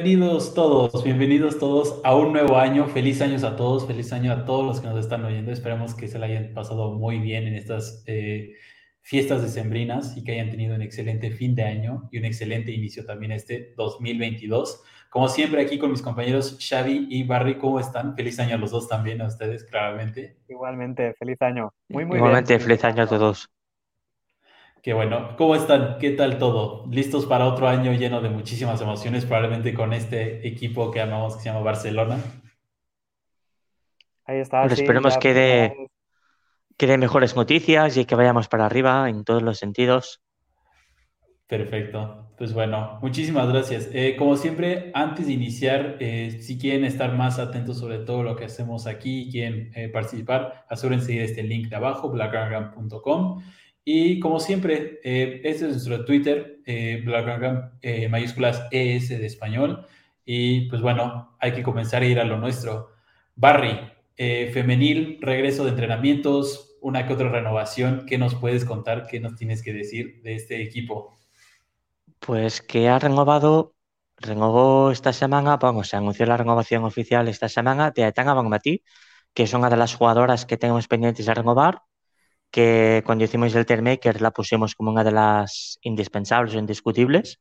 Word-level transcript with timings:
Bienvenidos 0.00 0.54
todos, 0.54 1.02
bienvenidos 1.02 1.58
todos 1.58 2.00
a 2.04 2.14
un 2.14 2.32
nuevo 2.32 2.56
año. 2.56 2.86
Feliz 2.86 3.20
años 3.20 3.42
a 3.42 3.56
todos, 3.56 3.84
feliz 3.84 4.12
año 4.12 4.32
a 4.32 4.44
todos 4.44 4.64
los 4.64 4.80
que 4.80 4.86
nos 4.86 5.00
están 5.00 5.24
oyendo. 5.24 5.50
Esperemos 5.50 5.96
que 5.96 6.06
se 6.06 6.20
la 6.20 6.26
hayan 6.26 6.54
pasado 6.54 6.92
muy 6.92 7.18
bien 7.18 7.48
en 7.48 7.56
estas 7.56 8.04
eh, 8.06 8.52
fiestas 9.00 9.42
decembrinas 9.42 10.16
y 10.16 10.22
que 10.22 10.34
hayan 10.34 10.50
tenido 10.50 10.76
un 10.76 10.82
excelente 10.82 11.32
fin 11.32 11.56
de 11.56 11.64
año 11.64 12.08
y 12.12 12.18
un 12.18 12.26
excelente 12.26 12.70
inicio 12.70 13.04
también 13.04 13.32
este 13.32 13.74
2022. 13.76 14.84
Como 15.10 15.28
siempre 15.28 15.62
aquí 15.62 15.80
con 15.80 15.90
mis 15.90 16.00
compañeros 16.00 16.56
Xavi 16.60 17.08
y 17.10 17.24
Barry, 17.24 17.58
¿cómo 17.58 17.80
están? 17.80 18.14
Feliz 18.14 18.38
año 18.38 18.54
a 18.54 18.58
los 18.58 18.70
dos 18.70 18.86
también, 18.86 19.20
a 19.20 19.26
ustedes, 19.26 19.64
claramente. 19.64 20.36
Igualmente, 20.48 21.12
feliz 21.14 21.42
año. 21.42 21.72
Muy, 21.88 22.04
muy 22.04 22.18
Igualmente, 22.18 22.56
feliz 22.60 22.84
año 22.84 23.02
a 23.02 23.06
todos. 23.08 23.50
Qué 24.88 24.94
bueno. 24.94 25.36
¿Cómo 25.36 25.54
están? 25.54 25.98
¿Qué 25.98 26.12
tal 26.12 26.38
todo? 26.38 26.86
¿Listos 26.90 27.26
para 27.26 27.44
otro 27.44 27.68
año 27.68 27.92
lleno 27.92 28.22
de 28.22 28.30
muchísimas 28.30 28.80
emociones, 28.80 29.26
probablemente 29.26 29.74
con 29.74 29.92
este 29.92 30.48
equipo 30.48 30.90
que 30.90 31.02
amamos 31.02 31.36
que 31.36 31.42
se 31.42 31.50
llama 31.50 31.60
Barcelona? 31.60 32.16
Ahí 34.24 34.38
está. 34.38 34.64
esperemos 34.64 35.18
que 35.18 35.34
dé, 35.34 35.76
que 36.78 36.96
mejores 36.96 37.36
noticias 37.36 37.98
y 37.98 38.06
que 38.06 38.14
vayamos 38.14 38.48
para 38.48 38.64
arriba 38.64 39.10
en 39.10 39.24
todos 39.24 39.42
los 39.42 39.58
sentidos. 39.58 40.22
Perfecto. 41.46 42.32
Pues 42.38 42.54
bueno, 42.54 42.98
muchísimas 43.02 43.46
gracias. 43.46 43.90
Eh, 43.92 44.16
como 44.16 44.38
siempre, 44.38 44.90
antes 44.94 45.26
de 45.26 45.34
iniciar, 45.34 45.98
eh, 46.00 46.38
si 46.40 46.58
quieren 46.58 46.86
estar 46.86 47.14
más 47.14 47.38
atentos 47.38 47.78
sobre 47.78 47.98
todo 47.98 48.22
lo 48.22 48.36
que 48.36 48.46
hacemos 48.46 48.86
aquí 48.86 49.24
y 49.24 49.30
quieren 49.30 49.70
eh, 49.74 49.90
participar, 49.90 50.64
asegúrense 50.70 51.12
de 51.12 51.24
este 51.24 51.42
link 51.42 51.68
de 51.68 51.76
abajo, 51.76 52.08
blackragram.com. 52.08 53.42
Y 53.90 54.20
como 54.20 54.38
siempre, 54.38 55.00
eh, 55.02 55.40
este 55.44 55.64
es 55.64 55.72
nuestro 55.72 56.04
Twitter, 56.04 56.60
eh, 56.66 57.02
eh, 57.80 58.08
mayúsculas 58.10 58.66
ES 58.70 59.08
de 59.08 59.24
español. 59.24 59.86
Y 60.26 60.68
pues 60.68 60.82
bueno, 60.82 61.38
hay 61.40 61.52
que 61.52 61.62
comenzar 61.62 62.02
a 62.02 62.04
ir 62.04 62.20
a 62.20 62.24
lo 62.24 62.36
nuestro. 62.36 62.90
Barry, 63.34 63.80
eh, 64.18 64.50
femenil, 64.52 65.16
regreso 65.22 65.64
de 65.64 65.70
entrenamientos, 65.70 66.76
una 66.82 67.06
que 67.06 67.14
otra 67.14 67.30
renovación. 67.30 68.04
¿Qué 68.06 68.18
nos 68.18 68.34
puedes 68.34 68.66
contar? 68.66 69.06
¿Qué 69.06 69.20
nos 69.20 69.36
tienes 69.36 69.62
que 69.62 69.72
decir 69.72 70.20
de 70.22 70.34
este 70.34 70.62
equipo? 70.62 71.16
Pues 72.18 72.60
que 72.60 72.90
ha 72.90 72.98
renovado, 72.98 73.74
renovó 74.18 74.90
esta 74.90 75.14
semana, 75.14 75.56
vamos, 75.56 75.88
se 75.88 75.96
anunció 75.96 76.26
la 76.26 76.36
renovación 76.36 76.84
oficial 76.84 77.26
esta 77.26 77.48
semana 77.48 77.90
de 77.90 78.04
Aitana 78.04 78.34
Bangmati, 78.34 78.82
que 79.32 79.44
es 79.44 79.54
una 79.54 79.70
de 79.70 79.78
las 79.78 79.94
jugadoras 79.94 80.44
que 80.44 80.58
tenemos 80.58 80.88
pendientes 80.88 81.24
de 81.24 81.32
renovar 81.32 81.80
que 82.50 83.02
cuando 83.04 83.24
hicimos 83.24 83.54
el 83.54 83.66
Termaker 83.66 84.20
la 84.20 84.30
pusimos 84.30 84.74
como 84.74 84.90
una 84.90 85.04
de 85.04 85.12
las 85.12 85.78
indispensables 85.82 86.54
o 86.54 86.58
indiscutibles. 86.58 87.40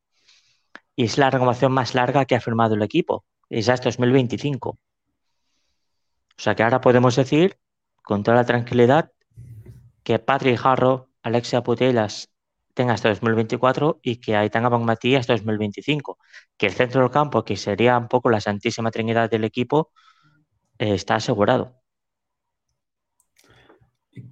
Y 0.96 1.06
es 1.06 1.18
la 1.18 1.30
renovación 1.30 1.72
más 1.72 1.96
larga 1.96 2.26
que 2.26 2.36
ha 2.36 2.42
firmado 2.42 2.76
el 2.76 2.82
equipo. 2.82 3.26
Es 3.50 3.70
hasta 3.70 3.90
2025. 3.90 4.70
O 4.70 4.80
sea 6.38 6.56
que 6.56 6.64
ahora 6.64 6.82
podemos 6.82 7.16
decir, 7.16 7.58
con 8.04 8.24
toda 8.24 8.38
la 8.38 8.46
tranquilidad, 8.46 9.12
que 10.04 10.20
Patrick 10.20 10.60
Harro, 10.64 11.10
Alexia 11.22 11.64
Putelas 11.64 12.30
tenga 12.74 12.94
hasta 12.94 13.10
2024 13.10 14.00
y 14.04 14.18
que 14.18 14.36
Aitana 14.36 14.70
Bonmatí 14.70 15.16
hasta 15.16 15.34
2025. 15.34 16.18
Que 16.58 16.68
el 16.68 16.74
centro 16.74 17.02
del 17.02 17.12
campo, 17.12 17.44
que 17.44 17.58
sería 17.58 17.98
un 17.98 18.08
poco 18.08 18.30
la 18.30 18.40
santísima 18.40 18.92
trinidad 18.92 19.30
del 19.30 19.44
equipo, 19.44 19.92
eh, 20.80 20.94
está 20.94 21.16
asegurado. 21.16 21.77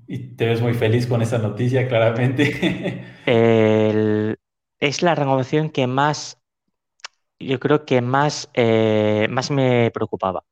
Y 0.07 0.35
te 0.35 0.45
ves 0.45 0.61
muy 0.61 0.73
feliz 0.73 1.07
con 1.07 1.21
esa 1.21 1.37
noticia, 1.37 1.87
claramente. 1.87 3.03
es 4.79 5.01
la 5.01 5.15
renovación 5.15 5.69
que 5.69 5.87
más, 5.87 6.39
yo 7.39 7.59
creo 7.59 7.85
que 7.85 8.01
más, 8.01 8.49
eh, 8.53 9.27
más 9.29 9.49
me 9.51 9.89
preocupaba. 9.91 10.43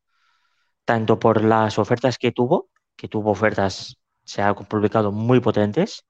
Tanto 0.86 1.20
por 1.20 1.44
las 1.44 1.78
ofertas 1.78 2.18
que 2.18 2.32
tuvo, 2.32 2.70
que 2.96 3.08
tuvo 3.08 3.32
ofertas, 3.32 3.98
se 4.24 4.42
ha 4.42 4.54
publicado 4.56 5.12
muy 5.12 5.40
potentes, 5.40 6.06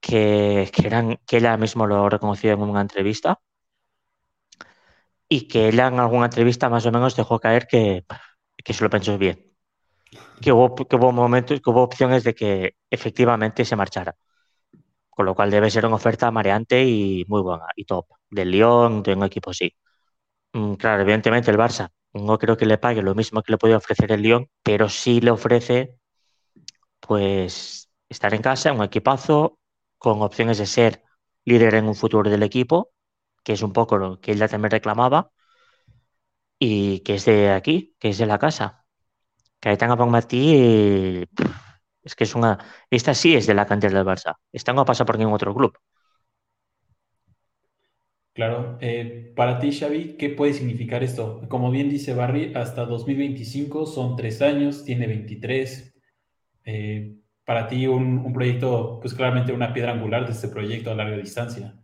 que, 0.00 0.70
que, 0.72 0.86
eran, 0.86 1.18
que 1.26 1.38
ella 1.38 1.56
mismo 1.56 1.86
lo 1.86 2.08
reconoció 2.08 2.52
en 2.52 2.62
una 2.62 2.80
entrevista, 2.80 3.40
y 5.28 5.46
que 5.46 5.68
ella 5.68 5.86
en 5.86 6.00
alguna 6.00 6.26
entrevista 6.26 6.68
más 6.68 6.84
o 6.86 6.92
menos 6.92 7.14
dejó 7.14 7.38
caer 7.38 7.68
que, 7.68 8.04
que 8.64 8.72
se 8.74 8.82
lo 8.82 8.90
pensó 8.90 9.16
bien 9.16 9.49
que 10.40 10.52
hubo, 10.52 11.12
momentos, 11.12 11.60
que 11.60 11.70
hubo 11.70 11.82
opciones 11.82 12.24
de 12.24 12.34
que 12.34 12.74
efectivamente 12.90 13.64
se 13.64 13.76
marchara. 13.76 14.16
Con 15.10 15.26
lo 15.26 15.34
cual 15.34 15.50
debe 15.50 15.70
ser 15.70 15.86
una 15.86 15.96
oferta 15.96 16.30
mareante 16.30 16.84
y 16.84 17.24
muy 17.28 17.42
buena 17.42 17.66
y 17.76 17.84
top. 17.84 18.06
Del 18.30 18.50
Lyon, 18.50 19.02
de 19.02 19.14
un 19.14 19.24
equipo 19.24 19.50
así. 19.50 19.74
Mm, 20.52 20.74
claro, 20.74 21.02
evidentemente 21.02 21.50
el 21.50 21.58
Barça 21.58 21.90
no 22.12 22.38
creo 22.38 22.56
que 22.56 22.66
le 22.66 22.78
pague 22.78 23.02
lo 23.02 23.14
mismo 23.14 23.42
que 23.42 23.52
le 23.52 23.58
puede 23.58 23.76
ofrecer 23.76 24.12
el 24.12 24.22
Lyon, 24.22 24.48
pero 24.62 24.88
sí 24.88 25.20
le 25.20 25.30
ofrece 25.30 25.98
pues 27.00 27.90
estar 28.08 28.34
en 28.34 28.42
casa, 28.42 28.72
un 28.72 28.82
equipazo, 28.84 29.58
con 29.98 30.22
opciones 30.22 30.58
de 30.58 30.66
ser 30.66 31.02
líder 31.44 31.74
en 31.74 31.86
un 31.88 31.94
futuro 31.94 32.30
del 32.30 32.42
equipo, 32.42 32.92
que 33.44 33.52
es 33.54 33.62
un 33.62 33.72
poco 33.72 33.98
lo 33.98 34.20
que 34.20 34.32
ella 34.32 34.48
también 34.48 34.70
reclamaba, 34.70 35.32
y 36.58 37.00
que 37.00 37.14
es 37.14 37.24
de 37.24 37.50
aquí, 37.50 37.96
que 37.98 38.10
es 38.10 38.18
de 38.18 38.26
la 38.26 38.38
casa. 38.38 38.79
Caetano 39.60 39.96
Bonmatí 39.96 41.26
es 42.02 42.14
que 42.14 42.24
es 42.24 42.34
una. 42.34 42.58
Esta 42.90 43.14
sí 43.14 43.34
es 43.34 43.46
de 43.46 43.54
la 43.54 43.66
cantera 43.66 43.98
del 43.98 44.06
Barça. 44.06 44.36
Esta 44.52 44.72
no 44.72 44.84
pasa 44.84 45.04
por 45.04 45.18
ningún 45.18 45.34
otro 45.34 45.54
club. 45.54 45.76
Claro. 48.32 48.78
Eh, 48.80 49.32
para 49.36 49.58
ti, 49.58 49.72
Xavi, 49.72 50.16
¿qué 50.16 50.30
puede 50.30 50.54
significar 50.54 51.02
esto? 51.02 51.42
Como 51.48 51.70
bien 51.70 51.90
dice 51.90 52.14
Barry, 52.14 52.54
hasta 52.54 52.86
2025 52.86 53.86
son 53.86 54.16
tres 54.16 54.40
años, 54.40 54.84
tiene 54.84 55.06
23. 55.06 55.94
Eh, 56.64 57.16
para 57.44 57.66
ti, 57.66 57.86
un, 57.86 58.18
un, 58.18 58.32
proyecto, 58.32 58.98
pues 59.00 59.12
claramente 59.12 59.52
una 59.52 59.74
piedra 59.74 59.92
angular 59.92 60.24
de 60.24 60.32
este 60.32 60.48
proyecto 60.48 60.90
a 60.90 60.94
larga 60.94 61.16
distancia. 61.16 61.74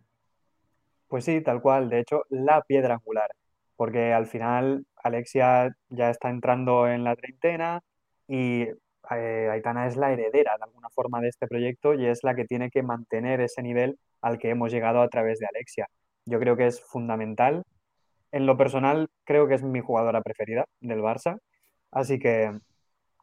Pues 1.07 1.25
sí, 1.25 1.41
tal 1.41 1.61
cual. 1.61 1.89
De 1.89 1.99
hecho, 1.99 2.23
la 2.29 2.61
piedra 2.63 2.95
angular. 2.95 3.26
Porque 3.77 4.13
al 4.13 4.27
final 4.27 4.85
Alexia 4.97 5.71
ya 5.89 6.09
está 6.09 6.29
entrando 6.29 6.87
en 6.87 7.03
la 7.03 7.15
treintena 7.15 7.81
y 8.27 8.67
eh, 9.11 9.49
Aitana 9.51 9.87
es 9.87 9.95
la 9.95 10.11
heredera 10.11 10.57
de 10.57 10.63
alguna 10.63 10.89
forma 10.89 11.21
de 11.21 11.29
este 11.29 11.47
proyecto 11.47 11.93
y 11.93 12.05
es 12.07 12.23
la 12.23 12.35
que 12.35 12.45
tiene 12.45 12.69
que 12.69 12.83
mantener 12.83 13.41
ese 13.41 13.61
nivel 13.61 13.97
al 14.21 14.37
que 14.39 14.49
hemos 14.49 14.71
llegado 14.71 15.01
a 15.01 15.09
través 15.09 15.39
de 15.39 15.47
Alexia. 15.47 15.87
Yo 16.25 16.39
creo 16.39 16.57
que 16.57 16.67
es 16.67 16.81
fundamental. 16.81 17.63
En 18.31 18.45
lo 18.45 18.57
personal, 18.57 19.09
creo 19.23 19.47
que 19.47 19.55
es 19.55 19.63
mi 19.63 19.79
jugadora 19.81 20.21
preferida 20.21 20.65
del 20.81 20.99
Barça, 21.01 21.39
así 21.91 22.19
que 22.19 22.59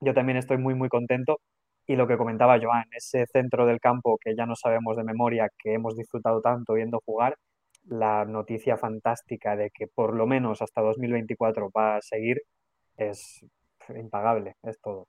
yo 0.00 0.14
también 0.14 0.38
estoy 0.38 0.58
muy, 0.58 0.75
muy 0.75 0.88
contento. 0.88 1.40
Y 1.87 1.96
lo 1.96 2.06
que 2.08 2.17
comentaba 2.17 2.58
Joan, 2.61 2.84
ese 2.93 3.26
centro 3.26 3.67
del 3.67 3.81
campo 3.81 4.19
que 4.19 4.34
ya 4.37 4.46
no 4.46 4.56
sabemos 4.56 4.96
de 4.96 5.05
memoria, 5.05 5.50
que 5.58 5.75
hemos 5.75 5.96
disfrutado 5.96 6.40
tanto 6.40 6.75
viendo 6.75 7.00
jugar, 7.05 7.37
la 7.88 8.25
noticia 8.25 8.76
fantástica 8.76 9.56
de 9.56 9.70
que 9.70 9.86
por 9.86 10.14
lo 10.14 10.26
menos 10.26 10.62
hasta 10.62 10.81
2024 10.81 11.70
va 11.70 11.96
a 11.96 12.02
seguir 12.02 12.42
es 12.96 13.44
impagable, 13.94 14.56
es 14.62 14.81
todo. 14.81 15.08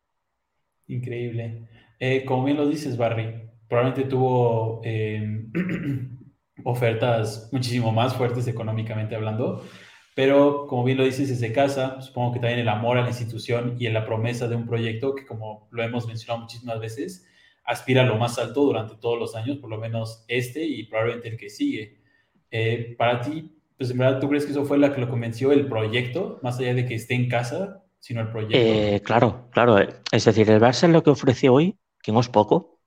Increíble. 0.88 1.68
Eh, 2.00 2.26
como 2.26 2.44
bien 2.44 2.58
lo 2.58 2.68
dices, 2.68 2.98
Barry, 2.98 3.50
probablemente 3.68 4.10
tuvo 4.10 4.82
em, 4.84 5.52
ofertas 6.64 7.50
muchísimo 7.52 7.92
más 7.92 8.16
fuertes 8.16 8.48
económicamente 8.48 9.16
hablando, 9.16 9.64
pero 10.16 10.68
como 10.68 10.84
bien 10.84 10.98
lo 10.98 11.06
dices 11.06 11.30
desde 11.30 11.54
casa, 11.54 12.02
supongo 12.02 12.34
que 12.34 12.40
también 12.40 12.60
el 12.60 12.70
amor 12.70 12.98
a 12.98 13.02
la 13.02 13.10
institución 13.10 13.76
y 13.80 13.88
en 13.88 13.94
la 13.94 14.06
promesa 14.06 14.48
de 14.48 14.56
un 14.56 14.66
proyecto 14.66 15.16
que 15.16 15.26
como 15.26 15.68
lo 15.72 15.84
hemos 15.84 16.08
mencionado 16.08 16.42
muchísimas 16.42 16.80
veces, 16.80 17.28
aspira 17.64 18.04
a 18.04 18.06
lo 18.06 18.18
más 18.18 18.38
alto 18.38 18.62
durante 18.62 18.96
todos 18.96 19.20
los 19.20 19.36
años, 19.36 19.58
por 19.58 19.70
lo 19.70 19.78
menos 19.78 20.24
este 20.28 20.64
y 20.64 20.84
probablemente 20.84 21.30
el 21.30 21.38
que 21.38 21.50
sigue. 21.50 22.05
Eh, 22.52 22.96
para 22.98 23.22
ti, 23.22 23.52
pues 23.78 23.92
en 23.92 23.98
verdad, 23.98 24.20
¿tú 24.20 24.30
crees 24.30 24.46
que 24.46 24.52
eso 24.52 24.66
fue 24.66 24.78
la 24.78 24.94
que 24.94 25.02
lo 25.02 25.10
convenció 25.10 25.52
el 25.52 25.68
proyecto, 25.68 26.40
más 26.42 26.60
allá 26.60 26.74
de 26.74 26.86
que 26.86 26.96
esté 26.96 27.16
en 27.16 27.28
casa, 27.28 27.84
sino 28.00 28.22
el 28.22 28.30
proyecto? 28.32 28.58
Eh, 28.58 29.02
claro, 29.04 29.50
claro. 29.52 29.78
Es 30.12 30.26
decir, 30.26 30.50
el 30.50 30.62
Barça 30.62 30.88
lo 30.88 31.04
que 31.04 31.10
ofrece 31.10 31.50
hoy, 31.50 31.78
que 32.02 32.12
no 32.12 32.20
es 32.20 32.30
poco, 32.30 32.80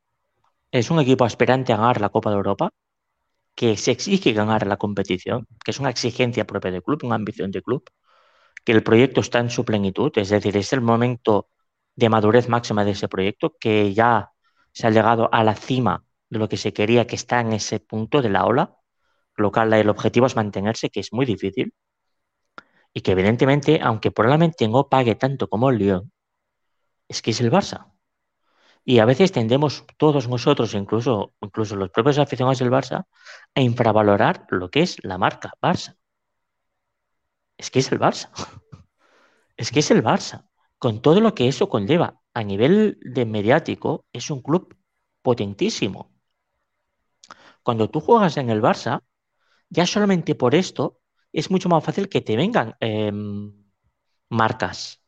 es 0.71 0.91
un 0.91 1.01
equipo 1.01 1.25
aspirante 1.25 1.73
a 1.73 1.77
ganar 1.77 2.01
la 2.01 2.09
Copa 2.11 2.31
de 2.31 2.37
Europa, 2.37 2.71
que 3.55 3.77
se 3.77 3.91
exige 3.91 4.33
ganar 4.33 4.67
la 4.67 4.77
competición, 4.77 5.47
que 5.65 5.73
es 5.73 5.81
una 5.81 5.91
exigencia 5.91 6.47
propia 6.47 6.71
del 6.71 6.83
club, 6.83 7.01
una 7.05 7.17
ambición 7.17 7.51
del 7.51 7.63
club, 7.63 7.85
que 8.65 8.73
el 8.73 8.83
proyecto 8.83 9.21
está 9.21 9.41
en 9.41 9.51
su 9.51 9.65
plenitud, 9.65 10.13
es 10.17 10.29
decir, 10.31 10.57
es 10.57 10.73
el 10.73 10.81
momento 10.81 11.49
de 11.97 12.09
madurez 12.09 12.49
máxima 12.49 12.85
de 12.85 12.93
ese 12.93 13.09
proyecto, 13.09 13.57
que 13.59 13.95
ya 13.95 14.31
se 14.73 14.87
ha 14.87 14.91
llegado 14.91 15.29
a 15.33 15.43
la 15.45 15.55
cima 15.57 16.05
de 16.31 16.39
lo 16.39 16.49
que 16.49 16.57
se 16.57 16.73
quería, 16.73 17.07
que 17.07 17.17
está 17.17 17.41
en 17.41 17.53
ese 17.53 17.81
punto 17.81 18.23
de 18.23 18.31
la 18.31 18.45
ola, 18.47 18.78
local 19.39 19.73
el 19.73 19.89
objetivo 19.89 20.27
es 20.27 20.37
mantenerse, 20.37 20.91
que 20.91 21.01
es 21.01 21.13
muy 21.13 21.27
difícil, 21.27 21.75
y 22.93 23.01
que 23.03 23.13
evidentemente, 23.13 23.81
aunque 23.83 24.11
probablemente 24.11 24.69
no 24.69 24.89
pague 24.89 25.15
tanto 25.15 25.49
como 25.49 25.71
el 25.71 25.79
Lyon, 25.79 26.13
es 27.09 27.23
que 27.23 27.31
es 27.33 27.41
el 27.41 27.51
Barça. 27.51 27.93
Y 28.85 29.01
a 29.01 29.05
veces 29.05 29.33
tendemos 29.33 29.85
todos 29.99 30.29
nosotros, 30.29 30.75
incluso, 30.75 31.35
incluso 31.43 31.77
los 31.77 31.91
propios 31.91 32.19
aficionados 32.19 32.59
del 32.59 32.71
Barça, 32.71 33.07
a 33.55 33.61
infravalorar 33.61 34.47
lo 34.51 34.71
que 34.71 34.81
es 34.83 34.97
la 35.05 35.19
marca 35.19 35.53
Barça. 35.61 35.97
es 37.59 37.71
que 37.71 37.81
es 37.81 37.93
el 37.93 37.99
Barça. 38.01 38.31
Es 39.57 39.73
que 39.73 39.81
es 39.81 39.91
el 39.91 40.05
Barça. 40.05 40.49
Con 40.79 41.03
todo 41.03 41.21
lo 41.21 41.35
que 41.35 41.49
eso 41.49 41.69
conlleva 41.69 42.21
a 42.33 42.45
nivel 42.45 42.99
de 43.03 43.27
mediático, 43.27 44.07
es 44.13 44.31
un 44.31 44.41
club 44.41 44.77
potentísimo. 45.21 46.13
Cuando 47.65 47.91
tú 47.91 48.01
juegas 48.01 48.37
en 48.37 48.51
el 48.51 48.63
Barça, 48.63 49.03
ya 49.71 49.87
solamente 49.87 50.35
por 50.35 50.55
esto 50.55 51.01
es 51.33 51.51
mucho 51.51 51.69
más 51.69 51.85
fácil 51.85 52.09
que 52.09 52.21
te 52.21 52.37
vengan 52.37 52.77
em, 52.81 53.53
marcas 54.31 55.03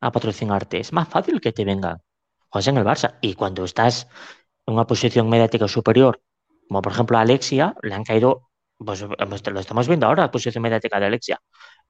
a 0.00 0.12
patrocinarte. 0.12 0.80
Es 0.80 0.92
más 0.92 1.08
fácil 1.08 1.40
que 1.40 1.52
te 1.52 1.64
vengan. 1.64 2.02
Juegas 2.48 2.68
en 2.68 2.78
el 2.78 2.84
Barça. 2.84 3.18
Y 3.20 3.34
cuando 3.34 3.64
estás 3.64 4.08
en 4.66 4.74
una 4.74 4.86
posición 4.86 5.28
mediática 5.28 5.68
superior, 5.68 6.22
como 6.68 6.82
por 6.82 6.92
ejemplo 6.92 7.18
a 7.18 7.22
Alexia, 7.22 7.74
le 7.82 7.94
han 7.94 8.04
caído, 8.04 8.50
pues 8.78 9.02
lo 9.02 9.60
estamos 9.60 9.88
viendo 9.88 10.06
ahora, 10.06 10.24
la 10.24 10.30
posición 10.30 10.62
mediática 10.62 11.00
de 11.00 11.06
Alexia, 11.06 11.40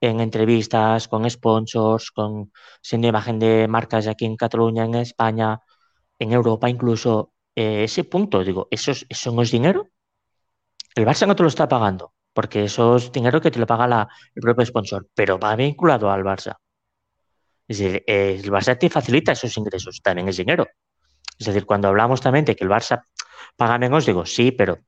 en 0.00 0.20
entrevistas, 0.20 1.08
con 1.08 1.28
sponsors, 1.30 2.10
con 2.10 2.52
siendo 2.82 3.08
imagen 3.08 3.38
de 3.38 3.68
marcas 3.68 4.06
aquí 4.06 4.24
en 4.26 4.36
Cataluña, 4.36 4.84
en 4.84 4.96
España, 4.96 5.60
en 6.18 6.32
Europa 6.32 6.68
incluso. 6.68 7.32
Eh, 7.54 7.84
ese 7.84 8.04
punto, 8.04 8.44
digo, 8.44 8.68
¿eso, 8.70 8.92
¿eso 9.08 9.32
no 9.32 9.42
es 9.42 9.50
dinero? 9.50 9.88
El 10.96 11.04
Barça 11.04 11.26
no 11.26 11.36
te 11.36 11.42
lo 11.42 11.48
está 11.50 11.68
pagando, 11.68 12.14
porque 12.32 12.64
eso 12.64 12.96
es 12.96 13.12
dinero 13.12 13.38
que 13.38 13.50
te 13.50 13.58
lo 13.58 13.66
paga 13.66 13.86
la, 13.86 14.08
el 14.34 14.40
propio 14.40 14.64
sponsor, 14.64 15.06
pero 15.14 15.38
va 15.38 15.54
vinculado 15.54 16.10
al 16.10 16.24
Barça. 16.24 16.56
Es 17.68 17.78
decir, 17.78 18.02
el 18.06 18.50
Barça 18.50 18.78
te 18.78 18.88
facilita 18.88 19.32
esos 19.32 19.54
ingresos, 19.58 20.00
también 20.02 20.28
es 20.28 20.38
dinero. 20.38 20.66
Es 21.38 21.46
decir, 21.46 21.66
cuando 21.66 21.88
hablamos 21.88 22.22
también 22.22 22.46
de 22.46 22.56
que 22.56 22.64
el 22.64 22.70
Barça 22.70 23.02
paga 23.56 23.76
menos, 23.76 24.06
digo, 24.06 24.24
sí, 24.24 24.52
pero 24.52 24.78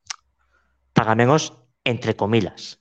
paga 0.94 1.14
menos 1.14 1.58
entre 1.84 2.16
comillas. 2.16 2.80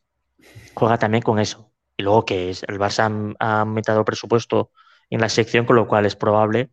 Juega 0.74 0.97
también 0.97 1.21
con 1.21 1.39
eso. 1.39 1.74
Y 1.97 2.03
luego 2.03 2.24
que 2.24 2.50
es, 2.50 2.63
el 2.63 2.79
Barça 2.79 3.35
ha 3.39 3.59
aumentado 3.59 4.00
el 4.00 4.06
presupuesto 4.06 4.71
en 5.09 5.19
la 5.19 5.27
sección, 5.27 5.65
con 5.65 5.75
lo 5.75 5.85
cual 5.85 6.06
es 6.06 6.15
probable 6.15 6.69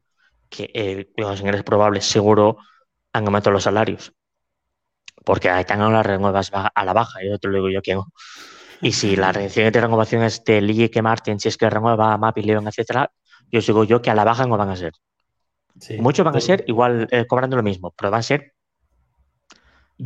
que, 0.48 0.70
eh, 0.72 1.08
es 1.16 1.62
probable, 1.64 2.00
seguro, 2.00 2.58
han 3.12 3.26
aumentado 3.26 3.52
los 3.52 3.64
salarios. 3.64 4.12
Porque 5.24 5.50
ahí 5.50 5.60
están 5.60 5.92
las 5.92 6.06
renuevas 6.06 6.50
a 6.52 6.84
la 6.84 6.92
baja, 6.92 7.20
yo 7.24 7.38
te 7.38 7.48
lo 7.48 7.54
digo 7.54 7.70
yo 7.70 7.82
que 7.82 7.94
no. 7.94 8.12
Y 8.80 8.92
si 8.92 9.16
la 9.16 9.32
de 9.32 9.70
renovación 9.70 10.22
es 10.22 10.44
de 10.44 10.60
Lee 10.60 10.90
que 10.90 11.00
Martin, 11.00 11.40
si 11.40 11.48
es 11.48 11.56
que 11.56 11.70
renueva 11.70 12.16
Mapi, 12.18 12.42
León, 12.42 12.68
etcétera, 12.68 13.10
yo 13.50 13.60
os 13.60 13.66
digo 13.66 13.84
yo 13.84 14.02
que 14.02 14.10
a 14.10 14.14
la 14.14 14.24
baja 14.24 14.46
no 14.46 14.58
van 14.58 14.68
a 14.68 14.76
ser. 14.76 14.92
Muchos 15.98 16.24
van 16.24 16.36
a 16.36 16.40
ser 16.40 16.64
igual 16.66 17.08
eh, 17.10 17.26
cobrando 17.26 17.56
lo 17.56 17.62
mismo, 17.62 17.92
pero 17.96 18.10
van 18.10 18.20
a 18.20 18.22
ser 18.22 18.52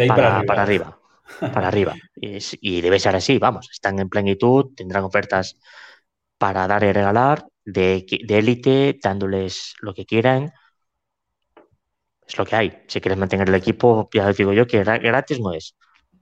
para, 0.06 0.38
arriba. 0.38 0.98
Para 1.40 1.68
arriba. 1.68 1.94
Y, 2.20 2.80
debe 2.80 2.98
ser 3.00 3.16
así, 3.16 3.38
vamos, 3.38 3.68
están 3.70 3.98
en 3.98 4.08
plenitud, 4.08 4.72
tendrán 4.76 5.04
ofertas 5.04 5.56
para 6.36 6.66
dar 6.66 6.82
y 6.84 6.92
regalar, 6.92 7.46
de 7.64 8.04
élite, 8.28 8.98
dándoles 9.02 9.74
lo 9.80 9.94
que 9.94 10.06
quieran. 10.06 10.52
Es 12.28 12.36
lo 12.36 12.44
que 12.44 12.56
hay. 12.56 12.82
Si 12.86 13.00
quieres 13.00 13.18
mantener 13.18 13.48
el 13.48 13.54
equipo, 13.54 14.08
ya 14.12 14.30
digo 14.32 14.52
yo 14.52 14.66
que 14.66 14.84
gratis 14.84 15.40
no 15.40 15.52
es. 15.52 15.74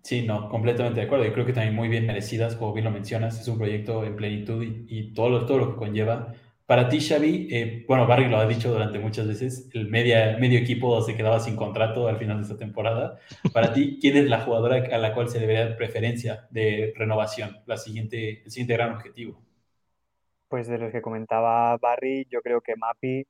Sí, 0.03 0.25
no, 0.25 0.49
completamente 0.49 1.01
de 1.01 1.07
acuerdo. 1.07 1.25
Yo 1.25 1.33
creo 1.33 1.45
que 1.45 1.53
también 1.53 1.75
muy 1.75 1.89
bien 1.89 2.07
merecidas, 2.07 2.55
como 2.55 2.73
bien 2.73 2.85
lo 2.85 2.93
mencionas, 2.93 3.41
es 3.41 3.49
un 3.49 3.59
proyecto 3.59 4.05
en 4.05 4.15
plenitud 4.15 4.65
y, 4.65 5.13
todo, 5.13 5.31
lo, 5.31 5.47
todo 5.47 5.59
lo 5.59 5.71
que 5.73 5.77
conlleva. 5.77 6.33
Para 6.65 6.89
ti, 6.89 7.01
Xavi, 7.01 7.49
eh, 7.51 7.85
bueno, 7.89 8.07
Barry 8.07 8.29
lo 8.29 8.39
ha 8.39 8.47
dicho 8.47 8.71
durante 8.73 9.01
muchas 9.01 9.27
veces, 9.27 9.69
el 9.73 9.89
media, 9.89 10.37
medio 10.39 10.61
equipo 10.61 11.01
se 11.03 11.17
quedaba 11.17 11.41
sin 11.41 11.57
contrato 11.57 12.07
al 12.07 12.19
final 12.19 12.37
de 12.37 12.43
esta 12.43 12.57
temporada. 12.57 13.19
Para 13.53 13.73
ti, 13.73 13.99
¿quién 14.01 14.17
es 14.17 14.29
la 14.29 14.41
jugadora 14.43 14.77
a 14.77 14.99
la 14.99 15.13
cual 15.13 15.29
se 15.29 15.41
debería 15.41 15.67
dar 15.67 15.77
preferencia 15.77 16.47
de 16.51 16.93
renovación? 16.97 17.59
La 17.67 17.77
siguiente, 17.77 18.43
el 18.45 18.51
siguiente 18.51 18.75
gran 18.75 18.93
objetivo. 18.93 19.43
Pues 20.49 20.69
de 20.69 20.79
los 20.79 20.93
que 20.93 21.03
comentaba 21.03 21.77
Barry, 21.79 22.29
yo 22.31 22.43
creo 22.43 22.61
que 22.61 22.77
Mapi 22.77 23.27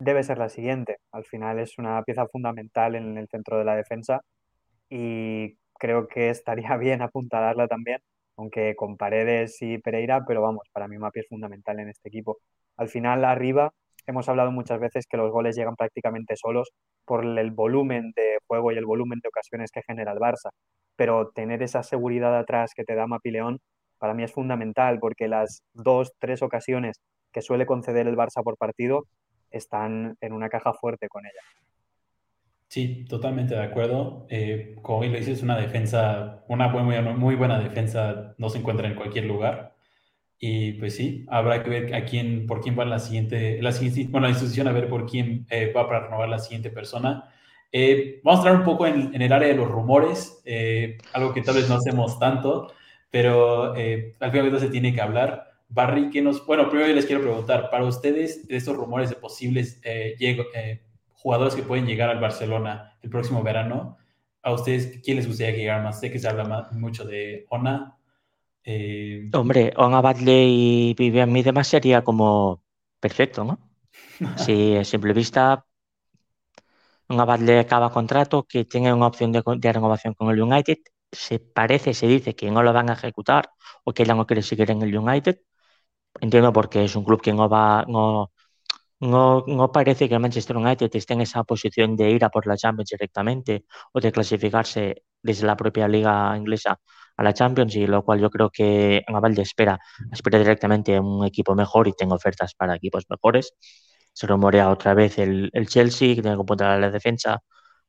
debe 0.00 0.24
ser 0.24 0.38
la 0.38 0.48
siguiente. 0.48 0.98
Al 1.12 1.24
final 1.24 1.60
es 1.60 1.78
una 1.78 2.02
pieza 2.02 2.26
fundamental 2.26 2.96
en 2.96 3.18
el 3.18 3.28
centro 3.28 3.58
de 3.58 3.64
la 3.64 3.76
defensa 3.76 4.20
y 4.90 5.56
creo 5.78 6.08
que 6.08 6.30
estaría 6.30 6.76
bien 6.78 7.02
apuntalarla 7.02 7.68
también, 7.68 8.00
aunque 8.36 8.74
con 8.76 8.96
Paredes 8.96 9.62
y 9.62 9.78
Pereira, 9.78 10.24
pero 10.26 10.42
vamos, 10.42 10.68
para 10.72 10.88
mí 10.88 10.98
Mapi 10.98 11.20
es 11.20 11.28
fundamental 11.28 11.80
en 11.80 11.90
este 11.90 12.08
equipo. 12.08 12.38
Al 12.76 12.88
final, 12.88 13.24
arriba, 13.24 13.72
hemos 14.06 14.28
hablado 14.28 14.52
muchas 14.52 14.80
veces 14.80 15.06
que 15.06 15.16
los 15.18 15.30
goles 15.32 15.56
llegan 15.56 15.76
prácticamente 15.76 16.36
solos 16.36 16.70
por 17.04 17.24
el 17.24 17.50
volumen 17.52 18.12
de 18.16 18.38
juego 18.46 18.72
y 18.72 18.78
el 18.78 18.86
volumen 18.86 19.20
de 19.22 19.28
ocasiones 19.28 19.70
que 19.72 19.82
genera 19.86 20.12
el 20.12 20.18
Barça. 20.18 20.50
Pero 20.96 21.30
tener 21.30 21.62
esa 21.62 21.82
seguridad 21.82 22.36
atrás 22.38 22.72
que 22.74 22.84
te 22.84 22.94
da 22.94 23.06
Mapi 23.06 23.30
León, 23.30 23.60
para 23.98 24.14
mí 24.14 24.22
es 24.24 24.32
fundamental, 24.32 24.98
porque 25.00 25.28
las 25.28 25.62
dos, 25.74 26.12
tres 26.18 26.42
ocasiones 26.42 27.00
que 27.32 27.42
suele 27.42 27.66
conceder 27.66 28.06
el 28.08 28.16
Barça 28.16 28.42
por 28.42 28.56
partido 28.56 29.06
están 29.50 30.16
en 30.20 30.32
una 30.32 30.48
caja 30.48 30.72
fuerte 30.72 31.08
con 31.08 31.26
ella. 31.26 31.42
Sí, 32.70 33.04
totalmente 33.08 33.54
de 33.56 33.64
acuerdo. 33.64 34.26
Eh, 34.30 34.76
como 34.80 35.00
bien 35.00 35.12
lo 35.12 35.18
dices, 35.18 35.42
una 35.42 35.58
defensa, 35.58 36.44
una 36.46 36.68
muy, 36.68 37.34
buena 37.34 37.58
defensa 37.58 38.34
no 38.38 38.48
se 38.48 38.58
encuentra 38.58 38.86
en 38.86 38.94
cualquier 38.94 39.24
lugar. 39.24 39.74
Y 40.38 40.74
pues 40.74 40.94
sí, 40.94 41.26
habrá 41.28 41.64
que 41.64 41.70
ver 41.70 41.94
a 41.94 42.04
quién, 42.04 42.46
por 42.46 42.60
quién 42.60 42.78
va 42.78 42.84
la 42.84 43.00
siguiente, 43.00 43.60
la 43.60 43.72
siguiente, 43.72 44.06
bueno, 44.10 44.28
la 44.28 44.30
institución, 44.32 44.68
a 44.68 44.72
ver 44.72 44.88
por 44.88 45.04
quién 45.04 45.46
eh, 45.50 45.72
va 45.76 45.88
para 45.88 46.04
renovar 46.04 46.28
la 46.28 46.38
siguiente 46.38 46.70
persona. 46.70 47.28
Eh, 47.72 48.20
vamos 48.22 48.38
a 48.38 48.48
entrar 48.48 48.60
un 48.60 48.64
poco 48.64 48.86
en, 48.86 49.20
el 49.20 49.32
área 49.32 49.48
de 49.48 49.56
los 49.56 49.68
rumores, 49.68 50.40
eh, 50.44 50.96
algo 51.12 51.34
que 51.34 51.42
tal 51.42 51.56
vez 51.56 51.68
no 51.68 51.74
hacemos 51.74 52.20
tanto, 52.20 52.72
pero 53.10 53.74
al 53.74 54.30
final 54.30 54.60
se 54.60 54.70
tiene 54.70 54.94
que 54.94 55.00
hablar. 55.00 55.49
Barry, 55.70 56.10
¿qué 56.10 56.20
nos, 56.20 56.44
bueno, 56.44 56.68
primero 56.68 56.88
yo 56.88 56.94
les 56.94 57.06
quiero 57.06 57.22
preguntar, 57.22 57.70
para 57.70 57.84
ustedes, 57.84 58.46
de 58.46 58.56
estos 58.56 58.76
rumores 58.76 59.08
de 59.08 59.16
posibles 59.16 59.80
jugadores 61.14 61.54
que 61.54 61.62
pueden 61.62 61.86
llegar 61.86 62.10
al 62.10 62.20
Barcelona 62.20 62.96
el 63.02 63.10
próximo 63.10 63.42
verano, 63.42 63.96
¿a 64.42 64.52
ustedes 64.52 65.00
quién 65.02 65.16
les 65.16 65.26
gustaría 65.26 65.52
que 65.52 65.60
llegara 65.60 65.82
más? 65.82 66.00
Sé 66.00 66.10
que 66.10 66.18
se 66.18 66.28
habla 66.28 66.68
mucho 66.72 67.04
de 67.04 67.46
Ona, 67.50 67.96
eh, 68.64 69.30
Hombre, 69.32 69.72
Ona 69.76 70.00
Badley 70.00 70.90
y 70.90 70.94
Vivian 70.94 71.32
Miedema 71.32 71.64
sería 71.64 72.02
como 72.02 72.62
perfecto, 73.00 73.44
¿no? 73.44 73.58
Si 74.36 74.76
a 74.76 74.84
simple 74.84 75.12
vista 75.12 75.64
Ona 77.08 77.24
Badley 77.24 77.58
acaba 77.58 77.90
contrato, 77.90 78.44
que 78.46 78.64
tiene 78.64 78.92
una 78.92 79.06
opción 79.06 79.32
de, 79.32 79.42
renovación 79.72 80.14
con 80.14 80.30
el 80.30 80.40
United, 80.42 80.78
se 81.10 81.40
parece, 81.40 81.94
se 81.94 82.06
dice 82.06 82.36
que 82.36 82.50
no 82.50 82.62
lo 82.62 82.72
van 82.72 82.90
a 82.90 82.92
ejecutar 82.92 83.50
o 83.84 83.92
que 83.92 84.04
ella 84.04 84.14
no 84.14 84.26
quiere 84.26 84.42
seguir 84.42 84.70
en 84.70 84.82
el 84.82 84.96
United. 84.96 85.40
Entiendo 86.20 86.52
porque 86.52 86.84
es 86.84 86.96
un 86.96 87.04
club 87.04 87.20
que 87.20 87.32
no 87.32 87.48
va, 87.48 87.84
no, 87.88 88.30
no, 89.00 89.44
no 89.46 89.72
parece 89.72 90.08
que 90.08 90.14
el 90.14 90.20
Manchester 90.20 90.56
United 90.56 90.90
esté 90.94 91.14
en 91.14 91.22
esa 91.22 91.44
posición 91.44 91.96
de 91.96 92.10
ir 92.10 92.24
a 92.24 92.30
por 92.30 92.46
la 92.46 92.56
Champions 92.56 92.90
directamente 92.90 93.64
o 93.92 94.00
de 94.00 94.12
clasificarse 94.12 95.04
desde 95.22 95.46
la 95.46 95.56
propia 95.56 95.88
liga 95.88 96.36
inglesa 96.36 96.78
a 97.16 97.22
la 97.22 97.32
Champions 97.34 97.76
y 97.76 97.86
lo 97.86 98.04
cual 98.04 98.20
yo 98.20 98.30
creo 98.30 98.50
que 98.50 99.02
Avalde 99.06 99.42
espera, 99.42 99.78
espera 100.12 100.38
directamente 100.38 100.98
un 100.98 101.24
equipo 101.26 101.54
mejor 101.54 101.88
y 101.88 101.92
tengo 101.92 102.14
ofertas 102.14 102.54
para 102.54 102.76
equipos 102.76 103.04
mejores. 103.08 103.54
Se 104.12 104.26
rumorea 104.26 104.70
otra 104.70 104.94
vez 104.94 105.18
el, 105.18 105.50
el 105.52 105.68
Chelsea 105.68 106.14
que 106.14 106.22
tiene 106.22 106.36
que 106.36 106.42
apuntar 106.42 106.70
a 106.70 106.78
la 106.78 106.90
defensa 106.90 107.42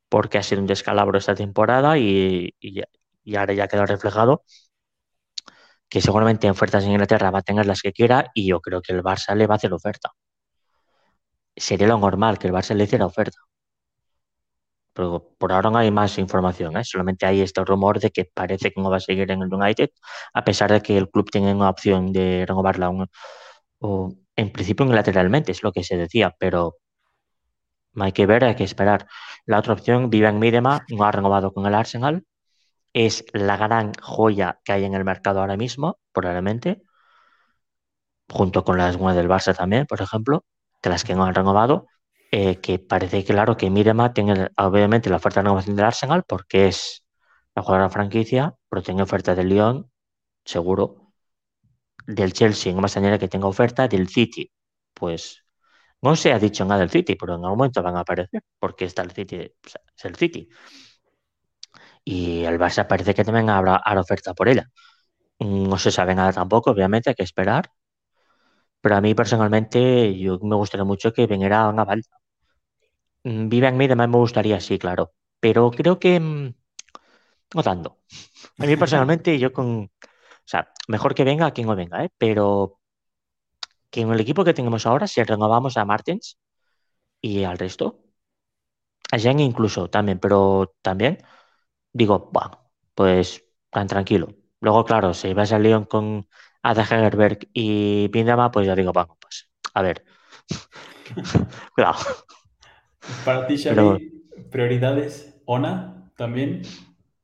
porque 0.10 0.38
ha 0.38 0.44
sido 0.44 0.62
un 0.62 0.68
descalabro 0.68 1.18
esta 1.18 1.36
temporada 1.36 1.98
y, 1.98 2.54
y, 2.60 2.82
ahora 3.38 3.54
ya 3.54 3.68
quedado 3.68 3.88
reflejado 3.88 4.44
que 5.92 6.02
seguramente 6.02 6.48
en 6.48 6.52
ofertas 6.52 6.86
en 6.86 6.92
Inglaterra 6.94 7.32
va 7.32 7.40
a 7.40 7.44
tener 7.44 7.66
las 7.68 7.82
que 7.82 7.94
quiera 7.94 8.32
y 8.34 8.48
yo 8.48 8.62
creo 8.62 8.82
que 8.82 8.94
el 8.94 9.04
Barça 9.04 9.36
le 9.36 9.48
va 9.48 9.56
a 9.56 9.58
hacer 9.58 9.74
oferta. 9.74 10.12
Sería 11.56 11.88
lo 11.88 11.98
normal 12.00 12.40
que 12.40 12.48
el 12.48 12.54
Barça 12.54 12.74
le 12.76 12.86
hiciera 12.86 13.06
oferta 13.06 13.38
pero 14.94 15.34
por 15.38 15.52
ahora 15.52 15.70
no 15.70 15.78
hay 15.78 15.92
más 15.92 16.18
información, 16.18 16.78
¿eh? 16.78 16.84
solamente 16.84 17.26
hay 17.26 17.42
este 17.42 17.64
rumor 17.64 18.00
de 18.00 18.12
que 18.12 18.26
parece 18.26 18.72
que 18.72 18.82
no 18.82 18.90
va 18.90 18.98
a 18.98 19.00
seguir 19.00 19.32
en 19.32 19.42
el 19.42 19.54
United, 19.54 19.90
a 20.34 20.44
pesar 20.44 20.72
de 20.72 20.82
que 20.82 20.98
el 20.98 21.10
club 21.10 21.30
tiene 21.32 21.54
una 21.54 21.70
opción 21.70 22.12
de 22.12 22.46
renovarla 22.48 22.92
o, 23.80 24.14
en 24.36 24.52
principio 24.52 24.86
unilateralmente, 24.86 25.52
es 25.52 25.64
lo 25.64 25.72
que 25.72 25.84
se 25.84 25.98
decía, 25.98 26.36
pero 26.40 26.78
hay 27.96 28.12
que 28.12 28.26
ver, 28.26 28.44
hay 28.44 28.56
que 28.56 28.64
esperar. 28.64 29.08
La 29.46 29.60
otra 29.60 29.74
opción, 29.74 30.10
Vivian 30.10 30.40
Midema, 30.40 30.86
no 30.90 31.04
ha 31.06 31.12
renovado 31.12 31.54
con 31.54 31.66
el 31.66 31.76
Arsenal, 31.76 32.24
es 32.94 33.26
la 33.34 33.58
gran 33.58 33.94
joya 34.02 34.60
que 34.64 34.74
hay 34.74 34.86
en 34.86 34.94
el 34.96 35.06
mercado 35.06 35.42
ahora 35.42 35.58
mismo, 35.58 36.00
probablemente, 36.14 36.82
junto 38.30 38.64
con 38.64 38.78
las 38.78 38.98
buenas 38.98 39.18
del 39.18 39.30
Barça 39.30 39.56
también, 39.56 39.86
por 39.86 40.02
ejemplo, 40.02 40.46
de 40.82 40.90
las 40.90 41.04
que 41.04 41.16
no 41.16 41.24
han 41.26 41.36
renovado, 41.36 41.88
eh, 42.32 42.58
que 42.62 42.80
parece 42.80 43.24
claro 43.26 43.58
que 43.58 43.70
Mirema 43.70 44.14
tiene 44.14 44.50
obviamente 44.58 45.10
la 45.10 45.18
oferta 45.18 45.42
de 45.42 45.46
renovación 45.46 45.76
del 45.76 45.86
Arsenal 45.86 46.24
porque 46.28 46.68
es 46.68 47.04
la 47.56 47.62
jugadora 47.64 47.90
franquicia, 47.90 48.56
pero 48.70 48.82
tiene 48.84 49.04
oferta 49.04 49.36
del 49.36 49.50
Lyon, 49.50 49.92
seguro. 50.46 51.14
Del 52.08 52.34
Chelsea, 52.34 52.74
no 52.74 52.82
más 52.82 52.98
añade 52.98 53.20
que 53.20 53.28
tenga 53.28 53.48
oferta. 53.48 53.88
Del 53.88 54.08
City, 54.10 54.52
pues 54.94 55.44
no 56.02 56.16
se 56.16 56.34
ha 56.34 56.40
dicho 56.40 56.66
nada 56.66 56.82
del 56.82 56.90
City, 56.92 57.16
pero 57.16 57.36
en 57.36 57.44
algún 57.46 57.60
momento 57.60 57.84
van 57.84 57.98
a 57.98 58.02
aparecer 58.02 58.42
porque 58.60 58.86
está 58.86 59.04
el 59.04 59.12
City, 59.12 59.38
es 59.38 60.06
el 60.06 60.16
City. 60.16 60.50
Y 62.06 62.44
el 62.46 62.60
Barça 62.60 62.88
parece 62.88 63.14
que 63.16 63.24
también 63.24 63.50
habrá, 63.50 63.82
oferta 64.00 64.34
por 64.34 64.50
ella. 64.50 64.70
No 65.40 65.78
se 65.80 65.92
sabe 65.92 66.16
nada 66.16 66.34
tampoco, 66.34 66.72
obviamente, 66.72 67.10
hay 67.12 67.16
que 67.16 67.24
esperar. 67.24 67.72
Pero 68.82 68.96
a 68.96 69.02
mí 69.02 69.14
personalmente, 69.16 70.18
yo 70.20 70.38
me 70.42 70.56
gustaría 70.56 70.86
mucho 70.86 71.14
que 71.14 71.28
viniera 71.28 71.68
una 71.70 71.86
balda. 71.86 72.18
Mm, 73.24 73.50
Vive 73.50 73.68
en 73.68 73.78
mí, 73.78 73.86
además 73.86 74.10
me 74.10 74.18
gustaría, 74.18 74.60
sí, 74.60 74.78
claro. 74.80 75.12
Pero 75.40 75.72
creo 75.72 76.00
que 76.00 76.20
mm, 76.20 76.54
no 77.56 77.64
tanto. 77.64 78.00
A 78.60 78.66
mí 78.66 78.76
personalmente, 78.78 79.38
yo 79.40 79.54
con. 79.54 79.86
O 79.86 80.50
sea, 80.52 80.72
mejor 80.88 81.16
que 81.16 81.24
venga 81.24 81.52
quien 81.52 81.68
no 81.68 81.76
venga, 81.76 82.04
¿eh? 82.06 82.10
Pero 82.18 82.80
que 83.92 84.02
en 84.02 84.12
el 84.12 84.20
equipo 84.20 84.44
que 84.44 84.54
tenemos 84.54 84.86
ahora, 84.86 85.08
si 85.08 85.24
renovamos 85.24 85.78
a 85.78 85.86
Martins 85.86 86.38
y 87.22 87.44
al 87.46 87.60
resto, 87.60 88.00
a 89.12 89.18
Jen 89.20 89.40
incluso 89.40 89.90
también, 89.90 90.20
pero 90.20 90.74
también 90.82 91.18
digo, 91.94 92.30
bueno, 92.32 92.72
pues 92.96 93.44
tan 93.70 93.88
tranquilo. 93.88 94.28
Luego, 94.60 94.86
claro, 94.86 95.14
si 95.14 95.34
vas 95.34 95.52
al 95.54 95.64
León 95.64 95.86
con 95.86 96.28
Ada 96.62 96.84
Hegerberg 96.84 97.40
y 97.54 98.10
Pindama, 98.10 98.52
pues 98.52 98.68
ya 98.68 98.76
digo, 98.76 98.94
vamos, 98.94 99.18
pues 99.20 99.50
a 99.74 99.82
ver. 99.82 100.04
Cuidado. 101.76 101.98
Para 103.26 103.48
ti, 103.48 103.58
Xavi, 103.58 103.76
Pero- 103.76 103.98
prioridades, 104.52 105.42
ONA 105.46 106.12
también. 106.16 106.62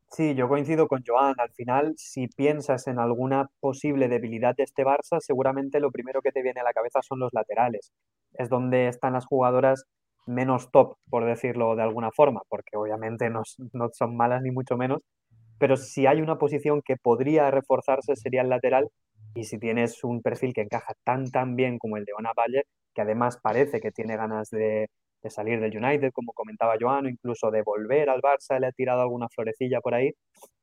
Sí, 0.09 0.33
yo 0.33 0.47
coincido 0.47 0.87
con 0.87 1.03
Joan. 1.05 1.35
Al 1.37 1.51
final, 1.51 1.93
si 1.97 2.27
piensas 2.27 2.87
en 2.87 2.97
alguna 2.97 3.49
posible 3.59 4.07
debilidad 4.07 4.55
de 4.55 4.63
este 4.63 4.83
Barça, 4.83 5.19
seguramente 5.19 5.79
lo 5.79 5.91
primero 5.91 6.21
que 6.21 6.31
te 6.31 6.41
viene 6.41 6.61
a 6.61 6.63
la 6.63 6.73
cabeza 6.73 7.01
son 7.03 7.19
los 7.19 7.33
laterales. 7.33 7.91
Es 8.33 8.49
donde 8.49 8.87
están 8.87 9.13
las 9.13 9.25
jugadoras 9.25 9.85
menos 10.27 10.71
top, 10.71 10.95
por 11.09 11.25
decirlo 11.25 11.75
de 11.75 11.83
alguna 11.83 12.11
forma, 12.11 12.41
porque 12.49 12.77
obviamente 12.77 13.29
no, 13.29 13.43
no 13.73 13.89
son 13.93 14.15
malas 14.17 14.41
ni 14.41 14.51
mucho 14.51 14.77
menos, 14.77 15.01
pero 15.59 15.77
si 15.77 16.05
hay 16.07 16.21
una 16.21 16.37
posición 16.37 16.81
que 16.83 16.97
podría 16.97 17.51
reforzarse 17.51 18.15
sería 18.15 18.41
el 18.41 18.49
lateral 18.49 18.89
y 19.35 19.45
si 19.45 19.59
tienes 19.59 20.03
un 20.03 20.21
perfil 20.21 20.53
que 20.53 20.61
encaja 20.61 20.93
tan 21.03 21.29
tan 21.31 21.55
bien 21.55 21.79
como 21.79 21.97
el 21.97 22.05
de 22.05 22.13
Ona 22.17 22.33
Valle, 22.37 22.63
que 22.93 23.01
además 23.01 23.39
parece 23.41 23.79
que 23.81 23.91
tiene 23.91 24.17
ganas 24.17 24.49
de, 24.49 24.89
de 25.23 25.29
salir 25.29 25.59
del 25.59 25.77
United, 25.77 26.11
como 26.13 26.33
comentaba 26.33 26.75
Joan, 26.79 27.05
o 27.05 27.09
incluso 27.09 27.51
de 27.51 27.61
volver 27.63 28.09
al 28.09 28.21
Barça, 28.21 28.59
le 28.59 28.67
ha 28.67 28.71
tirado 28.71 29.01
alguna 29.01 29.27
florecilla 29.29 29.81
por 29.81 29.93
ahí, 29.95 30.11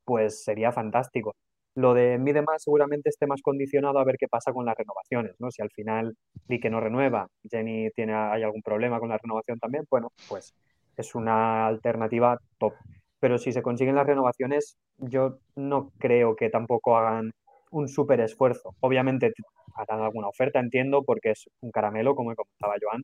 pues 0.05 0.45
sería 0.45 0.73
fantástico. 0.73 1.35
Lo 1.77 1.93
de 1.93 2.19
Midemar 2.19 2.61
seguramente 2.61 3.09
esté 3.09 3.27
más 3.27 3.43
condicionado 3.43 3.99
a 3.99 4.05
ver 4.05 4.17
qué 4.17 4.29
pasa 4.29 4.53
con 4.53 4.65
las 4.65 4.77
renovaciones, 4.77 5.35
¿no? 5.41 5.51
Si 5.51 5.61
al 5.61 5.71
final 5.71 6.17
que 6.49 6.71
no 6.71 6.81
renueva, 6.81 7.29
Jenny 7.51 7.91
tiene, 7.91 8.15
hay 8.15 8.43
algún 8.43 8.63
problema 8.63 9.01
con 9.01 9.09
la 9.09 9.19
renovación 9.19 9.59
también, 9.59 9.85
bueno, 9.91 10.13
pues 10.29 10.55
es 10.97 11.15
una 11.15 11.67
alternativa 11.67 12.39
top. 12.59 12.75
Pero 13.19 13.39
si 13.39 13.53
se 13.53 13.63
consiguen 13.63 13.97
las 13.97 14.07
renovaciones, 14.07 14.77
yo 14.99 15.39
no 15.57 15.91
creo 15.99 16.37
que 16.37 16.51
tampoco 16.51 16.97
hagan 16.97 17.33
un 17.71 17.89
súper 17.89 18.21
esfuerzo. 18.21 18.75
Obviamente 18.81 19.33
harán 19.75 20.01
alguna 20.01 20.29
oferta, 20.29 20.61
entiendo, 20.61 21.03
porque 21.03 21.31
es 21.33 21.49
un 21.61 21.71
caramelo, 21.71 22.15
como 22.15 22.35
comentaba 22.35 22.75
Joan, 22.81 23.03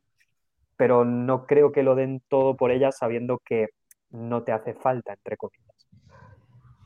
pero 0.76 1.04
no 1.04 1.46
creo 1.46 1.72
que 1.72 1.82
lo 1.82 1.94
den 1.94 2.22
todo 2.28 2.56
por 2.56 2.70
ella 2.70 2.92
sabiendo 2.92 3.40
que 3.44 3.68
no 4.10 4.42
te 4.44 4.52
hace 4.52 4.74
falta, 4.74 5.12
entre 5.12 5.36
comillas. 5.36 5.88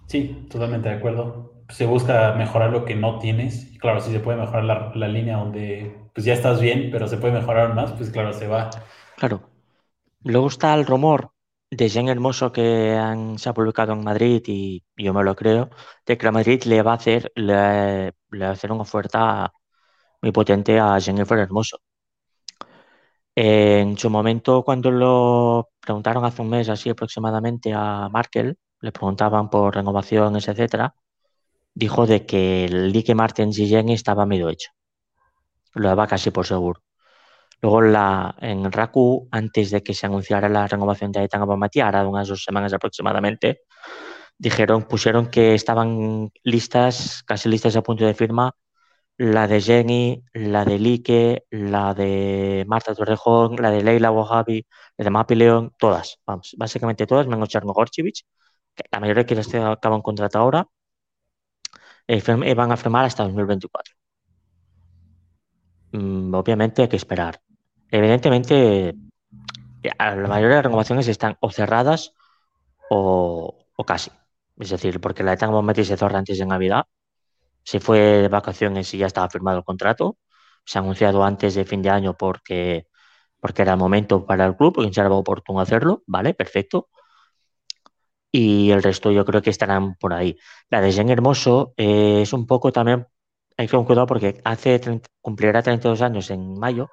Sí, 0.06 0.46
totalmente 0.50 0.88
de 0.88 0.94
acuerdo. 0.94 1.53
Se 1.68 1.86
busca 1.86 2.32
mejorar 2.34 2.70
lo 2.70 2.84
que 2.84 2.94
no 2.94 3.18
tienes. 3.18 3.76
Claro, 3.80 4.00
si 4.00 4.10
se 4.12 4.20
puede 4.20 4.38
mejorar 4.38 4.64
la, 4.64 4.92
la 4.94 5.08
línea 5.08 5.36
donde 5.38 5.94
pues 6.14 6.24
ya 6.24 6.32
estás 6.34 6.60
bien, 6.60 6.90
pero 6.92 7.08
se 7.08 7.16
puede 7.18 7.34
mejorar 7.34 7.74
más, 7.74 7.92
pues 7.92 8.10
claro, 8.10 8.32
se 8.32 8.46
va. 8.46 8.70
Claro. 9.16 9.50
Luego 10.24 10.48
está 10.48 10.74
el 10.74 10.86
rumor 10.86 11.32
de 11.70 11.88
Jen 11.90 12.08
Hermoso 12.08 12.52
que 12.52 12.92
han- 12.96 13.38
se 13.38 13.48
ha 13.48 13.54
publicado 13.54 13.92
en 13.94 14.04
Madrid 14.04 14.42
y 14.46 14.84
yo 14.96 15.14
me 15.14 15.24
lo 15.24 15.34
creo, 15.36 15.70
de 16.06 16.18
que 16.18 16.30
Madrid 16.30 16.62
le 16.64 16.82
va 16.82 16.92
a 16.92 16.94
hacer, 16.96 17.32
le, 17.36 18.06
le 18.30 18.44
va 18.44 18.48
a 18.48 18.52
hacer 18.52 18.72
una 18.72 18.82
oferta 18.82 19.52
muy 20.22 20.32
potente 20.32 20.78
a 20.80 21.00
Jennifer 21.00 21.38
Hermoso. 21.38 21.78
En 23.36 23.98
su 23.98 24.10
momento, 24.10 24.62
cuando 24.64 24.90
lo 24.90 25.70
preguntaron 25.80 26.24
hace 26.24 26.42
un 26.42 26.50
mes 26.50 26.68
así 26.68 26.90
aproximadamente 26.90 27.72
a 27.74 28.08
Markel, 28.08 28.56
le 28.80 28.92
preguntaban 28.92 29.50
por 29.50 29.74
renovaciones, 29.74 30.46
etcétera, 30.48 30.94
dijo 31.74 32.06
de 32.06 32.26
que 32.26 32.64
el 32.66 32.92
Lique 32.92 33.14
Martens 33.14 33.58
y 33.58 33.68
Jenny 33.68 33.94
estaba 33.94 34.26
medio 34.26 34.48
hecho. 34.48 34.70
Lo 35.74 35.88
daba 35.88 36.06
casi 36.06 36.30
por 36.30 36.46
seguro. 36.46 36.82
Luego 37.60 37.80
la, 37.82 38.36
en 38.40 38.70
Raku, 38.70 39.28
antes 39.32 39.70
de 39.70 39.82
que 39.82 39.94
se 39.94 40.06
anunciara 40.06 40.48
la 40.48 40.66
renovación 40.66 41.12
de 41.12 41.20
Aitana 41.20 41.44
Bonmatí, 41.46 41.80
ahora 41.80 42.06
unas 42.06 42.28
dos 42.28 42.44
semanas 42.44 42.72
aproximadamente, 42.72 43.62
dijeron, 44.38 44.84
pusieron 44.84 45.28
que 45.30 45.54
estaban 45.54 46.30
listas, 46.42 47.22
casi 47.24 47.48
listas 47.48 47.76
a 47.76 47.82
punto 47.82 48.04
de 48.04 48.14
firma, 48.14 48.52
la 49.16 49.46
de 49.48 49.60
Jenny, 49.60 50.24
la 50.32 50.64
de 50.64 50.78
Lique, 50.78 51.44
la 51.50 51.94
de 51.94 52.64
Marta 52.66 52.94
Torrejón, 52.94 53.56
la 53.56 53.70
de 53.70 53.82
Leila 53.82 54.10
Wahabi, 54.10 54.66
la 54.98 55.04
de 55.04 55.10
Mapi 55.10 55.34
León, 55.36 55.72
todas, 55.78 56.18
vamos, 56.26 56.54
básicamente 56.58 57.06
todas, 57.06 57.26
menos 57.26 57.48
Chernogorchevich, 57.48 58.24
que 58.74 58.84
la 58.90 59.00
mayoría 59.00 59.24
que 59.26 59.36
las 59.36 59.54
acaban 59.54 60.02
contrato 60.02 60.38
ahora, 60.38 60.66
eh, 62.06 62.54
van 62.54 62.72
a 62.72 62.76
firmar 62.76 63.04
hasta 63.04 63.24
2024. 63.24 63.94
Mm, 65.92 66.34
obviamente 66.34 66.82
hay 66.82 66.88
que 66.88 66.96
esperar. 66.96 67.40
Evidentemente, 67.90 68.94
la 69.82 70.16
mayoría 70.28 70.48
de 70.48 70.54
las 70.56 70.64
renovaciones 70.64 71.08
están 71.08 71.36
o 71.40 71.50
cerradas 71.50 72.12
o, 72.90 73.56
casi. 73.86 74.10
Es 74.58 74.70
decir, 74.70 75.00
porque 75.00 75.22
la 75.22 75.36
de 75.36 75.62
Metri 75.62 75.84
se 75.84 75.96
cerró 75.96 76.16
antes 76.16 76.38
de 76.38 76.46
Navidad, 76.46 76.84
se 77.64 77.80
fue 77.80 77.98
de 77.98 78.28
vacaciones 78.28 78.92
y 78.94 78.98
ya 78.98 79.06
estaba 79.06 79.30
firmado 79.30 79.58
el 79.58 79.64
contrato. 79.64 80.18
Se 80.64 80.78
ha 80.78 80.82
anunciado 80.82 81.24
antes 81.24 81.54
de 81.54 81.64
fin 81.64 81.82
de 81.82 81.90
año 81.90 82.16
porque, 82.16 82.88
porque 83.40 83.62
era 83.62 83.72
el 83.74 83.78
momento 83.78 84.26
para 84.26 84.46
el 84.46 84.56
club, 84.56 84.74
porque 84.74 84.92
se 84.94 85.00
era 85.00 85.10
oportuno 85.10 85.60
hacerlo, 85.60 86.02
¿vale? 86.06 86.34
Perfecto. 86.34 86.88
Y 88.36 88.72
el 88.72 88.82
resto 88.82 89.12
yo 89.12 89.24
creo 89.24 89.42
que 89.42 89.50
estarán 89.50 89.94
por 89.94 90.12
ahí. 90.12 90.36
La 90.68 90.80
de 90.80 90.90
Jen 90.92 91.08
Hermoso 91.08 91.72
eh, 91.76 92.22
es 92.22 92.32
un 92.32 92.46
poco 92.46 92.72
también, 92.72 93.06
hay 93.56 93.66
que 93.66 93.70
tener 93.70 93.86
cuidado 93.86 94.06
porque 94.08 94.40
hace 94.44 94.78
30 94.80 95.08
cumplirá 95.20 95.62
32 95.62 96.02
años 96.02 96.30
en 96.30 96.58
mayo. 96.58 96.90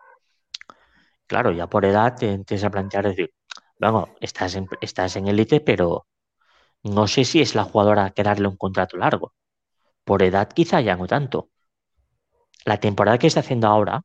Claro, 1.27 1.51
ya 1.51 1.67
por 1.67 1.85
edad 1.85 2.15
te 2.15 2.31
empiezas 2.31 2.65
a 2.67 2.71
plantear 2.71 3.07
decir, 3.07 3.33
bueno, 3.79 4.09
estás 4.19 4.55
en, 4.55 4.67
estás 4.81 5.15
en 5.15 5.27
élite, 5.27 5.61
pero 5.61 6.07
no 6.83 7.07
sé 7.07 7.25
si 7.25 7.41
es 7.41 7.55
la 7.55 7.65
jugadora 7.65 8.11
que 8.11 8.23
darle 8.23 8.47
un 8.47 8.57
contrato 8.57 8.97
largo. 8.97 9.33
Por 10.05 10.23
edad 10.23 10.49
quizá 10.49 10.81
ya 10.81 10.95
no 10.97 11.07
tanto. 11.07 11.51
La 12.65 12.79
temporada 12.79 13.17
que 13.19 13.27
está 13.27 13.41
haciendo 13.41 13.67
ahora, 13.67 14.01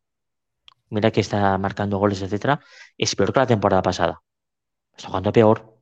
mira 0.91 1.11
que 1.13 1.21
está 1.21 1.59
marcando 1.59 1.99
goles, 1.99 2.23
etcétera, 2.23 2.61
es 2.99 3.15
peor 3.17 3.33
que 3.33 3.41
la 3.41 3.47
temporada 3.47 3.83
pasada. 3.83 4.23
Está 4.97 5.09
jugando 5.09 5.33
peor. 5.33 5.76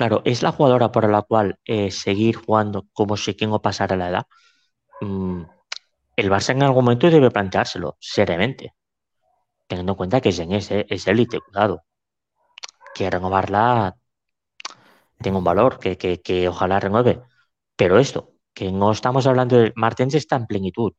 Claro, 0.00 0.22
es 0.24 0.42
la 0.42 0.50
jugadora 0.52 0.90
por 0.92 1.06
la 1.10 1.20
cual 1.20 1.58
eh, 1.66 1.90
seguir 1.90 2.34
jugando 2.36 2.86
como 2.94 3.18
si 3.18 3.36
no 3.42 3.60
pasara 3.60 3.96
la 3.98 4.08
edad. 4.08 4.26
Mm, 5.02 5.42
el 6.16 6.30
Barça 6.30 6.52
en 6.52 6.62
algún 6.62 6.84
momento 6.84 7.10
debe 7.10 7.30
planteárselo 7.30 7.96
seriamente, 8.00 8.74
teniendo 9.68 9.92
en 9.92 9.96
cuenta 9.98 10.20
que 10.22 10.32
Jen 10.32 10.52
es 10.52 10.70
es 10.70 11.06
élite, 11.08 11.40
cuidado. 11.40 11.84
Que 12.94 13.10
renovarla 13.10 13.96
tiene 15.22 15.38
un 15.38 15.44
valor, 15.44 15.78
que, 15.78 15.96
que, 15.98 16.20
que 16.20 16.48
ojalá 16.48 16.80
renueve. 16.80 17.22
Pero 17.76 17.98
esto, 17.98 18.32
que 18.54 18.72
no 18.72 18.92
estamos 18.92 19.26
hablando 19.26 19.56
de 19.58 19.72
Martens 19.76 20.14
está 20.14 20.36
en 20.36 20.46
plenitud, 20.46 20.92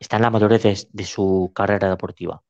está 0.00 0.16
en 0.16 0.22
la 0.22 0.30
madurez 0.30 0.88
de 0.90 1.04
su 1.04 1.52
carrera 1.54 1.88
deportiva. 1.90 2.42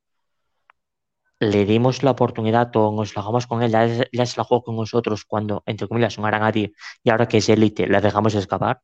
Le 1.41 1.65
dimos 1.65 2.03
la 2.05 2.13
oportunidad 2.13 2.75
o 2.77 2.93
nos 2.93 3.15
la 3.17 3.23
jugamos 3.23 3.47
con 3.47 3.63
él, 3.63 3.71
ya, 3.73 4.27
se 4.27 4.37
la 4.39 4.45
jugó 4.45 4.63
con 4.65 4.77
nosotros 4.77 5.25
cuando, 5.25 5.63
entre 5.67 5.87
comillas, 5.89 6.19
no 6.19 6.27
era 6.29 6.39
nadie, 6.41 6.73
y 7.03 7.11
ahora 7.11 7.29
que 7.29 7.39
es 7.39 7.49
élite, 7.49 7.87
la 7.89 8.01
dejamos 8.01 8.35
escapar. 8.35 8.81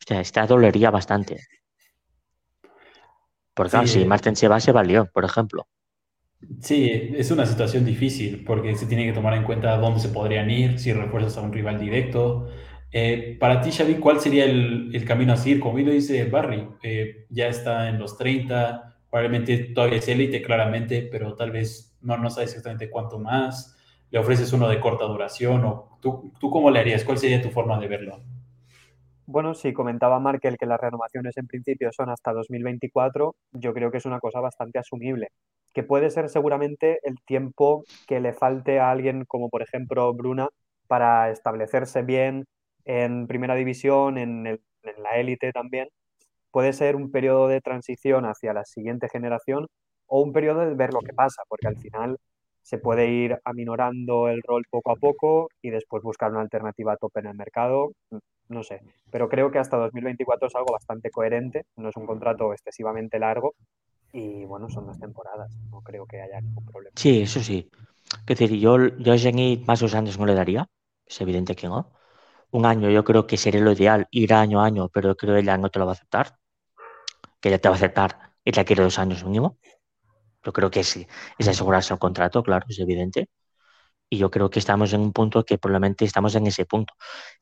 Hostia, 0.00 0.20
esta 0.20 0.46
dolería 0.46 0.90
bastante. 0.90 1.38
Porque 3.56 3.70
claro, 3.72 3.88
Sí, 3.88 3.90
si 3.92 4.04
Martens 4.04 4.38
se 4.38 4.46
va, 4.52 4.60
se 4.60 4.70
va 4.72 4.80
al 4.82 4.86
Lyon, 4.88 5.10
por 5.12 5.24
ejemplo. 5.24 5.66
Sí, 6.60 6.90
es 7.16 7.30
una 7.30 7.46
situación 7.46 7.84
difícil 7.84 8.44
porque 8.44 8.74
se 8.76 8.86
tiene 8.86 9.06
que 9.06 9.12
tomar 9.12 9.34
en 9.34 9.44
cuenta 9.44 9.76
dónde 9.78 10.00
se 10.00 10.08
podrían 10.10 10.50
ir, 10.50 10.78
si 10.78 10.92
refuerzas 10.92 11.38
a 11.38 11.40
un 11.42 11.52
rival 11.52 11.78
directo. 11.80 12.48
Eh, 12.92 13.36
para 13.40 13.60
ti, 13.62 13.70
Xavi, 13.72 13.94
¿cuál 13.94 14.20
sería 14.20 14.44
el, 14.44 14.90
el 14.94 15.04
camino 15.04 15.32
a 15.32 15.36
seguir? 15.36 15.58
Como 15.60 15.74
bien 15.74 15.88
lo 15.88 15.94
dice 15.94 16.24
Barry, 16.26 16.68
eh, 16.82 17.26
ya 17.30 17.48
está 17.48 17.88
en 17.88 17.98
los 17.98 18.16
30, 18.18 18.93
probablemente 19.14 19.72
todavía 19.72 19.98
es 19.98 20.08
élite, 20.08 20.42
claramente, 20.42 21.08
pero 21.08 21.36
tal 21.36 21.52
vez 21.52 21.96
no, 22.02 22.16
no 22.18 22.30
sabe 22.30 22.46
exactamente 22.46 22.90
cuánto 22.90 23.20
más. 23.20 23.78
Le 24.10 24.18
ofreces 24.18 24.52
uno 24.52 24.68
de 24.68 24.80
corta 24.80 25.04
duración 25.04 25.64
o 25.64 25.98
tú, 26.02 26.32
¿tú 26.40 26.50
cómo 26.50 26.68
le 26.68 26.80
harías? 26.80 27.04
¿Cuál 27.04 27.18
sería 27.18 27.40
tu 27.40 27.50
forma 27.50 27.78
de 27.78 27.86
verlo? 27.86 28.24
Bueno, 29.26 29.54
si 29.54 29.72
comentaba 29.72 30.18
Markel 30.18 30.58
que 30.58 30.66
las 30.66 30.80
renovaciones 30.80 31.36
en 31.36 31.46
principio 31.46 31.92
son 31.92 32.10
hasta 32.10 32.32
2024, 32.32 33.36
yo 33.52 33.72
creo 33.72 33.92
que 33.92 33.98
es 33.98 34.04
una 34.04 34.18
cosa 34.18 34.40
bastante 34.40 34.80
asumible, 34.80 35.28
que 35.72 35.84
puede 35.84 36.10
ser 36.10 36.28
seguramente 36.28 36.98
el 37.04 37.14
tiempo 37.24 37.84
que 38.08 38.18
le 38.18 38.32
falte 38.32 38.80
a 38.80 38.90
alguien 38.90 39.26
como 39.28 39.48
por 39.48 39.62
ejemplo 39.62 40.12
Bruna 40.12 40.48
para 40.88 41.30
establecerse 41.30 42.02
bien, 42.02 42.46
en 42.84 43.28
primera 43.28 43.54
división, 43.54 44.18
en, 44.18 44.44
en 44.48 44.58
la 45.04 45.10
élite 45.20 45.52
también, 45.52 45.86
puede 46.54 46.72
ser 46.72 46.94
un 46.94 47.10
periodo 47.10 47.48
de 47.48 47.60
transición 47.60 48.26
hacia 48.26 48.52
la 48.52 48.64
siguiente 48.64 49.08
generación 49.08 49.66
o 50.06 50.20
un 50.20 50.32
periodo 50.32 50.60
de 50.60 50.72
ver 50.76 50.92
lo 50.94 51.00
que 51.00 51.12
pasa, 51.12 51.42
porque 51.48 51.66
al 51.66 51.76
final 51.76 52.16
se 52.62 52.78
puede 52.78 53.08
ir 53.08 53.40
aminorando 53.44 54.28
el 54.28 54.40
rol 54.40 54.62
poco 54.70 54.92
a 54.92 54.94
poco 54.94 55.48
y 55.60 55.70
después 55.70 56.04
buscar 56.04 56.30
una 56.30 56.42
alternativa 56.42 56.92
a 56.92 56.96
tope 56.96 57.18
en 57.18 57.26
el 57.26 57.34
mercado, 57.34 57.90
no 58.48 58.62
sé. 58.62 58.82
Pero 59.10 59.28
creo 59.28 59.50
que 59.50 59.58
hasta 59.58 59.76
2024 59.78 60.46
es 60.46 60.54
algo 60.54 60.72
bastante 60.72 61.10
coherente, 61.10 61.64
no 61.74 61.88
es 61.88 61.96
un 61.96 62.06
contrato 62.06 62.52
excesivamente 62.52 63.18
largo 63.18 63.54
y 64.12 64.44
bueno, 64.44 64.68
son 64.68 64.86
dos 64.86 65.00
temporadas, 65.00 65.52
no 65.72 65.80
creo 65.80 66.06
que 66.06 66.22
haya 66.22 66.40
ningún 66.40 66.66
problema. 66.66 66.92
Sí, 66.94 67.22
eso 67.22 67.40
sí. 67.40 67.68
Es 68.28 68.38
decir, 68.38 68.60
yo, 68.60 68.78
yo 68.98 69.12
a 69.12 69.18
Jenny 69.18 69.64
más 69.66 69.80
dos 69.80 69.96
años 69.96 70.20
no 70.20 70.24
le 70.24 70.34
daría, 70.34 70.68
es 71.04 71.20
evidente 71.20 71.56
que 71.56 71.66
no. 71.66 71.90
Un 72.52 72.64
año 72.64 72.90
yo 72.90 73.02
creo 73.02 73.26
que 73.26 73.38
sería 73.38 73.60
lo 73.60 73.72
ideal, 73.72 74.06
ir 74.12 74.32
año 74.32 74.60
a 74.60 74.66
año, 74.66 74.88
pero 74.88 75.16
creo 75.16 75.34
que 75.34 75.40
ella 75.40 75.58
no 75.58 75.68
te 75.68 75.80
lo 75.80 75.86
va 75.86 75.90
a 75.90 75.94
aceptar. 75.94 76.38
Que 77.44 77.50
ella 77.50 77.58
te 77.58 77.68
va 77.68 77.74
a 77.74 77.76
aceptar 77.76 78.32
y 78.42 78.52
la 78.52 78.64
quiere 78.64 78.82
dos 78.82 78.98
años 78.98 79.22
mínimo. 79.22 79.58
Yo 80.42 80.50
creo 80.54 80.70
que 80.70 80.82
sí, 80.82 81.06
es 81.36 81.46
asegurarse 81.46 81.92
el 81.92 81.98
contrato, 81.98 82.42
claro, 82.42 82.64
es 82.66 82.78
evidente. 82.78 83.28
Y 84.08 84.16
yo 84.16 84.30
creo 84.30 84.48
que 84.48 84.60
estamos 84.60 84.94
en 84.94 85.02
un 85.02 85.12
punto 85.12 85.44
que 85.44 85.58
probablemente 85.58 86.06
estamos 86.06 86.34
en 86.36 86.46
ese 86.46 86.64
punto. 86.64 86.94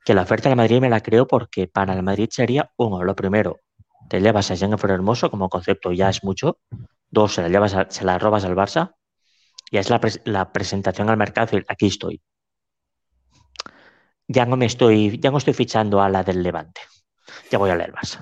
Que 0.04 0.12
la 0.12 0.22
oferta 0.22 0.48
de 0.48 0.56
Madrid 0.56 0.80
me 0.80 0.90
la 0.90 1.02
creo 1.02 1.28
porque 1.28 1.68
para 1.68 1.94
el 1.94 2.02
Madrid 2.02 2.28
sería, 2.32 2.72
uno, 2.78 3.04
lo 3.04 3.14
primero, 3.14 3.60
te 4.08 4.20
llevas 4.20 4.50
a 4.50 4.56
Jennifer 4.56 4.90
Hermoso 4.90 5.30
como 5.30 5.48
concepto, 5.48 5.92
ya 5.92 6.08
es 6.08 6.24
mucho. 6.24 6.58
Dos, 7.08 7.34
se 7.34 7.42
la, 7.42 7.48
llevas 7.48 7.76
se 7.94 8.04
la 8.04 8.18
robas 8.18 8.44
al 8.44 8.56
Barça. 8.56 8.96
Ya 9.70 9.78
es 9.78 9.88
la, 9.88 10.00
la 10.24 10.50
presentación 10.50 11.10
al 11.10 11.16
mercado 11.16 11.60
aquí 11.68 11.86
estoy. 11.86 12.20
Ya 14.26 14.46
no 14.46 14.56
me 14.56 14.66
estoy, 14.66 15.20
ya 15.20 15.30
no 15.30 15.38
estoy 15.38 15.54
fichando 15.54 16.02
a 16.02 16.08
la 16.08 16.24
del 16.24 16.42
Levante. 16.42 16.80
Ya 17.50 17.58
voy 17.58 17.70
a 17.70 17.76
leer 17.76 17.92
Barça. 17.92 18.20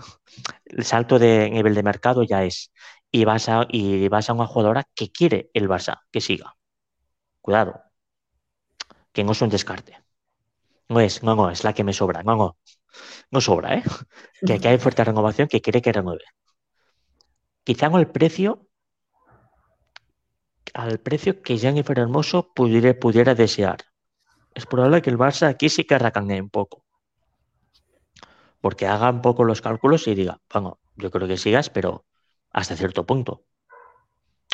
El 0.64 0.84
salto 0.84 1.18
de 1.18 1.50
nivel 1.50 1.74
de 1.74 1.82
mercado 1.82 2.22
ya 2.22 2.44
es 2.44 2.72
y 3.10 3.24
vas 3.24 3.48
a, 3.48 3.66
y 3.68 4.08
vas 4.08 4.30
a 4.30 4.32
una 4.34 4.46
jugadora 4.46 4.84
que 4.94 5.10
quiere 5.10 5.50
el 5.54 5.68
Barça 5.68 6.02
que 6.10 6.20
siga. 6.20 6.56
Cuidado, 7.40 7.82
que 9.12 9.24
no 9.24 9.32
es 9.32 9.42
un 9.42 9.48
descarte. 9.48 9.98
No 10.88 11.00
es, 11.00 11.22
no, 11.22 11.34
no, 11.36 11.50
es 11.50 11.64
la 11.64 11.72
que 11.72 11.84
me 11.84 11.92
sobra. 11.92 12.22
No, 12.22 12.36
no, 12.36 12.58
no 13.30 13.40
sobra, 13.40 13.76
¿eh? 13.76 13.82
Que 14.46 14.54
aquí 14.54 14.68
hay 14.68 14.78
fuerte 14.78 15.04
renovación 15.04 15.48
que 15.48 15.60
quiere 15.60 15.82
que 15.82 15.92
renueve. 15.92 16.24
Quizá 17.64 17.90
con 17.90 18.00
el 18.00 18.08
precio, 18.10 18.66
al 20.74 20.98
precio 20.98 21.42
que 21.42 21.58
Jennifer 21.58 21.98
Hermoso 21.98 22.52
pudiera, 22.52 22.94
pudiera 22.98 23.34
desear. 23.34 23.78
Es 24.54 24.66
probable 24.66 25.02
que 25.02 25.10
el 25.10 25.18
Barça 25.18 25.48
aquí 25.48 25.68
sí 25.68 25.84
que 25.84 25.94
arracanee 25.94 26.40
un 26.40 26.50
poco. 26.50 26.84
Porque 28.60 28.86
haga 28.86 29.10
un 29.10 29.22
poco 29.22 29.44
los 29.44 29.62
cálculos 29.62 30.06
y 30.06 30.14
diga, 30.14 30.40
bueno, 30.52 30.78
yo 30.96 31.10
creo 31.10 31.26
que 31.26 31.36
sigas, 31.36 31.70
pero 31.70 32.04
hasta 32.50 32.76
cierto 32.76 33.06
punto. 33.06 33.44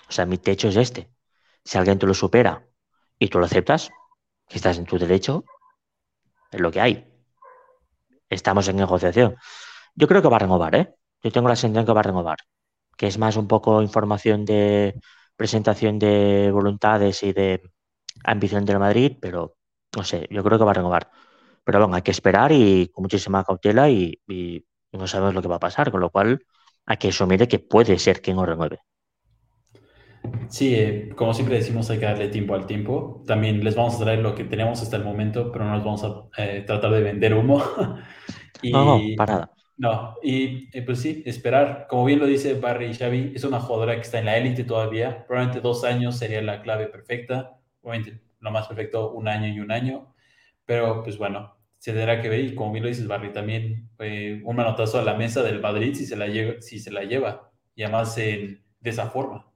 O 0.08 0.12
sea, 0.12 0.26
mi 0.26 0.38
techo 0.38 0.68
es 0.68 0.76
este. 0.76 1.10
Si 1.64 1.78
alguien 1.78 1.98
te 1.98 2.06
lo 2.06 2.14
supera 2.14 2.66
y 3.18 3.28
tú 3.28 3.38
lo 3.38 3.46
aceptas, 3.46 3.90
que 4.48 4.56
estás 4.56 4.78
en 4.78 4.86
tu 4.86 4.98
derecho, 4.98 5.44
es 6.52 6.60
lo 6.60 6.70
que 6.70 6.80
hay. 6.80 7.06
Estamos 8.28 8.68
en 8.68 8.76
negociación. 8.76 9.36
Yo 9.94 10.06
creo 10.06 10.22
que 10.22 10.28
va 10.28 10.36
a 10.36 10.40
renovar, 10.40 10.74
¿eh? 10.74 10.94
Yo 11.22 11.32
tengo 11.32 11.48
la 11.48 11.56
sensación 11.56 11.86
que 11.86 11.92
va 11.92 12.00
a 12.00 12.04
renovar, 12.04 12.38
que 12.96 13.06
es 13.06 13.18
más 13.18 13.36
un 13.36 13.48
poco 13.48 13.82
información 13.82 14.44
de 14.44 15.00
presentación 15.36 15.98
de 15.98 16.50
voluntades 16.52 17.22
y 17.22 17.32
de 17.32 17.62
ambición 18.24 18.64
del 18.64 18.78
Madrid, 18.78 19.16
pero 19.20 19.56
no 19.96 20.04
sé, 20.04 20.26
yo 20.30 20.42
creo 20.44 20.58
que 20.58 20.64
va 20.64 20.70
a 20.72 20.74
renovar. 20.74 21.10
Pero 21.66 21.80
bueno, 21.80 21.96
hay 21.96 22.02
que 22.02 22.12
esperar 22.12 22.52
y 22.52 22.88
con 22.88 23.02
muchísima 23.02 23.44
cautela 23.44 23.90
y, 23.90 24.20
y 24.28 24.64
no 24.92 25.06
sabemos 25.06 25.34
lo 25.34 25.42
que 25.42 25.48
va 25.48 25.56
a 25.56 25.60
pasar, 25.60 25.90
con 25.90 26.00
lo 26.00 26.10
cual 26.10 26.40
a 26.86 26.96
que 26.96 27.08
eso 27.08 27.26
mire 27.26 27.48
que 27.48 27.58
puede 27.58 27.98
ser 27.98 28.22
que 28.22 28.32
no 28.32 28.46
renueve. 28.46 28.78
Sí, 30.48 30.74
eh, 30.74 31.10
como 31.16 31.34
siempre 31.34 31.56
decimos, 31.56 31.90
hay 31.90 31.98
que 31.98 32.04
darle 32.04 32.28
tiempo 32.28 32.54
al 32.54 32.66
tiempo. 32.66 33.22
También 33.26 33.62
les 33.64 33.74
vamos 33.74 33.96
a 33.96 34.04
traer 34.04 34.20
lo 34.20 34.34
que 34.34 34.44
tenemos 34.44 34.80
hasta 34.82 34.96
el 34.96 35.04
momento, 35.04 35.50
pero 35.52 35.64
no 35.64 35.72
nos 35.72 35.84
vamos 35.84 36.04
a 36.04 36.42
eh, 36.42 36.62
tratar 36.66 36.92
de 36.92 37.02
vender 37.02 37.34
humo. 37.34 37.62
y, 38.62 38.72
no, 38.72 38.84
no, 38.84 39.00
para 39.16 39.34
nada. 39.34 39.50
No, 39.76 40.14
y 40.22 40.68
eh, 40.76 40.82
pues 40.82 41.00
sí, 41.00 41.22
esperar. 41.26 41.86
Como 41.88 42.04
bien 42.04 42.18
lo 42.18 42.26
dice 42.26 42.54
Barry 42.54 42.86
y 42.86 42.94
Xavi, 42.94 43.32
es 43.34 43.44
una 43.44 43.60
jugadora 43.60 43.94
que 43.96 44.02
está 44.02 44.18
en 44.18 44.26
la 44.26 44.36
élite 44.36 44.64
todavía. 44.64 45.26
Probablemente 45.26 45.60
dos 45.60 45.84
años 45.84 46.16
sería 46.16 46.40
la 46.42 46.62
clave 46.62 46.86
perfecta. 46.86 47.58
Obviamente, 47.82 48.22
lo 48.40 48.50
más 48.50 48.66
perfecto, 48.68 49.12
un 49.12 49.28
año 49.28 49.48
y 49.48 49.60
un 49.60 49.70
año. 49.72 50.14
Pero 50.64 51.02
pues 51.02 51.18
bueno, 51.18 51.55
se 51.78 51.92
tendrá 51.92 52.20
que 52.20 52.28
ver 52.28 52.40
y 52.40 52.54
como 52.54 52.72
bien 52.72 52.84
lo 52.84 52.88
dices 52.88 53.06
Barry 53.06 53.32
también 53.32 53.90
eh, 53.98 54.40
un 54.44 54.56
manotazo 54.56 54.98
a 54.98 55.02
la 55.02 55.14
mesa 55.14 55.42
del 55.42 55.60
Madrid 55.60 55.94
si 55.94 56.06
se 56.06 56.16
la 56.16 56.26
lleva, 56.26 56.60
si 56.60 56.78
se 56.78 56.90
la 56.90 57.04
lleva 57.04 57.52
y 57.74 57.82
además 57.82 58.16
de 58.16 58.60
esa 58.82 59.10
forma. 59.10 59.46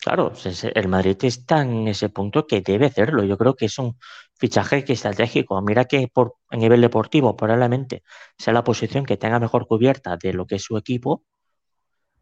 Claro, 0.00 0.32
el 0.74 0.88
Madrid 0.88 1.16
está 1.24 1.62
en 1.62 1.88
ese 1.88 2.08
punto 2.08 2.46
que 2.46 2.60
debe 2.60 2.86
hacerlo. 2.86 3.24
Yo 3.24 3.36
creo 3.36 3.54
que 3.56 3.66
es 3.66 3.78
un 3.78 3.98
fichaje 4.38 4.84
que 4.84 4.92
estratégico. 4.92 5.60
Mira 5.60 5.86
que 5.86 6.08
por, 6.08 6.36
a 6.48 6.56
nivel 6.56 6.80
deportivo 6.80 7.36
probablemente 7.36 8.02
sea 8.38 8.54
la 8.54 8.64
posición 8.64 9.04
que 9.04 9.16
tenga 9.16 9.40
mejor 9.40 9.66
cubierta 9.66 10.16
de 10.16 10.32
lo 10.32 10.46
que 10.46 10.56
es 10.56 10.62
su 10.62 10.76
equipo, 10.76 11.24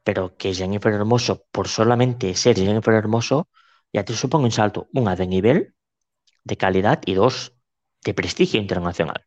pero 0.02 0.36
que 0.36 0.54
Jennifer 0.54 0.92
Hermoso, 0.94 1.44
por 1.50 1.68
solamente 1.68 2.34
ser 2.34 2.56
Jennifer 2.56 2.94
Hermoso, 2.94 3.48
ya 3.92 4.04
te 4.04 4.14
supone 4.14 4.44
un 4.44 4.52
salto, 4.52 4.88
una 4.92 5.14
de 5.16 5.26
nivel, 5.26 5.74
de 6.44 6.56
calidad 6.56 7.00
y 7.04 7.14
dos, 7.14 7.55
de 8.06 8.14
prestigio 8.14 8.60
internacional. 8.60 9.26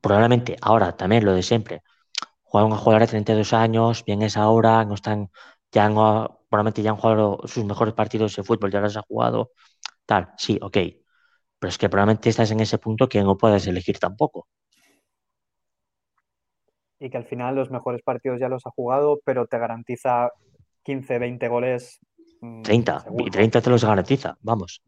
Probablemente 0.00 0.56
ahora 0.60 0.96
también 0.96 1.24
lo 1.24 1.32
de 1.32 1.42
siempre. 1.42 1.82
Juegan 2.42 2.72
a 2.72 2.76
jugar 2.76 3.02
a 3.02 3.06
32 3.06 3.52
años, 3.52 4.04
bien 4.04 4.22
es 4.22 4.36
ahora, 4.36 4.84
no 4.84 4.94
están, 4.94 5.30
ya 5.70 5.88
no, 5.88 6.40
probablemente 6.48 6.82
ya 6.82 6.90
han 6.90 6.96
jugado 6.96 7.38
sus 7.44 7.64
mejores 7.64 7.94
partidos 7.94 8.34
de 8.34 8.42
fútbol, 8.42 8.72
ya 8.72 8.80
los 8.80 8.96
ha 8.96 9.02
jugado, 9.02 9.52
tal, 10.04 10.32
sí, 10.36 10.58
ok. 10.60 10.76
Pero 11.60 11.68
es 11.68 11.78
que 11.78 11.88
probablemente 11.88 12.28
estás 12.28 12.50
en 12.50 12.58
ese 12.58 12.78
punto 12.78 13.08
que 13.08 13.22
no 13.22 13.36
puedes 13.36 13.66
elegir 13.68 14.00
tampoco. 14.00 14.48
Y 16.98 17.08
que 17.08 17.16
al 17.18 17.24
final 17.24 17.54
los 17.54 17.70
mejores 17.70 18.02
partidos 18.02 18.40
ya 18.40 18.48
los 18.48 18.66
ha 18.66 18.70
jugado, 18.70 19.20
pero 19.24 19.46
te 19.46 19.58
garantiza 19.58 20.30
15, 20.82 21.18
20 21.20 21.46
goles. 21.46 22.00
30, 22.64 23.04
mm, 23.08 23.20
y 23.20 23.30
30 23.30 23.60
te 23.60 23.70
los 23.70 23.84
garantiza, 23.84 24.36
vamos. 24.40 24.82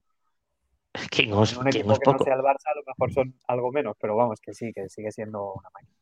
Que 1.10 1.26
no 1.26 1.42
es, 1.42 1.56
un 1.56 1.68
equipo 1.68 1.94
que, 1.98 2.12
no 2.12 2.18
sea 2.18 2.34
el 2.34 2.40
Barça, 2.40 2.66
a 2.66 2.74
lo 2.76 2.82
mejor 2.86 3.12
son 3.12 3.34
algo 3.48 3.72
menos, 3.72 3.96
pero 3.98 4.14
vamos, 4.14 4.40
que 4.40 4.52
sí, 4.52 4.72
que 4.72 4.88
sigue 4.88 5.10
siendo 5.10 5.54
una 5.54 5.70
máquina. 5.72 5.96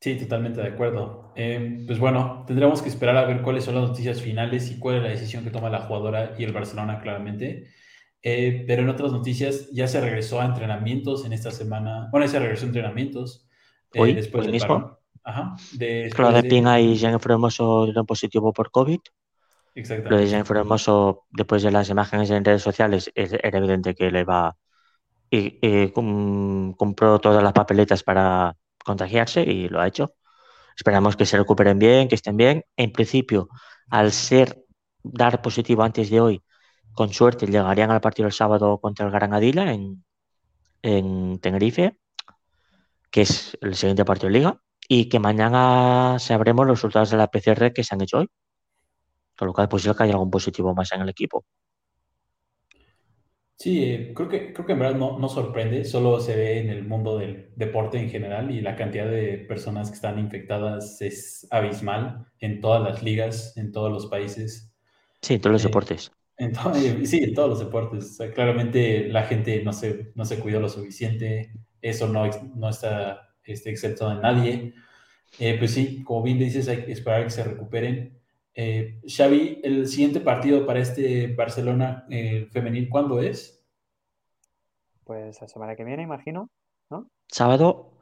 Sí, 0.00 0.16
totalmente 0.16 0.62
de 0.62 0.68
acuerdo. 0.68 1.32
Eh, 1.36 1.84
pues 1.86 1.98
bueno, 1.98 2.44
tendremos 2.46 2.80
que 2.80 2.88
esperar 2.88 3.18
a 3.18 3.26
ver 3.26 3.42
cuáles 3.42 3.64
son 3.64 3.74
las 3.74 3.88
noticias 3.88 4.22
finales 4.22 4.70
y 4.70 4.78
cuál 4.78 4.96
es 4.96 5.02
la 5.02 5.08
decisión 5.10 5.44
que 5.44 5.50
toma 5.50 5.68
la 5.68 5.80
jugadora 5.80 6.34
y 6.38 6.44
el 6.44 6.52
Barcelona, 6.52 7.00
claramente. 7.00 7.68
Eh, 8.22 8.64
pero 8.66 8.82
en 8.82 8.88
otras 8.88 9.12
noticias, 9.12 9.70
ya 9.72 9.86
se 9.86 10.00
regresó 10.00 10.40
a 10.40 10.46
entrenamientos 10.46 11.26
en 11.26 11.34
esta 11.34 11.50
semana. 11.50 12.08
Bueno, 12.10 12.24
ya 12.24 12.32
se 12.32 12.38
regresó 12.38 12.64
a 12.64 12.68
entrenamientos. 12.68 13.46
Eh, 13.92 14.00
hoy, 14.00 14.14
después 14.14 14.44
del 14.44 14.52
mismo. 14.52 14.98
Ajá. 15.22 15.54
De, 15.74 16.08
de 16.08 16.42
Pina 16.44 16.80
y 16.80 16.96
Jean 16.96 17.20
Formoso 17.20 17.84
dieron 17.84 18.06
positivo 18.06 18.54
por 18.54 18.70
COVID. 18.70 19.00
Lo 19.74 20.16
de 20.16 20.26
Jennifer 20.26 20.56
Hermoso, 20.56 21.26
después 21.30 21.62
de 21.62 21.70
las 21.70 21.88
imágenes 21.88 22.30
en 22.30 22.44
redes 22.44 22.62
sociales, 22.62 23.10
era 23.14 23.58
evidente 23.58 23.94
que 23.94 24.10
le 24.10 24.24
va 24.24 24.56
y, 25.30 25.90
compró 26.76 27.20
todas 27.20 27.42
las 27.42 27.52
papeletas 27.52 28.02
para 28.02 28.56
contagiarse 28.84 29.42
y 29.42 29.68
lo 29.68 29.80
ha 29.80 29.86
hecho. 29.86 30.14
Esperamos 30.76 31.16
que 31.16 31.26
se 31.26 31.36
recuperen 31.36 31.78
bien, 31.78 32.08
que 32.08 32.14
estén 32.16 32.36
bien. 32.36 32.64
En 32.76 32.92
principio, 32.92 33.48
al 33.90 34.12
ser 34.12 34.64
dar 35.02 35.42
positivo 35.42 35.82
antes 35.82 36.10
de 36.10 36.20
hoy, 36.20 36.42
con 36.92 37.12
suerte 37.12 37.46
llegarían 37.46 37.90
al 37.90 38.00
partido 38.00 38.26
el 38.26 38.32
sábado 38.32 38.78
contra 38.80 39.06
el 39.06 39.12
Granadilla 39.12 39.72
en, 39.72 40.04
en 40.82 41.38
Tenerife, 41.40 41.98
que 43.10 43.22
es 43.22 43.56
el 43.60 43.74
siguiente 43.74 44.04
partido 44.04 44.28
de 44.28 44.38
liga, 44.38 44.60
y 44.88 45.08
que 45.08 45.20
mañana 45.20 46.18
sabremos 46.18 46.66
los 46.66 46.78
resultados 46.78 47.10
de 47.10 47.16
la 47.16 47.28
PCR 47.28 47.72
que 47.72 47.84
se 47.84 47.94
han 47.94 48.00
hecho 48.02 48.18
hoy. 48.18 48.28
Con 49.40 49.46
lo 49.46 49.54
cual 49.54 49.64
es 49.64 49.70
posible 49.70 49.96
que 49.96 50.02
haya 50.02 50.12
algún 50.12 50.30
positivo 50.30 50.74
más 50.74 50.92
en 50.92 51.00
el 51.00 51.08
equipo. 51.08 51.46
Sí, 53.56 53.84
eh, 53.84 54.12
creo, 54.14 54.28
que, 54.28 54.52
creo 54.52 54.66
que 54.66 54.72
en 54.72 54.78
verdad 54.78 54.98
no, 54.98 55.18
no, 55.18 55.30
sorprende, 55.30 55.86
solo 55.86 56.20
se 56.20 56.36
ve 56.36 56.60
en 56.60 56.68
el 56.68 56.86
mundo 56.86 57.16
del 57.16 57.50
deporte 57.56 57.98
en 57.98 58.10
general 58.10 58.50
y 58.50 58.60
la 58.60 58.76
cantidad 58.76 59.10
de 59.10 59.38
personas 59.38 59.88
que 59.88 59.94
están 59.94 60.18
infectadas 60.18 61.00
es 61.00 61.48
abismal 61.50 62.26
en 62.38 62.60
todas 62.60 62.82
las 62.82 63.02
ligas, 63.02 63.56
en 63.56 63.72
todos 63.72 63.90
los 63.90 64.08
países. 64.08 64.74
Sí, 65.22 65.34
en 65.34 65.40
todos 65.40 65.54
los 65.54 65.64
eh, 65.64 65.68
deportes. 65.68 66.12
En 66.36 66.52
eh, 66.74 67.06
sí, 67.06 67.24
en 67.24 67.32
todos 67.32 67.48
los 67.48 67.60
deportes. 67.60 68.18
claramente 68.34 69.08
la 69.08 69.22
gente 69.22 69.64
no 69.64 69.72
se, 69.72 70.12
no 70.14 70.26
se 70.26 70.38
cuidó 70.38 70.60
lo 70.60 70.68
suficiente, 70.68 71.54
eso 71.80 72.08
no, 72.08 72.28
no 72.56 72.68
está 72.68 73.30
este, 73.42 73.70
excepto 73.70 74.10
de 74.10 74.16
nadie. 74.16 74.74
pues 75.58 75.70
sí, 75.70 76.04
como 76.04 76.22
bien 76.24 76.38
dices, 76.38 76.68
hay 76.68 76.84
que 76.84 76.92
esperar 76.92 77.24
que 77.24 77.30
se 77.30 77.42
recuperen. 77.42 78.19
Eh, 78.62 79.00
Xavi, 79.06 79.60
el 79.64 79.86
siguiente 79.86 80.20
partido 80.20 80.66
para 80.66 80.80
este 80.80 81.34
Barcelona 81.34 82.04
eh, 82.10 82.46
femenil, 82.52 82.90
¿cuándo 82.90 83.18
es? 83.18 83.64
Pues 85.02 85.40
la 85.40 85.48
semana 85.48 85.74
que 85.74 85.84
viene, 85.84 86.02
imagino, 86.02 86.50
¿no? 86.90 87.08
Sábado 87.26 87.92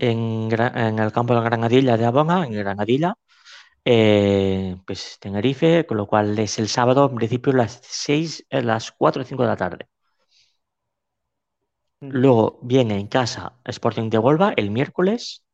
en, 0.00 0.48
en 0.50 0.98
el 0.98 1.12
campo 1.12 1.32
de 1.36 1.42
Granadilla 1.42 1.96
de 1.96 2.06
Abonga, 2.06 2.44
en 2.44 2.52
Granadilla, 2.54 3.14
eh, 3.84 4.76
pues 4.84 5.18
Tenerife, 5.20 5.86
con 5.86 5.98
lo 5.98 6.08
cual 6.08 6.36
es 6.40 6.58
el 6.58 6.66
sábado, 6.66 7.08
en 7.08 7.14
principio, 7.14 7.52
las 7.52 7.80
6, 7.84 8.46
eh, 8.50 8.62
las 8.62 8.90
4 8.90 9.22
o 9.22 9.24
5 9.24 9.42
de 9.44 9.48
la 9.48 9.56
tarde. 9.56 9.88
Luego 12.00 12.58
viene 12.62 12.98
en 12.98 13.06
casa 13.06 13.54
Sporting 13.64 14.10
de 14.10 14.18
Huelva 14.18 14.52
el 14.56 14.70
miércoles 14.70 15.44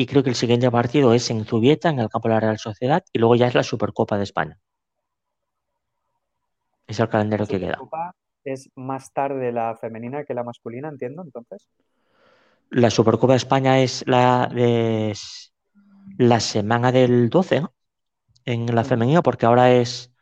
y 0.00 0.06
creo 0.06 0.22
que 0.22 0.30
el 0.30 0.34
siguiente 0.34 0.70
partido 0.70 1.12
es 1.12 1.30
en 1.30 1.44
Zubieta, 1.44 1.90
en 1.90 1.98
el 1.98 2.08
campo 2.08 2.28
de 2.28 2.34
la 2.34 2.40
Real 2.40 2.58
Sociedad, 2.58 3.04
y 3.12 3.18
luego 3.18 3.36
ya 3.36 3.48
es 3.48 3.54
la 3.54 3.62
Supercopa 3.62 4.16
de 4.16 4.22
España. 4.22 4.58
Es 6.86 6.98
el 7.00 7.10
calendario 7.10 7.46
que 7.46 7.60
queda. 7.60 7.74
Supercopa 7.74 8.14
es 8.42 8.70
más 8.76 9.12
tarde 9.12 9.52
la 9.52 9.76
femenina 9.76 10.24
que 10.24 10.32
la 10.32 10.42
masculina, 10.42 10.88
entiendo, 10.88 11.20
entonces. 11.22 11.68
La 12.70 12.88
Supercopa 12.88 13.34
de 13.34 13.36
España 13.36 13.80
es 13.80 14.02
la 14.06 14.46
de 14.50 15.12
la 16.16 16.40
semana 16.40 16.92
del 16.92 17.28
12, 17.28 17.60
¿no? 17.60 17.74
En 18.46 18.74
la 18.74 18.84
femenina, 18.84 19.20
porque 19.20 19.44
ahora 19.44 19.70
es 19.70 20.14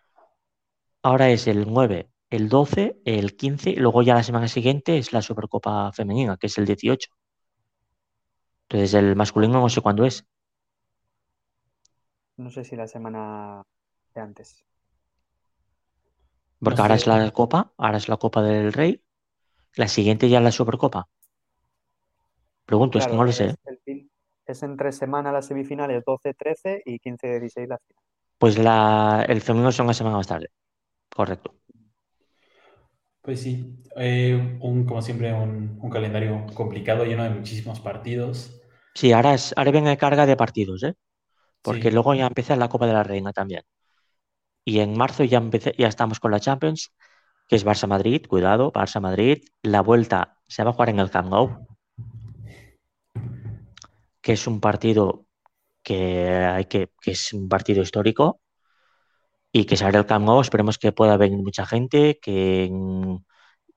ahora 1.05 1.31
es 1.31 1.47
el 1.47 1.73
9, 1.73 2.11
el 2.31 2.49
12, 2.49 2.99
el 3.05 3.37
15, 3.37 3.71
y 3.71 3.77
luego 3.77 4.03
ya 4.03 4.15
la 4.15 4.25
semana 4.25 4.49
siguiente 4.49 4.99
es 4.99 5.13
la 5.13 5.23
Supercopa 5.23 5.93
femenina, 5.93 6.37
que 6.37 6.49
es 6.49 6.59
el 6.59 6.67
18. 6.67 7.09
Entonces 8.71 8.95
el 8.95 9.15
masculino 9.17 9.61
no 9.61 9.69
sé 9.69 9.81
cuándo 9.83 10.05
es. 10.07 10.27
No 12.39 12.51
sé 12.51 12.65
si 12.65 12.75
la 12.75 12.87
semana 12.89 13.63
de 14.15 14.21
antes. 14.23 14.65
Porque 16.63 16.81
No 16.81 16.83
ahora 16.83 16.95
sé. 16.95 16.95
es 16.95 17.09
la 17.09 17.33
Copa, 17.33 17.73
ahora 17.77 17.97
es 17.99 18.09
la 18.09 18.17
Copa 18.17 18.43
del 18.43 18.73
Rey, 18.73 19.03
la 19.77 19.89
siguiente 19.89 20.29
ya 20.31 20.39
es 20.39 20.45
la 20.45 20.53
Supercopa. 20.53 21.09
Pregunto, 22.67 22.99
es 22.99 23.07
que 23.09 23.17
no 23.17 23.25
lo 23.25 23.33
es, 23.33 23.33
sé. 23.33 23.57
el 23.65 23.79
fin- 23.85 24.11
es 24.47 24.63
en 24.63 24.77
tres 24.77 24.97
semanas 24.97 25.33
las 25.33 25.47
semifinales, 25.47 26.05
12-13 26.05 26.83
y 26.85 26.99
15-16 26.99 27.69
la 27.69 27.79
final. 27.79 28.03
Pues 28.39 28.59
la, 28.59 29.25
el 29.29 29.41
femenino 29.43 29.71
son 29.73 29.87
una 29.87 29.95
semana 29.95 30.17
más 30.17 30.27
tarde. 30.27 30.51
Correcto. 31.15 31.55
Pues 33.23 33.43
sí, 33.43 33.79
eh, 33.97 34.59
un, 34.61 34.85
como 34.87 35.03
siempre, 35.03 35.33
un, 35.33 35.79
un 35.83 35.91
calendario 35.91 36.47
complicado, 36.55 37.05
lleno 37.05 37.25
de 37.25 37.31
muchísimos 37.31 37.81
partidos. 37.81 38.58
Sí, 38.99 39.13
ahora, 39.13 39.33
es, 39.35 39.55
ahora 39.57 39.71
viene 39.71 39.97
carga 39.97 40.27
de 40.27 40.35
partidos, 40.37 40.83
¿eh? 40.83 40.95
Porque 41.63 41.83
Sí. 41.89 41.91
luego 41.93 42.15
ya 42.15 42.27
empieza 42.27 42.57
la 42.57 42.69
Copa 42.69 42.89
de 42.89 42.95
la 42.95 43.05
Reina 43.05 43.33
también. 43.33 43.63
Y 44.65 44.81
en 44.81 44.99
marzo 44.99 45.23
ya, 45.23 45.39
empecé- 45.39 45.73
ya 45.79 45.87
estamos 45.87 46.19
con 46.19 46.33
la 46.33 46.41
Champions, 46.41 46.93
que 47.47 47.55
es 47.55 47.65
Barça-Madrid, 47.65 48.27
cuidado, 48.27 48.73
Barça-Madrid. 48.73 49.45
La 49.63 49.83
vuelta 49.83 50.37
se 50.49 50.65
va 50.65 50.71
a 50.71 50.73
jugar 50.73 50.89
en 50.89 50.99
el 50.99 51.13
Camp 51.13 51.29
Nou, 51.31 51.65
que 54.21 54.33
es 54.33 54.49
un 54.49 54.59
partido 54.61 55.27
que, 55.85 56.29
hay 56.35 56.65
que, 56.65 56.91
que 57.01 57.13
es 57.13 57.33
un 57.33 57.49
partido 57.49 57.83
histórico 57.83 58.41
y 59.53 59.65
que 59.65 59.77
se 59.77 59.85
abre 59.85 59.99
el 59.99 60.07
Camp 60.07 60.27
Nou. 60.27 60.41
Esperemos 60.41 60.77
que 60.77 60.91
pueda 60.91 61.17
venir 61.17 61.39
mucha 61.39 61.65
gente, 61.67 62.19
que, 62.21 62.65
en- 62.65 63.25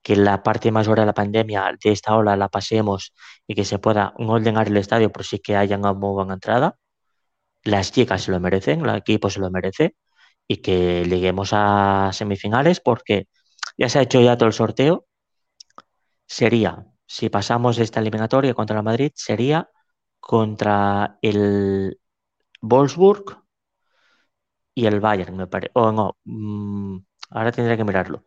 que 0.02 0.16
la 0.16 0.44
parte 0.44 0.72
más 0.72 0.88
de 0.88 1.06
la 1.06 1.14
pandemia 1.14 1.72
de 1.84 1.92
esta 1.92 2.16
ola 2.16 2.36
la 2.36 2.50
pasemos 2.50 3.14
y 3.48 3.56
que 3.56 3.66
se 3.66 3.80
pueda 3.80 4.14
no 4.18 4.40
llenar 4.40 4.68
el 4.68 4.78
estadio, 4.78 5.12
pero 5.12 5.24
sí 5.24 5.40
que 5.40 5.56
haya 5.56 5.78
una 5.78 5.94
muy 5.94 6.14
buena 6.14 6.34
entrada. 6.36 6.78
Las 7.64 7.92
chicas 7.92 8.24
se 8.24 8.32
lo 8.32 8.40
merecen, 8.40 8.82
el 8.86 8.96
equipo 8.98 9.30
se 9.30 9.40
lo 9.40 9.52
merece 9.52 9.96
y 10.48 10.58
que 10.58 11.06
lleguemos 11.06 11.52
a 11.54 12.12
semifinales 12.14 12.82
porque 12.82 13.28
ya 13.78 13.90
se 13.90 14.00
ha 14.00 14.04
hecho 14.04 14.22
ya 14.22 14.38
todo 14.38 14.48
el 14.48 14.54
sorteo. 14.54 15.08
Sería, 16.28 16.86
si 17.06 17.30
pasamos 17.30 17.78
esta 17.78 18.00
eliminatoria 18.00 18.54
contra 18.54 18.78
el 18.78 18.84
Madrid, 18.84 19.12
sería 19.16 19.70
contra 20.20 21.18
el 21.22 22.00
Wolfsburg 22.62 23.44
y 24.76 24.86
el 24.86 25.00
Bayern, 25.00 25.36
me 25.38 25.48
parece. 25.48 25.72
O 25.76 25.92
no, 25.92 26.18
mm, 26.26 26.98
ahora 27.32 27.52
tendré 27.52 27.78
que 27.78 27.84
mirarlo. 27.84 28.26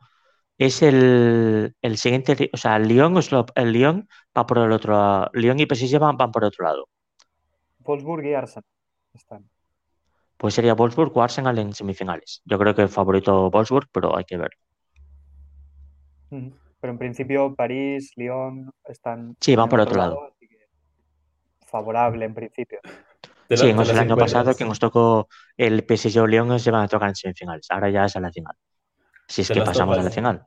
Es 0.56 0.82
el, 0.82 1.74
el 1.82 1.96
siguiente, 1.98 2.50
o 2.52 2.56
sea, 2.56 2.76
el 2.76 2.86
Lyon, 2.88 3.18
el 3.56 3.72
Lyon 3.72 4.08
va 4.36 4.46
por 4.46 4.58
el 4.58 4.70
otro, 4.72 5.28
Lyon 5.32 5.58
y 5.58 5.66
PSG 5.66 5.98
van, 5.98 6.16
van 6.16 6.30
por 6.30 6.44
otro 6.44 6.64
lado. 6.64 6.88
Wolfsburg 7.80 8.24
y 8.26 8.34
Arsenal 8.34 8.64
están. 9.12 9.48
Pues 10.36 10.54
sería 10.54 10.74
Wolfsburg 10.74 11.16
o 11.16 11.22
Arsenal 11.22 11.58
en 11.58 11.72
semifinales. 11.72 12.42
Yo 12.44 12.58
creo 12.58 12.74
que 12.74 12.82
el 12.82 12.88
favorito 12.88 13.50
Wolfsburg, 13.50 13.88
pero 13.92 14.16
hay 14.16 14.24
que 14.24 14.36
ver. 14.36 14.50
Pero 16.30 16.92
en 16.92 16.98
principio 16.98 17.54
París, 17.54 18.12
Lyon 18.16 18.70
están 18.84 19.36
Sí, 19.40 19.56
van 19.56 19.68
por 19.68 19.80
otro 19.80 19.92
otro 19.92 20.02
lado. 20.02 20.24
así 20.26 20.48
que 20.48 20.68
favorable 21.66 22.24
en 22.24 22.34
principio. 22.34 22.80
Sí, 23.50 23.66
el 23.68 23.98
año 23.98 24.16
pasado 24.16 24.54
que 24.54 24.64
nos 24.64 24.78
tocó 24.78 25.28
el 25.56 25.84
PSG 25.84 26.20
o 26.20 26.26
Lyon, 26.26 26.48
nos 26.48 26.64
llevan 26.64 26.82
a 26.82 26.88
tocar 26.88 27.08
en 27.08 27.14
semifinales. 27.14 27.66
Ahora 27.70 27.90
ya 27.90 28.04
es 28.06 28.16
a 28.16 28.20
la 28.20 28.30
final. 28.32 28.54
Si 29.28 29.42
es 29.42 29.48
Te 29.48 29.54
que 29.54 29.60
pasamos 29.62 29.94
a 29.94 30.02
la 30.02 30.02
topas. 30.04 30.14
final. 30.14 30.46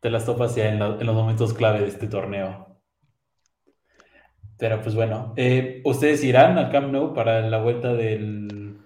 Te 0.00 0.10
las 0.10 0.24
topas 0.24 0.54
ya 0.54 0.68
en, 0.68 0.78
la- 0.78 0.96
en 1.00 1.06
los 1.06 1.14
momentos 1.14 1.54
clave 1.54 1.80
de 1.80 1.88
este 1.88 2.06
torneo. 2.06 2.66
Pero 4.58 4.80
pues 4.82 4.94
bueno, 4.94 5.34
eh, 5.36 5.82
¿ustedes 5.84 6.22
irán 6.24 6.58
al 6.58 6.70
Camp 6.70 6.90
Nou 6.92 7.14
para 7.14 7.40
la 7.48 7.60
vuelta 7.62 7.92
del, 7.94 8.78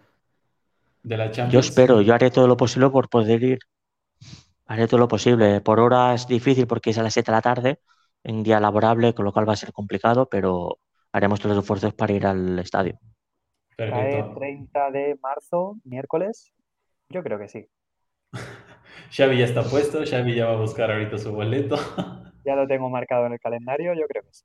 de 1.02 1.16
la 1.16 1.26
Yo 1.26 1.32
Champions? 1.32 1.66
espero, 1.68 2.02
yo 2.02 2.14
haré 2.14 2.30
todo 2.30 2.46
lo 2.46 2.56
posible 2.56 2.90
por 2.90 3.08
poder 3.08 3.42
ir. 3.42 3.58
Haré 4.66 4.86
todo 4.86 5.00
lo 5.00 5.08
posible. 5.08 5.60
Por 5.60 5.80
hora 5.80 6.14
es 6.14 6.26
difícil 6.26 6.66
porque 6.66 6.90
es 6.90 6.98
a 6.98 7.02
las 7.02 7.14
7 7.14 7.30
de 7.30 7.36
la 7.36 7.42
tarde, 7.42 7.80
en 8.22 8.42
día 8.42 8.60
laborable, 8.60 9.14
con 9.14 9.24
lo 9.24 9.32
cual 9.32 9.48
va 9.48 9.54
a 9.54 9.56
ser 9.56 9.72
complicado, 9.72 10.28
pero 10.28 10.78
haremos 11.12 11.40
todos 11.40 11.56
los 11.56 11.64
esfuerzos 11.64 11.94
para 11.94 12.12
ir 12.12 12.26
al 12.26 12.58
estadio. 12.58 12.98
Cae 13.76 14.12
Perfecto. 14.14 14.34
30 14.38 14.90
de 14.90 15.18
marzo, 15.22 15.78
miércoles. 15.84 16.52
Yo 17.08 17.22
creo 17.22 17.38
que 17.38 17.48
sí. 17.48 17.66
Xavi 19.10 19.38
ya 19.38 19.44
está 19.44 19.62
puesto, 19.62 20.04
Xavi 20.04 20.34
ya 20.34 20.46
va 20.46 20.52
a 20.54 20.60
buscar 20.60 20.90
ahorita 20.90 21.18
su 21.18 21.32
boleto. 21.32 21.76
Ya 22.44 22.56
lo 22.56 22.66
tengo 22.66 22.90
marcado 22.90 23.26
en 23.26 23.34
el 23.34 23.38
calendario, 23.38 23.94
yo 23.94 24.04
creo 24.08 24.24
que 24.24 24.32
sí. 24.32 24.44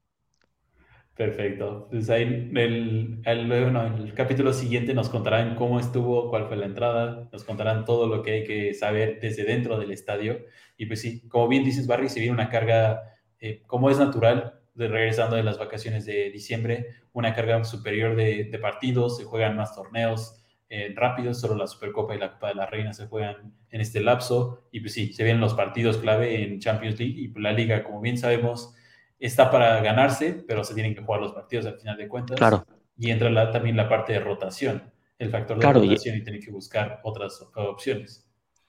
Perfecto. 1.16 1.88
Pues 1.90 2.12
ahí 2.12 2.52
el, 2.56 3.22
el, 3.26 3.48
bueno, 3.48 3.88
el 3.88 4.14
capítulo 4.14 4.54
siguiente 4.54 4.94
nos 4.94 5.10
contarán 5.10 5.56
cómo 5.56 5.80
estuvo, 5.80 6.30
cuál 6.30 6.46
fue 6.46 6.58
la 6.58 6.68
entrada, 6.68 7.28
nos 7.32 7.44
contarán 7.44 7.86
todo 7.86 8.08
lo 8.08 8.22
que 8.22 8.32
hay 8.34 8.44
que 8.44 8.76
saber 8.76 9.20
desde 9.20 9.44
dentro 9.44 9.80
del 9.80 9.92
estadio. 9.92 10.46
Y 10.78 10.86
pues 10.86 11.02
sí, 11.02 11.28
como 11.28 11.48
bien 11.48 11.64
dices, 11.64 11.88
Barry, 11.88 12.08
se 12.08 12.20
viene 12.20 12.36
una 12.36 12.50
carga, 12.50 13.02
eh, 13.40 13.64
como 13.66 13.90
es 13.90 13.98
natural, 13.98 14.60
de 14.76 14.88
regresando 14.90 15.36
de 15.36 15.44
las 15.44 15.58
vacaciones 15.58 16.06
de 16.06 16.30
diciembre, 16.30 16.90
una 17.14 17.34
carga 17.34 17.64
superior 17.64 18.16
de, 18.16 18.44
de 18.44 18.60
partidos, 18.60 19.18
se 19.18 19.24
juegan 19.24 19.58
más 19.58 19.74
torneos 19.74 20.44
eh, 20.70 20.94
rápidos, 20.96 21.40
solo 21.40 21.56
la 21.56 21.68
Supercopa 21.68 22.16
y 22.16 22.20
la 22.20 22.34
Copa 22.34 22.50
de 22.50 22.56
la 22.56 22.66
Reina 22.66 22.94
se 22.94 23.08
juegan 23.08 23.54
en 23.70 23.82
este 23.82 24.02
lapso. 24.02 24.68
Y 24.72 24.82
pues 24.82 24.94
sí, 24.94 25.14
se 25.14 25.24
vienen 25.24 25.42
los 25.42 25.54
partidos 25.54 25.98
clave 25.98 26.44
en 26.44 26.60
Champions 26.60 27.00
League 27.00 27.16
y 27.20 27.40
la 27.40 27.52
liga, 27.54 27.84
como 27.84 28.02
bien 28.02 28.18
sabemos, 28.18 28.76
está 29.20 29.50
para 29.52 29.82
ganarse, 29.82 30.44
pero 30.48 30.64
se 30.64 30.74
tienen 30.74 30.96
que 30.96 31.02
jugar 31.02 31.22
los 31.22 31.34
partidos 31.34 31.66
al 31.66 31.80
final 31.80 31.98
de 31.98 32.08
cuentas. 32.08 32.40
Claro. 32.40 32.66
Y 32.98 33.12
entra 33.12 33.30
la, 33.30 33.52
también 33.52 33.78
la 33.78 33.90
parte 33.90 34.14
de 34.14 34.20
rotación, 34.20 34.92
el 35.20 35.30
factor 35.32 35.60
de 35.60 35.64
Claro, 35.64 35.84
y- 35.84 35.90
rotación 35.90 36.18
y, 36.18 36.24
tienen 36.24 36.42
que 36.42 36.52
buscar 36.52 37.00
otras 37.04 37.42
opciones. 37.56 38.28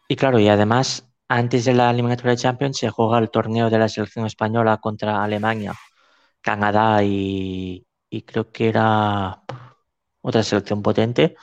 Y 0.09 0.17
claro, 0.17 0.39
y 0.39 0.49
además, 0.49 1.09
antes 1.29 1.65
de 1.65 1.75
la 1.75 1.91
eliminatoria 1.91 2.33
de 2.33 2.37
Champions 2.39 2.79
se 2.79 2.91
juega 2.91 3.19
el 3.19 3.31
torneo 3.31 3.71
de 3.71 3.79
la 3.79 3.89
selección 3.89 4.27
española 4.27 4.79
contra 4.79 5.23
Alemania, 5.23 5.75
Canadá 6.41 7.03
y, 7.05 7.87
y 8.11 8.23
creo 8.23 8.51
que 8.53 8.69
era 8.69 9.43
otra 10.23 10.43
selección 10.43 10.83
potente, 10.83 11.37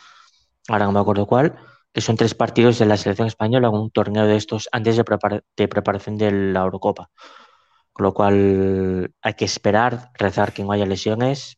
ahora 0.70 0.86
no 0.86 0.92
me 0.94 1.00
acuerdo 1.00 1.26
cuál, 1.28 1.56
que 1.94 2.02
son 2.02 2.18
tres 2.18 2.36
partidos 2.36 2.80
de 2.80 2.86
la 2.86 2.98
selección 2.98 3.28
española 3.28 3.70
un 3.70 3.92
torneo 3.92 4.26
de 4.28 4.36
estos 4.38 4.70
antes 4.72 4.98
de, 4.98 5.06
prepar- 5.06 5.44
de 5.58 5.68
preparación 5.68 6.18
de 6.18 6.32
la 6.32 6.62
Eurocopa. 6.62 7.10
Con 7.94 8.06
lo 8.06 8.14
cual 8.14 9.14
hay 9.22 9.34
que 9.36 9.46
esperar, 9.46 10.12
rezar 10.16 10.54
que 10.54 10.64
no 10.64 10.72
haya 10.74 10.86
lesiones, 10.86 11.58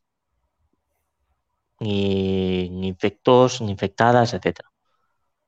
ni, 1.80 2.70
ni 2.70 2.88
infectos, 2.88 3.62
ni 3.62 3.72
infectadas, 3.72 4.34
etcétera. 4.34 4.70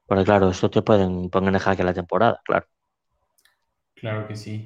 Porque 0.08 0.26
claro, 0.26 0.50
esto 0.52 0.70
te 0.72 0.84
pueden 0.84 1.30
poner 1.32 1.54
en 1.54 1.60
jaque 1.62 1.84
la 1.84 1.94
temporada, 1.94 2.42
claro. 2.46 2.68
Claro 3.96 4.28
que 4.28 4.36
sí. 4.36 4.66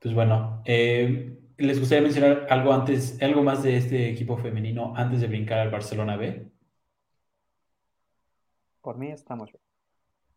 Pues 0.00 0.14
bueno, 0.14 0.62
eh, 0.64 1.38
¿les 1.58 1.78
gustaría 1.78 2.02
mencionar 2.02 2.46
algo 2.50 2.72
antes, 2.72 3.20
algo 3.22 3.42
más 3.42 3.62
de 3.62 3.76
este 3.76 4.08
equipo 4.10 4.36
femenino 4.38 4.94
antes 4.96 5.20
de 5.20 5.26
brincar 5.28 5.58
al 5.58 5.70
Barcelona 5.70 6.16
B? 6.16 6.50
Por 8.80 8.96
mí 8.96 9.08
estamos 9.08 9.50
bien. 9.52 9.62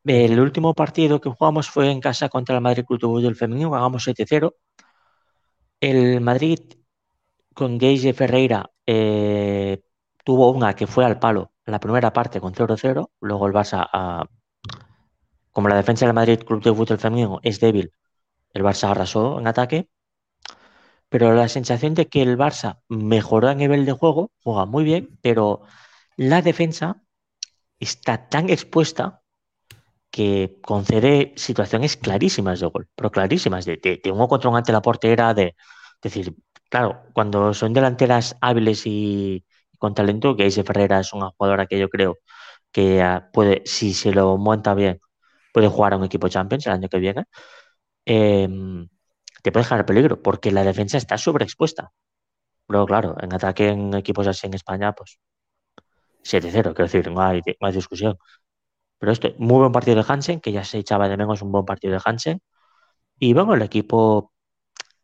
El 0.06 0.40
último 0.40 0.74
partido 0.74 1.22
que 1.22 1.30
jugamos 1.30 1.70
fue 1.70 1.90
en 1.90 2.02
casa 2.02 2.30
contra 2.30 2.56
el 2.56 2.62
Madrid 2.62 2.84
Club 2.86 3.00
de 3.00 3.08
Fútbol 3.08 3.36
Femenino, 3.36 3.72
ganamos 3.72 4.04
7-0. 4.04 4.56
El 5.80 6.22
Madrid 6.22 6.60
con 7.54 7.80
Geise 7.80 8.14
Ferreira 8.14 8.72
eh, 8.86 9.82
tuvo 10.24 10.52
una 10.52 10.76
que 10.76 10.88
fue 10.88 11.06
al 11.06 11.20
palo 11.20 11.54
la 11.66 11.80
primera 11.80 12.12
parte 12.12 12.42
con 12.42 12.54
0-0, 12.54 13.12
luego 13.22 13.48
el 13.48 13.54
Barça, 13.54 14.28
como 15.52 15.70
la 15.70 15.76
defensa 15.76 16.06
del 16.06 16.14
Madrid 16.14 16.40
Club 16.44 16.62
de 16.64 16.74
Fútbol 16.74 16.98
Femenino 17.00 17.40
es 17.44 17.60
débil, 17.60 17.94
el 18.54 18.64
Barça 18.64 18.90
arrasó 18.90 19.40
en 19.40 19.48
ataque. 19.48 19.88
pero 21.10 21.34
la 21.34 21.48
sensación 21.48 21.94
de 21.94 22.08
que 22.08 22.22
el 22.22 22.38
Barça 22.38 22.82
mejoró 22.90 23.48
a 23.50 23.56
nivel 23.56 23.86
de 23.86 23.92
juego, 23.94 24.32
juega 24.44 24.66
muy 24.66 24.84
bien, 24.84 25.20
pero 25.22 25.62
la 26.18 26.42
defensa 26.42 27.03
está 27.84 28.30
tan 28.30 28.50
expuesta 28.50 29.22
que 30.12 30.60
concede 30.62 31.34
situaciones 31.38 31.98
clarísimas 31.98 32.60
de 32.60 32.68
gol, 32.68 32.88
pero 32.96 33.12
clarísimas, 33.12 33.66
de, 33.66 33.78
de, 33.78 34.12
uno 34.12 34.28
contra 34.28 34.50
un 34.50 34.58
ante 34.58 34.72
la 34.72 34.82
portera, 34.82 35.34
de, 35.34 35.56
decir, 36.04 36.36
claro, 36.70 37.04
cuando 37.14 37.54
son 37.54 37.74
delanteras 37.74 38.38
hábiles 38.42 38.84
y, 38.86 39.46
con 39.80 39.96
talento, 39.96 40.36
que 40.36 40.44
Aise 40.44 40.64
Ferreira 40.64 41.00
es 41.00 41.14
una 41.14 41.32
jugadora 41.32 41.66
que 41.68 41.80
yo 41.80 41.90
creo 41.90 42.20
que 42.72 43.02
ah, 43.02 43.30
puede, 43.34 43.64
si 43.66 43.94
se 43.94 44.12
lo 44.14 44.38
monta 44.38 44.74
bien, 44.76 45.02
puede 45.54 45.68
jugar 45.68 45.94
a 45.94 45.98
un 45.98 46.06
equipo 46.06 46.30
Champions 46.30 46.68
el 46.68 46.74
año 46.74 46.90
que 46.90 47.00
viene, 47.00 47.26
em, 48.06 48.90
te 49.44 49.52
puede 49.52 49.66
dejar 49.66 49.86
peligro, 49.86 50.22
porque 50.22 50.52
la 50.52 50.64
defensa 50.64 50.98
está 50.98 51.18
sobreexpuesta. 51.18 51.92
Pero 52.68 52.86
claro, 52.86 53.16
en 53.22 53.34
ataque 53.34 53.70
en 53.70 53.94
equipos 53.96 54.28
así 54.28 54.48
en 54.48 54.56
España, 54.56 54.94
pues 54.94 55.20
7-0, 56.24 56.74
quiero 56.74 56.86
decir, 56.86 57.12
no 57.12 57.22
hay, 57.22 57.42
no 57.60 57.72
discusión. 57.72 58.18
Pero 59.00 59.12
esto, 59.12 59.30
muy 59.40 59.60
buen 59.60 59.72
partido 59.72 59.98
de 59.98 60.06
Hansen, 60.08 60.40
que 60.42 60.52
ya 60.52 60.64
se 60.64 60.80
echaba 60.80 61.10
de 61.10 61.18
menos 61.18 61.42
un 61.42 61.52
buen 61.52 61.66
partido 61.66 61.94
de 61.94 62.02
Hansen. 62.04 62.42
Y 63.20 63.34
bueno, 63.34 63.54
el 63.56 63.62
equipo 63.64 64.34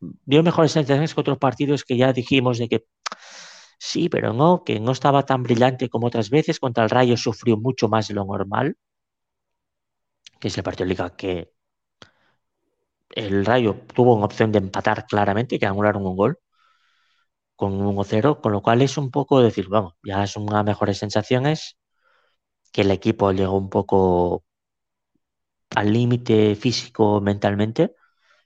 dio 0.00 0.42
mejores 0.42 0.72
sensaciones 0.72 1.14
que 1.14 1.20
otros 1.20 1.38
partidos 1.38 1.84
que 1.84 1.96
ya 1.96 2.12
dijimos 2.12 2.58
de 2.58 2.68
que 2.68 2.86
sí, 3.78 4.08
pero 4.08 4.32
no, 4.32 4.64
que 4.64 4.80
no 4.80 4.92
estaba 4.92 5.26
tan 5.26 5.42
brillante 5.42 5.88
como 5.90 6.06
otras 6.08 6.30
veces. 6.30 6.60
Contra 6.60 6.84
el 6.84 6.90
Rayo 6.90 7.16
sufrió 7.16 7.56
mucho 7.56 7.88
más 7.88 8.08
de 8.08 8.14
lo 8.14 8.24
normal, 8.24 8.76
que 10.40 10.48
es 10.48 10.56
el 10.58 10.64
partido 10.64 10.86
de 10.86 10.90
Liga 10.90 11.16
que 11.16 11.52
el 13.10 13.44
Rayo 13.44 13.76
tuvo 13.94 14.14
una 14.14 14.26
opción 14.26 14.52
de 14.52 14.58
empatar 14.58 15.06
claramente, 15.06 15.58
que 15.58 15.66
anularon 15.66 16.06
un 16.06 16.16
gol 16.16 16.38
con 17.60 17.74
un 17.74 17.94
1-0, 17.94 18.40
con 18.40 18.52
lo 18.52 18.62
cual 18.62 18.80
es 18.80 18.96
un 18.96 19.10
poco 19.10 19.42
decir, 19.42 19.68
vamos, 19.68 19.92
ya 20.02 20.26
son 20.26 20.44
unas 20.44 20.64
mejores 20.64 20.96
sensaciones 20.96 21.76
que 22.72 22.80
el 22.80 22.90
equipo 22.90 23.32
llegó 23.32 23.58
un 23.58 23.68
poco 23.68 24.44
al 25.76 25.92
límite 25.92 26.54
físico 26.54 27.20
mentalmente 27.20 27.94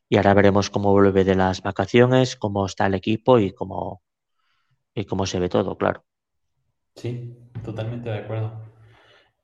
y 0.08 0.16
ahora 0.16 0.34
veremos 0.34 0.68
cómo 0.68 0.90
vuelve 0.90 1.22
de 1.22 1.36
las 1.36 1.62
vacaciones, 1.62 2.34
cómo 2.34 2.66
está 2.66 2.86
el 2.86 2.94
equipo 2.94 3.38
y 3.38 3.52
cómo, 3.52 4.02
y 4.92 5.04
cómo 5.04 5.26
se 5.26 5.38
ve 5.38 5.48
todo, 5.48 5.78
claro. 5.78 6.04
Sí, 6.96 7.36
totalmente 7.64 8.10
de 8.10 8.18
acuerdo. 8.18 8.52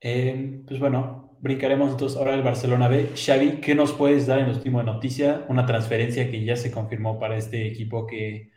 Eh, 0.01 0.63
pues 0.67 0.81
bueno, 0.81 1.37
brincaremos 1.39 1.91
entonces 1.91 2.17
ahora 2.17 2.33
al 2.33 2.43
Barcelona 2.43 2.89
B. 2.89 3.13
Xavi, 3.15 3.61
¿qué 3.61 3.73
nos 3.73 3.93
puedes 3.93 4.27
dar 4.27 4.39
en 4.39 4.49
la 4.49 4.53
última 4.53 4.83
noticia? 4.83 5.45
Una 5.47 5.65
transferencia 5.65 6.29
que 6.29 6.43
ya 6.43 6.57
se 6.57 6.73
confirmó 6.73 7.17
para 7.17 7.37
este 7.37 7.65
equipo 7.67 8.05
que, 8.05 8.51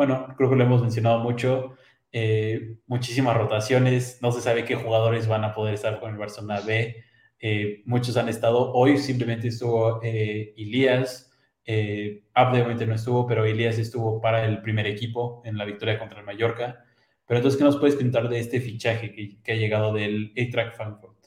bueno, 0.00 0.34
creo 0.34 0.48
que 0.48 0.56
lo 0.56 0.64
hemos 0.64 0.80
mencionado 0.80 1.18
mucho. 1.18 1.74
Eh, 2.10 2.78
muchísimas 2.86 3.36
rotaciones, 3.36 4.18
no 4.22 4.32
se 4.32 4.40
sabe 4.40 4.64
qué 4.64 4.74
jugadores 4.74 5.28
van 5.28 5.44
a 5.44 5.52
poder 5.52 5.74
estar 5.74 6.00
con 6.00 6.10
el 6.10 6.16
Barcelona 6.16 6.62
B. 6.62 7.04
Eh, 7.38 7.82
muchos 7.84 8.16
han 8.16 8.30
estado, 8.30 8.72
hoy 8.72 8.96
simplemente 8.96 9.48
estuvo 9.48 10.00
eh, 10.02 10.54
Ilías, 10.56 11.30
eh, 11.66 12.22
no 12.34 12.94
estuvo, 12.94 13.26
pero 13.26 13.46
Ilías 13.46 13.78
estuvo 13.78 14.22
para 14.22 14.46
el 14.46 14.62
primer 14.62 14.86
equipo 14.86 15.42
en 15.44 15.58
la 15.58 15.66
victoria 15.66 15.98
contra 15.98 16.20
el 16.20 16.24
Mallorca. 16.24 16.82
Pero 17.26 17.36
entonces, 17.36 17.58
¿qué 17.58 17.64
nos 17.64 17.76
puedes 17.76 17.96
contar 17.96 18.30
de 18.30 18.40
este 18.40 18.58
fichaje 18.62 19.12
que, 19.12 19.42
que 19.42 19.52
ha 19.52 19.56
llegado 19.56 19.92
del 19.92 20.32
A-Track 20.34 20.76
Frankfurt? 20.76 21.26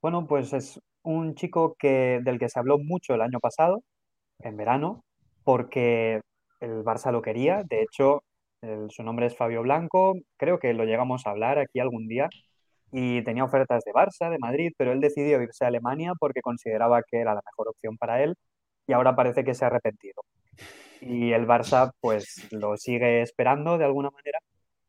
Bueno, 0.00 0.26
pues 0.26 0.54
es 0.54 0.80
un 1.02 1.34
chico 1.34 1.76
que, 1.78 2.20
del 2.22 2.38
que 2.38 2.48
se 2.48 2.58
habló 2.58 2.78
mucho 2.78 3.12
el 3.12 3.20
año 3.20 3.38
pasado, 3.38 3.82
en 4.38 4.56
verano, 4.56 5.04
porque 5.44 6.22
el 6.60 6.82
Barça 6.84 7.12
lo 7.12 7.22
quería. 7.22 7.62
De 7.64 7.82
hecho, 7.82 8.22
su 8.88 9.02
nombre 9.02 9.26
es 9.26 9.36
Fabio 9.36 9.62
Blanco, 9.62 10.14
creo 10.36 10.58
que 10.58 10.72
lo 10.74 10.84
llegamos 10.84 11.26
a 11.26 11.30
hablar 11.30 11.58
aquí 11.58 11.78
algún 11.78 12.08
día 12.08 12.28
y 12.92 13.22
tenía 13.22 13.44
ofertas 13.44 13.84
de 13.84 13.92
Barça, 13.92 14.30
de 14.30 14.38
Madrid, 14.38 14.72
pero 14.78 14.92
él 14.92 15.00
decidió 15.00 15.42
irse 15.42 15.64
a 15.64 15.68
Alemania 15.68 16.12
porque 16.18 16.40
consideraba 16.40 17.02
que 17.02 17.18
era 17.18 17.34
la 17.34 17.42
mejor 17.44 17.68
opción 17.68 17.96
para 17.96 18.22
él 18.22 18.34
y 18.86 18.92
ahora 18.92 19.14
parece 19.14 19.44
que 19.44 19.54
se 19.54 19.64
ha 19.64 19.68
arrepentido. 19.68 20.22
Y 21.00 21.32
el 21.32 21.46
Barça 21.46 21.92
pues 22.00 22.48
lo 22.52 22.76
sigue 22.76 23.22
esperando 23.22 23.78
de 23.78 23.84
alguna 23.84 24.10
manera, 24.10 24.38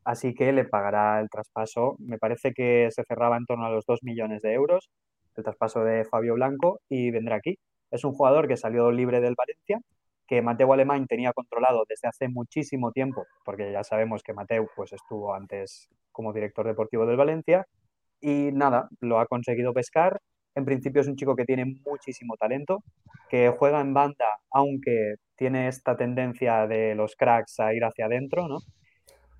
así 0.05 0.33
que 0.33 0.53
le 0.53 0.65
pagará 0.65 1.19
el 1.19 1.29
traspaso. 1.29 1.97
Me 1.99 2.17
parece 2.17 2.53
que 2.53 2.89
se 2.91 3.03
cerraba 3.03 3.37
en 3.37 3.45
torno 3.45 3.65
a 3.65 3.69
los 3.69 3.85
2 3.85 4.03
millones 4.03 4.41
de 4.41 4.53
euros 4.53 4.89
el 5.35 5.43
traspaso 5.43 5.83
de 5.83 6.05
Fabio 6.05 6.35
Blanco 6.35 6.79
y 6.89 7.11
vendrá 7.11 7.35
aquí. 7.35 7.59
Es 7.91 8.03
un 8.03 8.13
jugador 8.13 8.47
que 8.47 8.57
salió 8.57 8.91
libre 8.91 9.21
del 9.21 9.35
Valencia 9.37 9.79
que 10.27 10.41
Mateo 10.41 10.73
Alemán 10.73 11.07
tenía 11.07 11.33
controlado 11.33 11.83
desde 11.87 12.07
hace 12.07 12.27
muchísimo 12.27 12.91
tiempo, 12.91 13.25
porque 13.45 13.71
ya 13.71 13.83
sabemos 13.83 14.23
que 14.23 14.33
Mateo 14.33 14.69
pues, 14.75 14.93
estuvo 14.93 15.33
antes 15.33 15.89
como 16.11 16.33
director 16.33 16.67
deportivo 16.67 17.05
del 17.05 17.17
Valencia, 17.17 17.65
y 18.19 18.51
nada, 18.51 18.89
lo 18.99 19.19
ha 19.19 19.27
conseguido 19.27 19.73
pescar. 19.73 20.19
En 20.55 20.65
principio 20.65 21.01
es 21.01 21.07
un 21.07 21.15
chico 21.15 21.35
que 21.35 21.45
tiene 21.45 21.65
muchísimo 21.85 22.35
talento, 22.35 22.83
que 23.29 23.49
juega 23.49 23.79
en 23.79 23.93
banda, 23.93 24.25
aunque 24.51 25.15
tiene 25.35 25.67
esta 25.67 25.95
tendencia 25.95 26.67
de 26.67 26.95
los 26.95 27.15
cracks 27.15 27.59
a 27.59 27.73
ir 27.73 27.83
hacia 27.83 28.05
adentro, 28.07 28.47
¿no? 28.47 28.57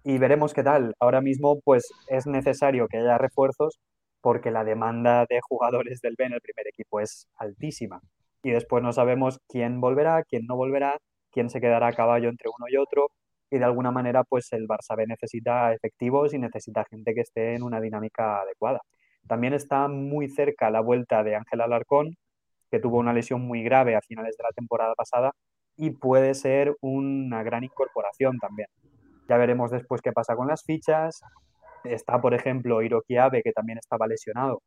Y 0.03 0.19
veremos 0.19 0.53
qué 0.53 0.63
tal. 0.63 0.93
Ahora 0.99 1.21
mismo, 1.21 1.59
pues 1.61 1.91
es 2.07 2.27
necesario 2.27 2.87
que 2.87 2.97
haya 2.97 3.17
refuerzos 3.17 3.79
porque 4.21 4.51
la 4.51 4.63
demanda 4.63 5.25
de 5.27 5.39
jugadores 5.41 6.01
del 6.01 6.15
B 6.17 6.25
en 6.25 6.33
el 6.33 6.41
primer 6.41 6.67
equipo 6.67 6.99
es 6.99 7.27
altísima 7.37 8.01
y 8.47 8.51
después 8.51 8.81
no 8.81 8.93
sabemos 8.93 9.41
quién 9.49 9.81
volverá, 9.81 10.23
quién 10.23 10.45
no 10.47 10.55
volverá, 10.55 10.97
quién 11.31 11.49
se 11.49 11.59
quedará 11.59 11.87
a 11.87 11.91
caballo 11.93 12.29
entre 12.29 12.47
uno 12.47 12.65
y 12.69 12.77
otro 12.77 13.09
y 13.51 13.57
de 13.57 13.65
alguna 13.65 13.91
manera 13.91 14.23
pues 14.23 14.53
el 14.53 14.69
Barça 14.69 14.95
B 14.95 15.05
necesita 15.05 15.73
efectivos 15.73 16.33
y 16.33 16.39
necesita 16.39 16.85
gente 16.89 17.13
que 17.13 17.21
esté 17.21 17.55
en 17.55 17.63
una 17.63 17.81
dinámica 17.81 18.39
adecuada. 18.39 18.79
También 19.27 19.53
está 19.53 19.89
muy 19.89 20.29
cerca 20.29 20.71
la 20.71 20.79
vuelta 20.79 21.23
de 21.23 21.35
Ángel 21.35 21.59
Alarcón, 21.59 22.15
que 22.71 22.79
tuvo 22.79 22.99
una 22.99 23.11
lesión 23.11 23.41
muy 23.41 23.63
grave 23.63 23.97
a 23.97 24.01
finales 24.01 24.37
de 24.37 24.43
la 24.43 24.51
temporada 24.51 24.93
pasada 24.95 25.33
y 25.75 25.89
puede 25.91 26.33
ser 26.33 26.73
una 26.79 27.43
gran 27.43 27.65
incorporación 27.65 28.37
también. 28.39 28.69
Ya 29.27 29.35
veremos 29.35 29.71
después 29.71 30.01
qué 30.01 30.13
pasa 30.13 30.37
con 30.37 30.47
las 30.47 30.63
fichas. 30.63 31.19
Está, 31.83 32.21
por 32.21 32.33
ejemplo, 32.33 32.81
Hiroki 32.81 33.17
Abe, 33.17 33.43
que 33.43 33.51
también 33.51 33.77
estaba 33.77 34.07
lesionado 34.07 34.61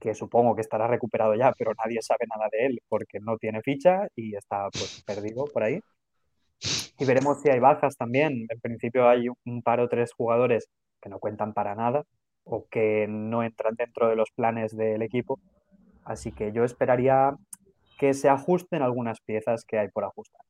que 0.00 0.14
supongo 0.14 0.54
que 0.54 0.62
estará 0.62 0.86
recuperado 0.86 1.34
ya, 1.34 1.52
pero 1.56 1.72
nadie 1.74 2.00
sabe 2.02 2.26
nada 2.28 2.48
de 2.50 2.66
él 2.66 2.82
porque 2.88 3.20
no 3.20 3.36
tiene 3.36 3.60
ficha 3.62 4.08
y 4.16 4.34
está 4.34 4.68
pues 4.70 5.02
perdido 5.06 5.44
por 5.44 5.62
ahí. 5.62 5.80
Y 6.98 7.04
veremos 7.04 7.40
si 7.40 7.50
hay 7.50 7.60
bajas 7.60 7.96
también. 7.96 8.46
En 8.48 8.60
principio 8.60 9.08
hay 9.08 9.28
un 9.28 9.62
par 9.62 9.80
o 9.80 9.88
tres 9.88 10.12
jugadores 10.12 10.68
que 11.00 11.08
no 11.08 11.18
cuentan 11.18 11.52
para 11.52 11.74
nada 11.74 12.04
o 12.44 12.66
que 12.68 13.06
no 13.08 13.42
entran 13.42 13.74
dentro 13.74 14.08
de 14.08 14.16
los 14.16 14.30
planes 14.30 14.76
del 14.76 15.02
equipo. 15.02 15.38
Así 16.04 16.32
que 16.32 16.52
yo 16.52 16.64
esperaría 16.64 17.36
que 17.98 18.14
se 18.14 18.28
ajusten 18.28 18.82
algunas 18.82 19.20
piezas 19.20 19.64
que 19.64 19.78
hay 19.78 19.88
por 19.88 20.04
ajustar. 20.04 20.40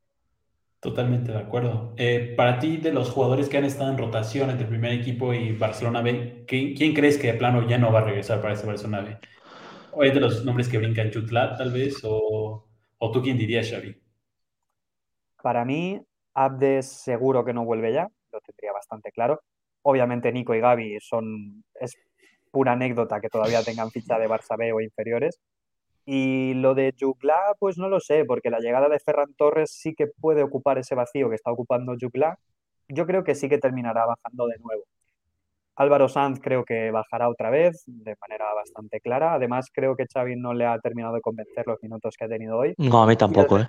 Totalmente 0.81 1.31
de 1.31 1.39
acuerdo. 1.39 1.93
Eh, 1.99 2.33
para 2.37 2.59
ti, 2.59 2.79
de 2.79 2.93
los 2.93 3.11
jugadores 3.11 3.51
que 3.51 3.59
han 3.59 3.65
estado 3.65 3.91
en 3.91 3.99
rotación 3.99 4.49
entre 4.49 4.65
el 4.65 4.71
primer 4.71 4.93
equipo 4.93 5.35
y 5.35 5.53
Barcelona 5.53 6.01
B, 6.01 6.45
¿quién, 6.47 6.95
crees 6.95 7.19
que 7.19 7.27
de 7.27 7.35
plano 7.35 7.69
ya 7.69 7.77
no 7.77 7.93
va 7.93 7.99
a 7.99 8.05
regresar 8.05 8.41
para 8.41 8.55
ese 8.55 8.67
Barcelona 8.67 9.03
B? 9.03 9.19
¿O 9.93 10.05
es 10.05 10.15
de 10.15 10.21
los 10.21 10.45
nombres 10.45 10.69
que 10.69 10.79
brincan 10.79 11.11
Chutlat, 11.11 11.59
tal 11.59 11.73
vez? 11.73 12.01
¿O, 12.05 12.67
o 12.99 13.11
tú 13.11 13.23
quién 13.23 13.39
dirías, 13.39 13.71
Xavi? 13.71 13.97
Para 15.43 15.65
mí, 15.65 16.01
Abdes 16.35 16.87
seguro 16.87 17.45
que 17.45 17.53
no 17.53 17.65
vuelve 17.65 17.93
ya, 17.93 18.09
lo 18.33 18.41
tendría 18.41 18.73
bastante 18.73 19.11
claro. 19.11 19.41
Obviamente 19.83 20.33
Nico 20.33 20.55
y 20.55 20.61
Gaby 20.61 20.99
son, 21.01 21.65
es 21.81 21.97
pura 22.51 22.73
anécdota 22.73 23.21
que 23.21 23.29
todavía 23.29 23.63
tengan 23.63 23.91
ficha 23.91 24.19
de 24.19 24.29
Barça 24.29 24.57
B 24.57 24.73
o 24.73 24.81
inferiores. 24.81 25.41
Y 26.07 26.55
lo 26.55 26.75
de 26.75 26.95
Jugla, 26.99 27.37
pues 27.59 27.79
no 27.79 27.89
lo 27.89 28.01
sé, 28.01 28.25
porque 28.25 28.51
la 28.51 28.61
llegada 28.61 28.89
de 28.89 28.99
Ferran 29.01 29.35
Torres 29.35 29.71
sí 29.73 29.95
que 29.95 30.07
puede 30.07 30.43
ocupar 30.43 30.79
ese 30.79 30.95
vacío 30.95 31.29
que 31.29 31.37
está 31.37 31.53
ocupando 31.53 31.95
Jugla. 32.01 32.39
Yo 32.89 33.07
creo 33.07 33.25
que 33.25 33.35
sí 33.35 33.49
que 33.49 33.59
terminará 33.59 34.07
bajando 34.07 34.47
de 34.47 34.59
nuevo. 34.59 34.85
Álvaro 35.81 36.11
Sanz 36.11 36.41
creo 36.43 36.63
que 36.63 36.91
bajará 36.91 37.31
otra 37.31 37.49
vez 37.49 37.85
de 37.87 38.15
manera 38.21 38.53
bastante 38.53 39.01
clara. 39.01 39.33
Además, 39.33 39.71
creo 39.73 39.97
que 39.97 40.05
Xavi 40.05 40.37
no 40.37 40.53
le 40.53 40.67
ha 40.67 40.79
terminado 40.79 41.15
de 41.15 41.23
convencer 41.23 41.67
los 41.67 41.83
minutos 41.83 42.17
que 42.19 42.27
ha 42.27 42.29
tenido 42.29 42.59
hoy. 42.59 42.75
No, 42.77 43.03
a 43.03 43.07
mí 43.07 43.17
tampoco, 43.17 43.59
y 43.59 43.63
¿eh? 43.63 43.69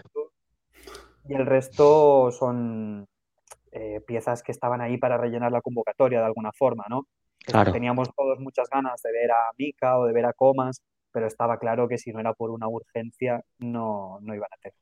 Y 1.30 1.36
el 1.36 1.45
resto 1.45 2.30
son 2.32 3.08
eh, 3.71 4.02
piezas 4.06 4.43
que 4.43 4.52
estaban 4.52 4.82
ahí 4.82 4.97
para 4.97 5.17
rellenar 5.17 5.54
la 5.54 5.62
convocatoria 5.62 6.19
de 6.19 6.26
alguna 6.26 6.52
forma, 6.52 6.84
¿no? 6.89 7.08
Claro. 7.45 7.71
Teníamos 7.71 8.10
todos 8.13 8.39
muchas 8.41 8.67
ganas 8.69 9.02
de 9.02 9.12
ver 9.13 9.32
a 9.32 9.50
Mika 9.58 9.97
o 9.97 10.06
de 10.06 10.12
ver 10.12 10.26
a 10.26 10.34
Comas, 10.34 10.82
pero 11.13 11.28
estaba 11.28 11.60
claro 11.60 11.88
que 11.88 11.97
si 11.97 12.12
no 12.12 12.19
era 12.19 12.34
por 12.34 12.52
una 12.52 12.67
urgencia, 12.67 13.41
no, 13.60 14.19
no 14.19 14.36
iban 14.36 14.50
a 14.52 14.56
hacer. 14.56 14.74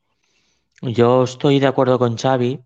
Yo 0.82 1.26
estoy 1.26 1.60
de 1.60 1.68
acuerdo 1.68 2.00
con 2.00 2.18
Xavi. 2.18 2.60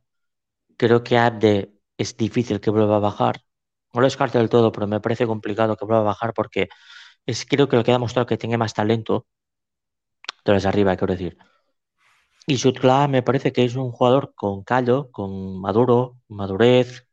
Creo 0.77 1.03
que 1.03 1.17
Abde 1.17 1.73
es 1.97 2.15
difícil 2.15 2.61
que 2.61 2.69
vuelva 2.69 2.95
a 2.95 2.99
bajar 2.99 3.41
no 3.93 4.01
lo 4.01 4.07
descarto 4.07 4.37
del 4.39 4.49
todo, 4.49 4.71
pero 4.71 4.87
me 4.87 4.99
parece 4.99 5.27
complicado 5.27 5.77
que 5.77 5.85
vuelva 5.85 6.01
a 6.01 6.03
bajar 6.05 6.33
porque 6.33 6.69
es 7.25 7.45
creo 7.45 7.69
que 7.69 7.77
lo 7.77 7.83
que 7.83 7.91
ha 7.91 7.95
demostrado 7.95 8.25
que 8.27 8.37
tiene 8.37 8.57
más 8.57 8.73
talento 8.73 9.27
de 10.45 10.53
los 10.53 10.63
de 10.63 10.69
arriba, 10.69 10.95
quiero 10.95 11.13
decir. 11.13 11.37
Y 12.45 12.57
Sutcliffe 12.57 13.07
me 13.07 13.23
parece 13.23 13.53
que 13.53 13.63
es 13.65 13.75
un 13.75 13.91
jugador 13.91 14.33
con 14.35 14.63
callo, 14.63 15.09
con 15.11 15.59
maduro, 15.61 16.17
madurez, 16.27 17.07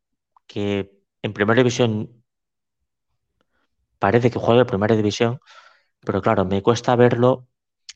que 0.47 0.93
en 1.23 1.33
primera 1.33 1.59
división 1.59 2.25
parece 3.99 4.31
que 4.31 4.39
juega 4.39 4.63
en 4.63 4.67
primera 4.67 4.97
división, 4.97 5.41
pero 6.01 6.23
claro, 6.23 6.45
me 6.47 6.63
cuesta 6.63 6.97
verlo 6.97 7.49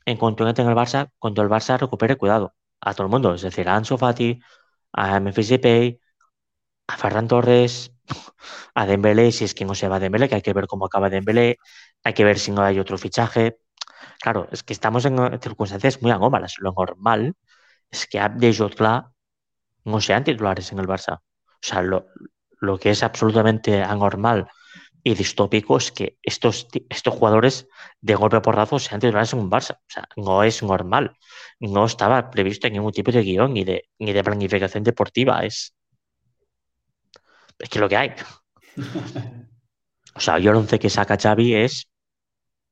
en 0.07 0.19
cuanto 0.19 0.49
en 0.49 0.69
el 0.69 0.75
Barça, 0.77 1.11
cuando 1.19 1.43
el 1.43 1.49
Barça 1.49 1.79
recupere 1.79 2.17
cuidado 2.17 2.55
a 2.81 2.95
todo 2.95 3.07
el 3.07 3.11
mundo, 3.13 3.35
es 3.35 3.43
decir, 3.43 3.69
a 3.69 3.77
Ansu 3.77 3.99
Fati, 3.99 4.41
a 4.93 5.21
Memphis 5.21 5.49
Depay, 5.51 6.01
a 6.89 6.97
Ferran 6.99 7.29
Torres, 7.29 7.94
a 8.75 8.87
Dembélé, 8.87 9.33
si 9.33 9.45
es 9.45 9.55
que 9.55 9.65
no 9.65 9.75
se 9.75 9.89
va 9.89 9.99
Dembélé, 10.01 10.29
que 10.29 10.37
hay 10.37 10.43
que 10.43 10.53
ver 10.53 10.67
cómo 10.67 10.87
acaba 10.87 11.11
Dembélé, 11.11 11.59
hay 12.03 12.13
que 12.15 12.25
ver 12.25 12.39
si 12.39 12.51
no 12.51 12.63
hay 12.63 12.79
otro 12.79 12.99
fichaje. 12.99 13.59
Claro, 14.21 14.49
es 14.53 14.63
que 14.63 14.73
estamos 14.73 15.05
en 15.05 15.17
circunstancias 15.41 16.01
muy 16.03 16.11
anómalas. 16.11 16.55
Lo 16.59 16.73
normal 16.73 17.35
es 17.91 18.07
que 18.07 18.21
Abde 18.21 18.49
y 18.51 18.57
Jotla 18.57 19.13
no 19.85 20.01
sean 20.01 20.25
titulares 20.25 20.73
en 20.73 20.79
el 20.79 20.87
Barça. 20.87 21.19
O 21.19 21.67
sea, 21.67 21.83
lo, 21.83 22.07
lo 22.61 22.79
que 22.79 22.91
es 22.91 23.03
absolutamente 23.03 23.83
anormal 23.83 24.49
y 25.03 25.15
distópico 25.15 25.77
es 25.77 25.93
que 25.93 26.19
estos, 26.23 26.67
estos 26.89 27.15
jugadores 27.15 27.69
de 28.01 28.15
golpe 28.15 28.41
porrazo 28.41 28.79
sean 28.79 29.01
titulares 29.01 29.33
en 29.35 29.41
un 29.41 29.51
Barça. 29.51 29.75
O 29.75 29.89
sea, 29.89 30.09
no 30.17 30.43
es 30.43 30.63
normal. 30.63 31.17
No 31.61 31.85
estaba 31.85 32.31
previsto 32.31 32.67
en 32.67 32.75
ningún 32.75 32.93
tipo 32.93 33.13
de 33.13 33.23
guion 33.23 33.53
ni 33.53 33.65
de, 33.65 33.85
ni 33.99 34.13
de 34.13 34.25
planificación 34.25 34.83
deportiva. 34.83 35.45
Es, 35.45 35.75
es 37.59 37.69
que 37.69 37.79
lo 37.79 37.89
que 37.89 37.97
hay. 37.97 38.15
o 40.15 40.21
sea, 40.21 40.39
yo 40.39 40.51
el 40.51 40.57
once 40.57 40.79
que 40.79 40.91
saca 40.91 41.19
Xavi 41.21 41.55
es. 41.55 41.89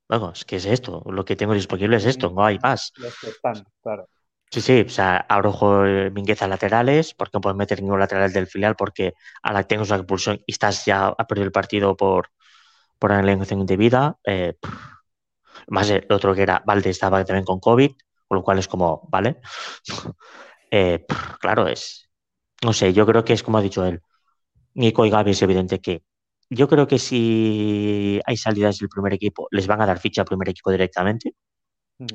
Bueno, 0.09 0.33
es 0.33 0.45
que 0.45 0.57
es 0.57 0.66
esto. 0.66 1.03
Lo 1.07 1.25
que 1.25 1.37
tengo 1.37 1.55
disponible 1.55 1.97
es 1.97 2.05
esto, 2.05 2.31
no 2.31 2.45
hay 2.45 2.59
más. 2.59 2.92
Los 2.97 3.18
que 3.18 3.31
están, 3.31 3.64
claro. 3.83 4.09
Sí, 4.53 4.61
sí, 4.61 4.85
o 4.87 4.88
sea, 4.90 5.16
Arojo 5.16 5.81
Mingueza 6.12 6.47
laterales, 6.47 7.14
porque 7.14 7.31
no 7.35 7.40
puedes 7.40 7.57
meter 7.57 7.81
ningún 7.81 7.99
lateral 7.99 8.31
del 8.35 8.47
filial 8.47 8.77
porque 8.77 9.14
a 9.42 9.51
la 9.51 9.62
tengo 9.62 9.85
una 9.85 9.97
expulsión 9.97 10.42
y 10.47 10.53
estás 10.53 10.85
ya 10.85 11.07
a 11.07 11.27
perder 11.27 11.47
el 11.47 11.53
partido 11.53 11.97
por, 11.97 12.29
por 12.99 13.12
alineación 13.12 13.61
indebida. 13.61 14.18
Eh, 14.25 14.55
más 15.68 15.88
el 15.90 16.07
otro 16.11 16.35
que 16.35 16.42
era 16.42 16.62
Valde 16.66 16.90
estaba 16.90 17.25
también 17.25 17.47
con 17.47 17.61
COVID, 17.61 17.92
con 18.29 18.37
lo 18.37 18.45
cual 18.45 18.59
es 18.59 18.68
como, 18.68 19.09
¿vale? 19.11 19.40
eh, 20.71 21.07
claro, 21.40 21.66
es. 21.66 22.11
No 22.62 22.73
sé, 22.73 22.92
yo 22.92 23.07
creo 23.07 23.25
que 23.25 23.33
es 23.33 23.42
como 23.42 23.59
ha 23.59 23.62
dicho 23.62 23.85
él. 23.87 24.03
Nico 24.75 25.05
y 25.07 25.11
Gaby 25.11 25.33
es 25.33 25.43
evidente 25.43 25.81
que 25.81 26.03
yo 26.51 26.69
creo 26.69 26.87
que 26.87 26.99
si 26.99 28.21
hay 28.27 28.37
salidas 28.37 28.79
del 28.79 28.89
primer 28.89 29.15
equipo, 29.15 29.49
les 29.51 29.67
van 29.67 29.81
a 29.81 29.87
dar 29.87 29.99
ficha 29.99 30.23
al 30.23 30.27
primer 30.27 30.49
equipo 30.51 30.71
directamente. 30.71 31.35
Mm. 31.99 32.07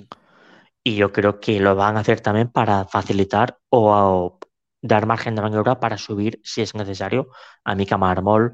Y 0.84 0.96
yo 0.96 1.12
creo 1.12 1.40
que 1.40 1.60
lo 1.60 1.76
van 1.76 1.98
a 1.98 2.02
hacer 2.02 2.22
también 2.22 2.52
para 2.52 2.86
facilitar 2.86 3.58
o, 3.70 3.92
o 3.92 4.40
dar 4.82 5.06
margen 5.06 5.36
de 5.36 5.42
maniobra 5.42 5.80
para 5.80 5.98
subir, 5.98 6.40
si 6.44 6.62
es 6.62 6.76
necesario, 6.76 7.30
a 7.64 7.76
Mika 7.76 7.98
Marmol 7.98 8.54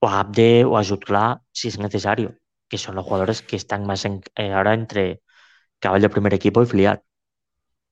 o 0.00 0.08
a 0.08 0.20
Abde 0.20 0.64
o 0.64 0.76
a 0.76 0.84
Jutla, 0.84 1.42
si 1.52 1.68
es 1.68 1.78
necesario, 1.78 2.36
que 2.68 2.78
son 2.78 2.96
los 2.96 3.04
jugadores 3.04 3.42
que 3.42 3.56
están 3.56 3.86
más 3.86 4.04
en, 4.04 4.20
eh, 4.34 4.52
ahora 4.52 4.74
entre 4.74 5.22
cabal 5.78 6.02
de 6.02 6.10
primer 6.10 6.34
equipo 6.34 6.62
y 6.62 6.66
filial. 6.66 7.02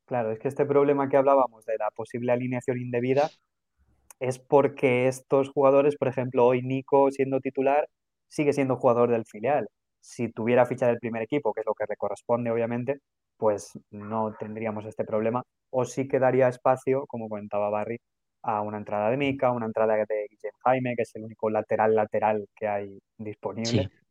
Claro, 0.06 0.32
es 0.32 0.38
que 0.38 0.48
este 0.48 0.66
problema 0.66 1.08
que 1.08 1.16
hablábamos 1.16 1.64
de 1.64 1.76
la 1.78 1.90
posible 1.90 2.32
alineación 2.32 2.78
indebida 2.78 3.30
es 4.20 4.38
porque 4.38 5.08
estos 5.08 5.50
jugadores, 5.50 5.96
por 5.96 6.08
ejemplo, 6.08 6.46
hoy 6.46 6.62
Nico 6.62 7.10
siendo 7.10 7.40
titular, 7.40 7.88
sigue 8.28 8.52
siendo 8.52 8.76
jugador 8.76 9.10
del 9.10 9.24
filial. 9.26 9.68
Si 10.00 10.30
tuviera 10.30 10.66
ficha 10.66 10.86
del 10.86 10.98
primer 10.98 11.22
equipo, 11.22 11.52
que 11.52 11.60
es 11.60 11.66
lo 11.66 11.74
que 11.74 11.86
le 11.88 11.96
corresponde, 11.96 12.50
obviamente, 12.50 13.00
pues 13.36 13.72
no 13.90 14.34
tendríamos 14.38 14.84
este 14.86 15.04
problema. 15.04 15.42
O 15.70 15.84
sí 15.84 16.08
quedaría 16.08 16.48
espacio, 16.48 17.06
como 17.06 17.28
comentaba 17.28 17.70
Barry, 17.70 17.98
a 18.42 18.60
una 18.60 18.78
entrada 18.78 19.10
de 19.10 19.16
Mika, 19.16 19.50
una 19.52 19.66
entrada 19.66 19.96
de 19.96 20.26
Guillem 20.30 20.52
Jaime, 20.64 20.94
que 20.96 21.02
es 21.02 21.14
el 21.14 21.24
único 21.24 21.50
lateral 21.50 21.94
lateral 21.94 22.46
que 22.54 22.68
hay 22.68 22.98
disponible. 23.18 23.84
Sí. 23.84 24.04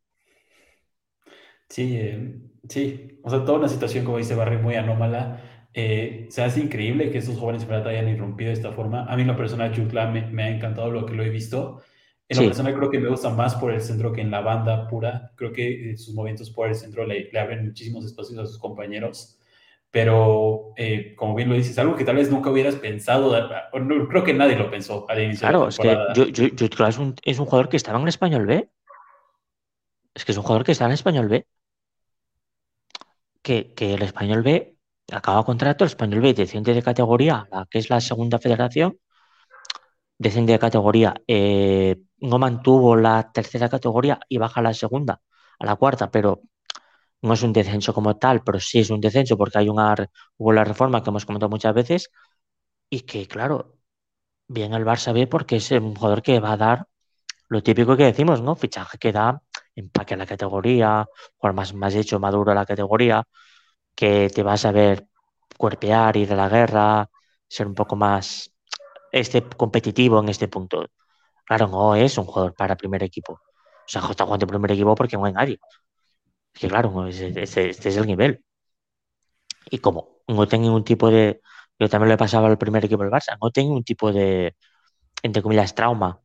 Sí, 1.68 1.96
eh, 1.96 2.40
sí. 2.68 3.20
O 3.22 3.30
sea, 3.30 3.44
toda 3.44 3.58
una 3.58 3.68
situación, 3.68 4.04
como 4.04 4.18
dice 4.18 4.34
Barry, 4.34 4.58
muy 4.58 4.74
anómala. 4.74 5.53
Eh, 5.74 6.26
se 6.30 6.42
hace 6.42 6.60
increíble 6.60 7.10
que 7.10 7.18
estos 7.18 7.38
jóvenes 7.38 7.64
plata 7.64 7.90
hayan 7.90 8.08
irrumpido 8.08 8.48
de 8.48 8.54
esta 8.54 8.72
forma. 8.72 9.06
A 9.06 9.16
mí 9.16 9.22
en 9.22 9.28
lo 9.28 9.36
personal, 9.36 9.74
Jutla 9.76 10.06
me, 10.06 10.22
me 10.30 10.44
ha 10.44 10.48
encantado 10.50 10.90
lo 10.90 11.04
que 11.04 11.14
lo 11.14 11.24
he 11.24 11.30
visto. 11.30 11.82
En 12.28 12.36
Sí. 12.38 12.44
personal 12.46 12.74
creo 12.74 12.90
que 12.90 12.98
me 13.00 13.08
gusta 13.08 13.30
más 13.30 13.54
por 13.56 13.72
el 13.72 13.80
centro 13.80 14.12
que 14.12 14.20
en 14.22 14.30
la 14.30 14.40
banda 14.40 14.88
pura. 14.88 15.32
Creo 15.36 15.52
que 15.52 15.92
eh, 15.92 15.96
sus 15.96 16.14
movimientos 16.14 16.50
por 16.50 16.68
el 16.68 16.74
centro 16.74 17.04
le, 17.04 17.28
le 17.30 17.38
abren 17.40 17.64
muchísimos 17.66 18.04
espacios 18.04 18.38
a 18.38 18.46
sus 18.46 18.58
compañeros. 18.58 19.38
Pero, 19.90 20.72
eh, 20.76 21.14
como 21.16 21.34
bien 21.36 21.48
lo 21.48 21.54
dices, 21.54 21.78
algo 21.78 21.94
que 21.96 22.04
tal 22.04 22.16
vez 22.16 22.30
nunca 22.30 22.50
hubieras 22.50 22.76
pensado, 22.76 23.32
o 23.72 23.78
no, 23.78 24.08
creo 24.08 24.24
que 24.24 24.34
nadie 24.34 24.56
lo 24.56 24.70
pensó 24.70 25.06
al 25.08 25.22
inicio 25.22 25.46
de 25.48 25.52
Claro, 25.52 25.64
la 25.64 25.68
es 25.68 25.78
que 25.78 25.96
yo, 26.14 26.86
es 26.88 26.98
un, 26.98 27.14
es 27.22 27.38
un 27.38 27.46
jugador 27.46 27.68
que 27.68 27.76
estaba 27.76 28.00
en 28.00 28.08
Español 28.08 28.46
B. 28.46 28.68
Es 30.14 30.24
que 30.24 30.32
es 30.32 30.38
un 30.38 30.44
jugador 30.44 30.64
que 30.64 30.72
está 30.72 30.86
en 30.86 30.92
Español 30.92 31.28
B. 31.28 31.46
Que, 33.42 33.74
que 33.74 33.94
el 33.94 34.02
Español 34.02 34.42
B 34.42 34.73
acaba 35.12 35.44
contrato, 35.44 35.84
el 35.84 35.88
Español 35.88 36.20
B 36.20 36.34
desciende 36.34 36.74
de 36.74 36.82
categoría, 36.82 37.46
la 37.50 37.66
que 37.70 37.78
es 37.78 37.90
la 37.90 38.00
segunda 38.00 38.38
federación, 38.38 38.98
desciende 40.18 40.52
de 40.52 40.58
categoría, 40.58 41.14
eh, 41.26 41.96
no 42.18 42.38
mantuvo 42.38 42.96
la 42.96 43.30
tercera 43.32 43.68
categoría 43.68 44.18
y 44.28 44.38
baja 44.38 44.60
a 44.60 44.62
la 44.62 44.74
segunda, 44.74 45.20
a 45.58 45.66
la 45.66 45.76
cuarta, 45.76 46.10
pero 46.10 46.42
no 47.22 47.34
es 47.34 47.42
un 47.42 47.52
descenso 47.52 47.94
como 47.94 48.16
tal, 48.18 48.42
pero 48.44 48.60
sí 48.60 48.80
es 48.80 48.90
un 48.90 49.00
descenso 49.00 49.36
porque 49.38 49.58
hay 49.58 49.68
una, 49.68 49.94
hubo 50.38 50.52
la 50.52 50.64
reforma 50.64 51.02
que 51.02 51.10
hemos 51.10 51.26
comentado 51.26 51.50
muchas 51.50 51.74
veces 51.74 52.10
y 52.90 53.00
que, 53.02 53.26
claro, 53.28 53.76
bien 54.48 54.74
el 54.74 54.84
Barça 54.84 55.12
B 55.14 55.26
porque 55.26 55.56
es 55.56 55.70
un 55.72 55.94
jugador 55.96 56.22
que 56.22 56.40
va 56.40 56.52
a 56.52 56.56
dar 56.56 56.86
lo 57.48 57.62
típico 57.62 57.96
que 57.96 58.04
decimos, 58.04 58.42
¿no? 58.42 58.56
Fichaje 58.56 58.98
que 58.98 59.12
da 59.12 59.42
empaque 59.76 60.14
a 60.14 60.16
la 60.18 60.26
categoría, 60.26 61.06
jugar 61.36 61.54
más, 61.54 61.74
más 61.74 61.94
hecho, 61.94 62.20
maduro 62.20 62.52
a 62.52 62.54
la 62.54 62.66
categoría, 62.66 63.24
que 63.94 64.30
te 64.30 64.42
vas 64.42 64.64
a 64.64 64.72
ver 64.72 65.08
cuerpear, 65.56 66.16
ir 66.16 66.32
a 66.32 66.36
la 66.36 66.48
guerra, 66.48 67.10
ser 67.48 67.66
un 67.66 67.74
poco 67.74 67.96
más 67.96 68.52
este, 69.12 69.42
competitivo 69.42 70.20
en 70.20 70.28
este 70.28 70.48
punto. 70.48 70.86
Claro, 71.46 71.68
no 71.68 71.94
es 71.96 72.18
un 72.18 72.26
jugador 72.26 72.54
para 72.54 72.76
primer 72.76 73.02
equipo. 73.02 73.34
O 73.34 73.88
sea, 73.88 74.02
está 74.10 74.24
jugando 74.24 74.46
primer 74.46 74.72
equipo 74.72 74.94
porque 74.94 75.16
no 75.16 75.26
hay 75.26 75.32
nadie. 75.32 75.58
Es 76.54 76.60
que 76.60 76.68
claro, 76.68 77.06
este 77.08 77.42
es 77.70 77.96
el 77.96 78.06
nivel. 78.06 78.44
Y 79.70 79.78
como 79.78 80.20
no 80.28 80.46
tengo 80.48 80.64
ningún 80.64 80.84
tipo 80.84 81.10
de. 81.10 81.40
Yo 81.78 81.88
también 81.88 82.10
le 82.10 82.16
pasaba 82.16 82.48
al 82.48 82.58
primer 82.58 82.84
equipo 82.84 83.02
del 83.02 83.12
Barça, 83.12 83.36
no 83.42 83.50
tengo 83.50 83.70
ningún 83.70 83.84
tipo 83.84 84.12
de, 84.12 84.56
entre 85.22 85.42
comillas, 85.42 85.74
trauma 85.74 86.20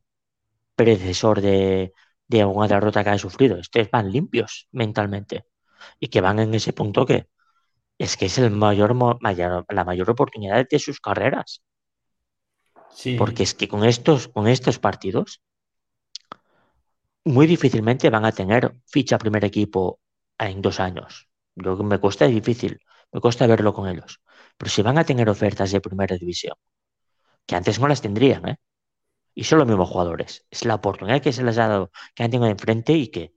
predecesor 0.76 1.40
de, 1.40 1.94
de 2.28 2.42
alguna 2.42 2.68
derrota 2.68 3.04
que 3.04 3.10
han 3.10 3.18
sufrido. 3.18 3.58
Estos 3.58 3.90
van 3.90 4.12
limpios 4.12 4.68
mentalmente 4.72 5.46
y 6.00 6.08
que 6.08 6.20
van 6.20 6.40
en 6.40 6.54
ese 6.54 6.72
punto 6.72 7.06
que 7.06 7.28
es 8.04 8.16
que 8.16 8.26
es 8.26 8.38
el 8.38 8.50
mayor, 8.50 8.94
mo- 8.94 9.18
mayor- 9.20 9.64
la 9.68 9.84
mayor 9.84 10.10
oportunidad 10.10 10.66
de 10.68 10.78
sus 10.80 11.00
carreras. 11.00 11.62
Porque 13.18 13.42
Sí, 13.42 13.44
es 13.44 13.54
que 13.54 13.68
con 13.68 13.84
estos, 13.84 14.26
con 14.34 14.48
estos 14.48 14.80
partidos 14.80 15.28
muy 17.24 17.46
difícilmente 17.46 18.10
van 18.10 18.24
a 18.24 18.32
tener 18.32 18.74
ficha 18.86 19.18
primer 19.18 19.44
equipo 19.44 20.00
en 20.38 20.62
dos 20.62 20.80
años. 20.80 21.28
Yo, 21.54 21.76
me 21.78 21.98
cuesta 21.98 22.26
difícil, 22.26 22.80
me 23.12 23.20
cuesta 23.20 23.46
verlo 23.46 23.74
con 23.74 23.88
ellos. 23.88 24.20
Pero 24.56 24.70
si 24.70 24.82
van 24.82 24.98
a 24.98 25.04
tener 25.04 25.28
ofertas 25.28 25.70
de 25.72 25.80
primera 25.80 26.16
división, 26.16 26.54
que 27.46 27.56
antes 27.56 27.80
no 27.80 27.88
las 27.88 28.02
tendrían, 28.02 28.48
¿eh? 28.48 28.56
Y 29.34 29.44
son 29.44 29.60
los 29.60 29.68
mismos 29.68 29.90
jugadores. 29.90 30.46
Es 30.50 30.64
la 30.64 30.76
oportunidad 30.76 31.22
que 31.22 31.32
se 31.32 31.44
les 31.44 31.58
ha 31.58 31.68
dado, 31.68 31.92
que 32.14 32.24
han 32.24 32.30
tenido 32.32 32.50
enfrente 32.50 32.94
y 32.94 33.08
que 33.10 33.34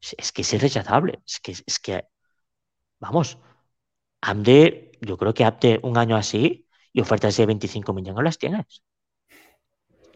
es, 0.00 0.14
es 0.18 0.32
que 0.32 0.42
es 0.42 0.54
irrechazable. 0.54 1.20
Es 1.26 1.40
que, 1.40 1.52
es 1.52 1.78
que, 1.80 2.04
vamos, 3.00 3.38
Amde, 4.20 4.92
yo 5.00 5.16
creo 5.16 5.34
que 5.34 5.44
Amde 5.44 5.80
un 5.82 5.98
año 5.98 6.16
así 6.16 6.66
y 6.92 7.00
ofertas 7.00 7.36
de 7.36 7.46
25 7.46 7.92
millones 7.92 8.24
las 8.24 8.38
tienes. 8.38 8.82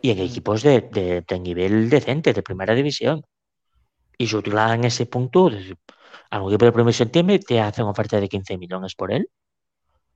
Y 0.03 0.11
en 0.11 0.19
Mm. 0.19 0.23
equipos 0.23 0.63
de, 0.63 0.81
de- 0.81 1.23
de 1.23 1.39
nivel 1.41 1.91
decente, 1.91 2.33
de 2.33 2.43
primera 2.43 2.75
división. 2.75 3.23
Y 4.19 4.29
Jutla 4.29 4.75
en 4.75 4.85
ese 4.85 5.07
punto, 5.07 5.51
de- 5.51 5.77
a 6.31 6.41
un 6.41 6.51
equipo 6.51 6.65
de 6.65 6.73
primera 6.73 6.87
división 6.87 7.11
tiene, 7.11 7.39
te 7.39 7.61
hacen 7.61 7.85
oferta 7.87 8.21
de 8.21 8.29
15 8.29 8.57
millones 8.59 8.95
por 8.95 9.13
él. 9.13 9.29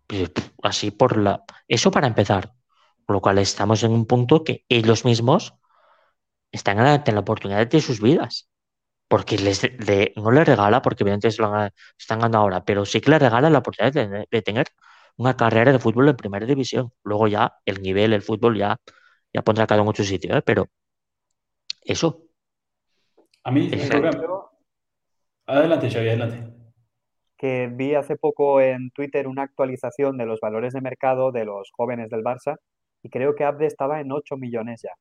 Pues, 0.06 0.30
Así 0.62 0.90
por 0.90 1.16
la... 1.18 1.44
Eso 1.68 1.90
para 1.90 2.06
empezar. 2.06 2.52
Con 3.06 3.14
lo 3.14 3.20
cual 3.20 3.38
estamos 3.38 3.82
en 3.82 3.92
un 3.92 4.06
punto 4.06 4.44
que 4.44 4.64
ellos 4.68 5.04
mismos 5.04 5.54
están 6.52 6.78
ante 6.78 7.12
la 7.12 7.20
oportunidad 7.20 7.66
de 7.66 7.80
sus 7.80 8.00
vidas. 8.00 8.48
Porque 9.14 9.36
les, 9.46 9.58
le- 9.88 10.12
no 10.16 10.30
le 10.36 10.44
regala, 10.44 10.82
porque 10.82 11.02
evidentemente 11.04 11.36
se 11.36 11.42
lo 11.42 11.48
han- 11.54 11.70
están 11.98 12.18
ganando 12.18 12.38
ahora, 12.38 12.64
pero 12.64 12.84
sí 12.84 13.00
que 13.00 13.10
le 13.10 13.18
regala 13.18 13.50
la 13.50 13.58
oportunidad 13.60 13.92
de, 13.92 14.02
tener- 14.06 14.28
de 14.30 14.42
tener 14.42 14.66
una 15.16 15.36
carrera 15.36 15.72
de 15.72 15.78
fútbol 15.78 16.08
en 16.08 16.16
primera 16.16 16.46
división. 16.46 16.90
Luego 17.04 17.28
ya 17.28 17.54
el 17.64 17.82
nivel, 17.82 18.12
el 18.12 18.22
fútbol 18.22 18.56
ya, 18.58 18.76
ya 19.32 19.42
pondrá 19.42 19.66
cada 19.66 19.82
uno 19.82 19.92
en 19.92 19.96
su 19.96 20.04
sitio, 20.04 20.36
¿eh? 20.36 20.42
Pero 20.42 20.68
eso, 21.84 22.08
a 23.44 23.50
mí 23.50 23.68
el 23.72 23.88
de 23.88 24.10
Adelante, 25.46 25.90
Xavi, 25.90 26.08
adelante. 26.08 26.38
que 27.36 27.68
vi 27.70 27.94
hace 27.94 28.16
poco 28.16 28.60
en 28.60 28.90
Twitter 28.90 29.28
una 29.28 29.42
actualización 29.42 30.16
de 30.16 30.26
los 30.26 30.40
valores 30.40 30.72
de 30.72 30.80
mercado 30.80 31.30
de 31.32 31.44
los 31.44 31.70
jóvenes 31.76 32.08
del 32.10 32.22
Barça 32.24 32.56
y 33.02 33.10
creo 33.10 33.34
que 33.34 33.44
Abde 33.44 33.66
estaba 33.66 34.00
en 34.00 34.10
8 34.12 34.36
millones 34.38 34.80
ya, 34.82 34.92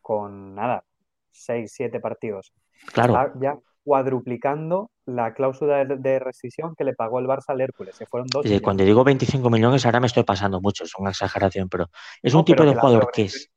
con 0.00 0.54
nada, 0.54 0.84
6, 1.32 1.72
7 1.74 2.00
partidos. 2.00 2.52
Claro. 2.94 3.14
Está 3.14 3.32
ya 3.40 3.58
cuadruplicando 3.84 4.90
la 5.06 5.34
cláusula 5.34 5.84
de, 5.84 5.96
de 5.96 6.18
rescisión 6.18 6.74
que 6.76 6.84
le 6.84 6.94
pagó 6.94 7.18
el 7.20 7.26
Barça 7.26 7.46
al 7.48 7.60
Hércules, 7.60 7.96
que 7.98 8.06
fueron 8.06 8.30
2 8.32 8.48
millones. 8.48 8.62
Cuando 8.62 8.84
digo 8.84 9.04
25 9.04 9.50
millones, 9.50 9.84
ahora 9.86 10.00
me 10.00 10.06
estoy 10.06 10.22
pasando 10.24 10.60
mucho, 10.60 10.84
es 10.84 10.94
una 10.98 11.10
exageración, 11.10 11.68
pero 11.68 11.90
es 12.22 12.34
No, 12.34 12.40
un 12.40 12.44
tipo 12.44 12.64
de 12.64 12.74
jugador 12.74 13.10
que 13.12 13.22
es, 13.24 13.50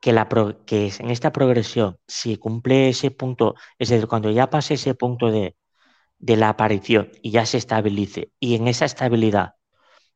que, 0.00 0.12
la 0.12 0.28
pro- 0.28 0.64
que 0.66 0.86
es 0.88 1.00
en 1.00 1.10
esta 1.10 1.32
progresión, 1.32 1.98
si 2.08 2.36
cumple 2.38 2.90
ese 2.90 3.10
punto, 3.10 3.54
es 3.78 3.88
decir, 3.90 4.08
cuando 4.08 4.30
ya 4.30 4.50
pase 4.50 4.74
ese 4.74 4.94
punto 4.94 5.30
de, 5.30 5.56
de 6.18 6.36
la 6.36 6.50
aparición 6.50 7.10
y 7.22 7.32
ya 7.32 7.46
se 7.46 7.58
estabilice, 7.58 8.32
y 8.40 8.56
en 8.56 8.68
esa 8.68 8.86
estabilidad 8.86 9.54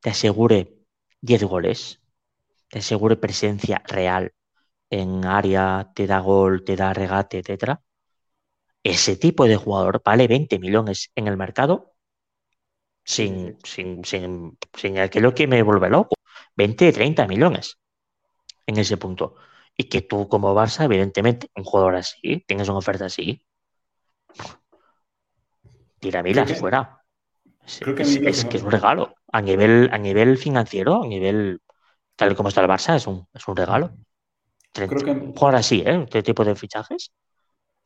te 0.01 0.11
asegure 0.11 0.75
10 1.23 1.45
goles, 1.45 2.03
te 2.71 2.81
asegure 2.81 3.17
presencia 3.17 3.83
real 3.87 4.33
en 5.01 5.11
área, 5.27 5.67
te 5.97 6.07
da 6.13 6.21
gol, 6.21 6.65
te 6.65 6.77
da 6.77 6.93
regate, 7.03 7.39
etcétera, 7.41 7.75
ese 8.85 9.17
tipo 9.17 9.47
de 9.47 9.57
jugador 9.57 10.01
vale 10.05 10.29
20 10.29 10.61
millones 10.61 11.11
en 11.17 11.27
el 11.27 11.37
mercado 11.37 11.95
sin, 13.05 13.57
sin, 13.65 14.05
sin, 14.05 14.59
sin 14.75 14.99
aquello 14.99 15.35
que 15.35 15.47
me 15.47 15.63
vuelve 15.63 15.91
loco. 15.91 16.15
20, 16.57 16.93
30 16.93 17.27
millones 17.27 17.79
en 18.67 18.79
ese 18.79 18.97
punto. 18.99 19.37
Y 19.77 19.85
que 19.91 20.03
tú 20.03 20.29
como 20.29 20.55
Barça, 20.55 20.85
evidentemente, 20.87 21.49
un 21.57 21.65
jugador 21.65 21.97
así, 21.97 22.45
tienes 22.47 22.69
una 22.69 22.79
oferta 22.79 23.07
así, 23.07 23.43
tira 26.01 26.23
milas 26.23 26.53
fuera. 26.55 27.03
Es, 27.67 27.81
creo 27.81 27.95
que 27.97 28.03
es- 28.31 28.47
que 28.49 28.59
es 28.59 28.65
un 28.65 28.73
regalo. 28.73 29.15
A 29.33 29.41
nivel, 29.43 29.91
a 29.93 29.99
nivel 29.99 30.39
financiero, 30.39 31.03
a 31.05 31.07
nivel 31.07 31.61
tal 32.17 32.33
y 32.33 32.37
como 32.37 32.49
está 32.51 32.63
el 32.63 32.69
Barça, 32.71 32.97
es 32.97 33.07
un, 33.07 33.29
es 33.35 33.49
un 33.49 33.57
regalo. 33.57 33.93
Creo 34.73 34.89
que- 34.89 35.11
Un 35.11 35.33
jugador 35.35 35.57
así, 35.57 35.83
¿eh? 35.85 36.03
Este 36.05 36.23
tipo 36.23 36.45
de 36.45 36.55
fichajes. 36.55 37.11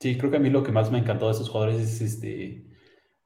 Sí, 0.01 0.17
creo 0.19 0.31
que 0.31 0.37
a 0.37 0.41
mí 0.41 0.51
lo 0.51 0.63
que 0.63 0.73
más 0.73 0.91
me 0.91 0.99
encantó 0.99 1.27
de 1.27 1.33
estos 1.33 1.49
jugadores 1.49 1.81
es 1.81 2.01
este 2.01 2.65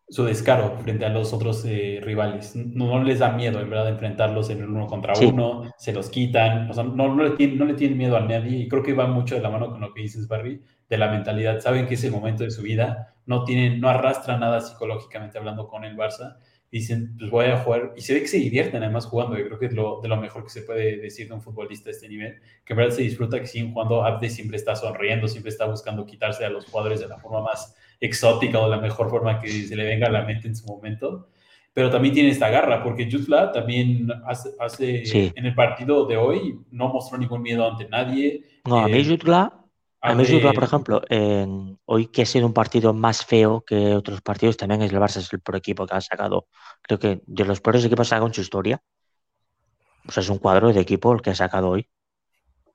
su 0.08 0.24
descaro 0.24 0.76
frente 0.78 1.04
a 1.04 1.08
los 1.08 1.32
otros 1.32 1.64
eh, 1.64 2.00
rivales. 2.02 2.56
No, 2.56 2.86
no 2.98 3.04
les 3.04 3.20
da 3.20 3.30
miedo, 3.30 3.60
en 3.60 3.70
verdad, 3.70 3.88
enfrentarlos 3.90 4.50
en 4.50 4.58
el 4.58 4.68
uno 4.68 4.88
contra 4.88 5.14
Sí. 5.14 5.26
uno, 5.26 5.72
se 5.78 5.92
los 5.92 6.10
quitan, 6.10 6.68
o 6.68 6.74
sea, 6.74 6.82
no, 6.82 7.14
no, 7.14 7.22
le 7.22 7.30
tienen, 7.30 7.58
no 7.58 7.64
le 7.64 7.74
tienen 7.74 7.96
miedo 7.96 8.16
a 8.16 8.20
nadie 8.20 8.56
y 8.58 8.68
creo 8.68 8.82
que 8.82 8.92
va 8.92 9.06
mucho 9.06 9.36
de 9.36 9.40
la 9.40 9.50
mano 9.50 9.70
con 9.70 9.80
lo 9.80 9.94
que 9.94 10.02
dices, 10.02 10.26
Barry, 10.26 10.60
de 10.88 10.98
la 10.98 11.08
mentalidad. 11.12 11.60
Saben 11.60 11.86
que 11.86 11.94
es 11.94 12.02
el 12.02 12.10
momento 12.10 12.42
de 12.42 12.50
su 12.50 12.62
vida, 12.62 13.14
no 13.26 13.44
tienen, 13.44 13.80
no 13.80 13.88
arrastran 13.88 14.40
nada 14.40 14.60
psicológicamente 14.60 15.38
hablando 15.38 15.68
con 15.68 15.84
el 15.84 15.96
Barça. 15.96 16.38
Dicen, 16.72 17.16
pues 17.18 17.30
voy 17.30 17.46
a 17.46 17.58
jugar, 17.58 17.94
y 17.96 18.00
se 18.00 18.14
ve 18.14 18.20
que 18.20 18.28
se 18.28 18.36
divierten 18.38 18.82
además 18.82 19.06
jugando, 19.06 19.36
yo 19.36 19.44
creo 19.46 19.58
que 19.58 19.66
es 19.66 19.72
lo, 19.72 20.00
de 20.00 20.08
lo 20.08 20.16
mejor 20.16 20.44
que 20.44 20.50
se 20.50 20.62
puede 20.62 20.98
decir 20.98 21.26
de 21.26 21.34
un 21.34 21.42
futbolista 21.42 21.86
de 21.86 21.92
este 21.92 22.08
nivel, 22.08 22.40
que 22.64 22.74
en 22.74 22.76
verdad 22.76 22.94
se 22.94 23.02
disfruta 23.02 23.40
que 23.40 23.46
siguen 23.48 23.72
jugando, 23.72 24.04
Abde 24.04 24.30
siempre 24.30 24.56
está 24.56 24.76
sonriendo, 24.76 25.26
siempre 25.26 25.50
está 25.50 25.66
buscando 25.66 26.06
quitarse 26.06 26.44
a 26.44 26.50
los 26.50 26.66
jugadores 26.66 27.00
de 27.00 27.08
la 27.08 27.18
forma 27.18 27.42
más 27.42 27.74
exótica 28.00 28.60
o 28.60 28.64
de 28.70 28.76
la 28.76 28.80
mejor 28.80 29.10
forma 29.10 29.40
que 29.40 29.48
se 29.50 29.74
le 29.74 29.84
venga 29.84 30.06
a 30.06 30.10
la 30.10 30.22
mente 30.22 30.46
en 30.46 30.54
su 30.54 30.64
momento. 30.66 31.28
Pero 31.72 31.90
también 31.90 32.14
tiene 32.14 32.30
esta 32.30 32.48
garra, 32.50 32.82
porque 32.82 33.08
Jutla 33.10 33.52
también 33.52 34.08
hace, 34.26 34.50
hace 34.58 35.04
Sí. 35.06 35.32
en 35.34 35.46
el 35.46 35.54
partido 35.54 36.04
de 36.06 36.16
hoy 36.16 36.58
no 36.70 36.88
mostró 36.88 37.16
ningún 37.18 37.42
miedo 37.42 37.68
ante 37.68 37.88
nadie. 37.88 38.42
No, 38.64 38.78
a 38.80 38.86
mí 38.88 38.98
Eh, 38.98 39.04
Jutla, 39.04 39.59
a 40.02 40.14
mí 40.14 40.22
hace- 40.22 40.34
Jutla, 40.34 40.52
por 40.52 40.64
ejemplo, 40.64 41.02
en- 41.08 41.78
hoy 41.84 42.06
que 42.08 42.22
ha 42.22 42.26
sido 42.26 42.46
un 42.46 42.54
partido 42.54 42.92
más 42.94 43.24
feo 43.24 43.62
que 43.66 43.94
otros 43.94 44.20
partidos, 44.22 44.56
también 44.56 44.82
es 44.82 44.92
el 44.92 44.98
Barça 44.98 45.18
es 45.18 45.32
el 45.32 45.40
peor 45.40 45.56
equipo 45.56 45.86
que 45.86 45.94
ha 45.94 46.00
sacado. 46.00 46.46
Creo 46.82 46.98
que 46.98 47.22
de 47.26 47.44
los 47.44 47.60
peores 47.60 47.84
equipos 47.84 48.06
que 48.08 48.14
ha 48.14 48.16
sacado 48.16 48.26
en 48.28 48.34
su 48.34 48.40
historia. 48.40 48.82
O 50.08 50.12
sea, 50.12 50.22
es 50.22 50.28
un 50.28 50.38
cuadro 50.38 50.72
de 50.72 50.80
equipo 50.80 51.12
el 51.12 51.20
que 51.22 51.30
ha 51.30 51.34
sacado 51.34 51.68
hoy. 51.70 51.88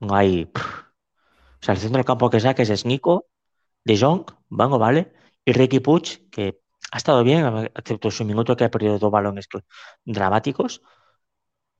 No 0.00 0.14
hay. 0.14 0.50
O 0.54 1.64
sea, 1.64 1.74
el 1.74 1.80
centro 1.80 1.98
del 1.98 2.04
campo 2.04 2.30
que 2.30 2.40
saques 2.40 2.70
es 2.70 2.84
Nico, 2.84 3.26
De 3.84 3.98
Jong, 3.98 4.24
Vango, 4.48 4.78
vale, 4.78 5.12
y 5.44 5.52
Ricky 5.52 5.80
Puig, 5.80 6.28
que 6.30 6.60
ha 6.92 6.96
estado 6.98 7.22
bien, 7.24 7.44
excepto 7.74 8.10
su 8.10 8.24
minuto 8.24 8.56
que 8.56 8.64
ha 8.64 8.70
perdido 8.70 8.98
dos 8.98 9.10
balones 9.10 9.48
dramáticos. 10.04 10.82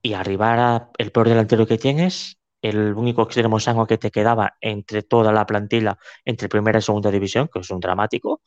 Y 0.02 0.14
arriba 0.14 0.52
era 0.54 0.90
el 0.98 1.10
peor 1.12 1.28
delantero 1.28 1.66
que 1.66 1.78
tienes, 1.78 2.38
el 2.68 2.94
único 2.94 3.22
extremo 3.22 3.60
sano 3.60 3.86
que 3.86 3.98
te 3.98 4.10
quedaba 4.10 4.56
entre 4.60 5.02
toda 5.02 5.32
la 5.32 5.46
plantilla, 5.46 5.98
entre 6.24 6.48
primera 6.48 6.78
y 6.78 6.82
segunda 6.82 7.10
división, 7.10 7.48
que 7.52 7.60
es 7.60 7.70
un 7.70 7.80
dramático. 7.80 8.42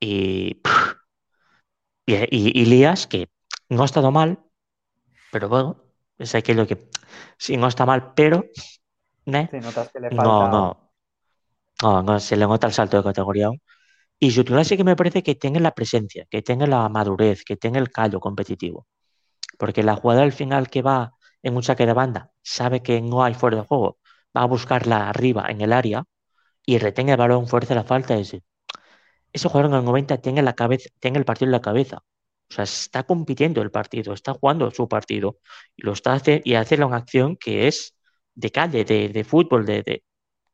Y, 0.00 0.60
y, 2.06 2.14
y- 2.14 2.52
y 2.62 2.64
Lías, 2.66 3.06
que 3.06 3.30
no 3.68 3.82
ha 3.82 3.84
estado 3.86 4.10
mal, 4.10 4.40
pero 5.32 5.48
bueno, 5.50 5.84
es 6.18 6.34
aquello 6.34 6.66
que 6.66 6.88
sí, 7.38 7.58
no 7.58 7.68
está 7.68 7.86
mal, 7.86 8.14
pero 8.14 8.44
¿eh? 9.26 9.50
Sí, 9.50 9.60
notas 9.60 9.90
que 9.92 10.00
le 10.00 10.10
no, 10.10 10.48
falta. 10.48 10.48
no, 10.48 10.92
no, 11.82 12.02
no, 12.02 12.20
se 12.20 12.36
le 12.36 12.46
nota 12.46 12.66
el 12.66 12.72
salto 12.72 12.96
de 12.98 13.02
categoría 13.04 13.46
aún. 13.46 13.60
Y 14.20 14.34
Jutula 14.34 14.64
sí 14.64 14.76
que 14.76 14.84
me 14.84 14.96
parece 14.96 15.22
que 15.22 15.34
tiene 15.36 15.60
la 15.60 15.72
presencia, 15.74 16.26
que 16.30 16.42
tiene 16.42 16.66
la 16.66 16.88
madurez, 16.88 17.44
que 17.44 17.56
tiene 17.56 17.78
el 17.78 17.90
callo 17.90 18.20
competitivo. 18.20 18.86
Porque 19.58 19.82
la 19.84 19.96
jugada 19.96 20.22
al 20.24 20.32
final 20.32 20.70
que 20.70 20.82
va 20.82 21.12
en 21.42 21.56
un 21.56 21.62
saque 21.64 21.86
de 21.86 21.92
banda 21.94 22.29
sabe 22.42 22.82
que 22.82 23.00
no 23.00 23.24
hay 23.24 23.34
fuera 23.34 23.58
de 23.58 23.64
juego, 23.66 23.98
va 24.36 24.42
a 24.42 24.46
buscarla 24.46 25.08
arriba 25.08 25.46
en 25.48 25.60
el 25.60 25.72
área 25.72 26.04
y 26.66 26.78
retiene 26.78 27.12
el 27.12 27.18
balón, 27.18 27.48
fuerza 27.48 27.74
la 27.74 27.84
falta. 27.84 28.16
Ese, 28.18 28.42
ese 29.32 29.48
jugador 29.48 29.70
en 29.72 29.78
el 29.78 29.84
90 29.84 30.18
tiene, 30.18 30.42
la 30.42 30.54
cabeza, 30.54 30.88
tiene 31.00 31.18
el 31.18 31.24
partido 31.24 31.46
en 31.48 31.52
la 31.52 31.60
cabeza. 31.60 31.98
O 32.50 32.54
sea, 32.54 32.64
está 32.64 33.04
compitiendo 33.04 33.62
el 33.62 33.70
partido, 33.70 34.12
está 34.12 34.34
jugando 34.34 34.70
su 34.72 34.88
partido 34.88 35.38
y 35.76 35.82
lo 35.86 35.92
está 35.92 36.14
hace, 36.14 36.40
y 36.44 36.54
hace 36.54 36.82
una 36.84 36.96
acción 36.96 37.36
que 37.36 37.68
es 37.68 37.94
de 38.34 38.50
calle, 38.50 38.84
de, 38.84 39.08
de 39.08 39.24
fútbol, 39.24 39.66
de, 39.66 40.02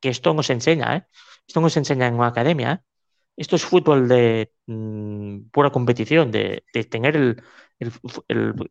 que 0.01 0.09
esto 0.11 0.35
nos 0.35 0.51
enseña, 0.51 0.97
¿eh? 0.97 1.07
Esto 1.47 1.61
nos 1.61 1.77
enseña 1.77 2.07
en 2.09 2.15
una 2.15 2.29
academia, 2.29 2.73
¿eh? 2.75 2.81
Esto 3.37 3.57
es 3.57 3.65
fútbol 3.65 4.09
de 4.09 4.53
mm, 4.67 5.51
pura 5.53 5.71
competición, 5.71 6.31
de, 6.33 6.65
tener 6.91 7.17
el- 7.17 7.43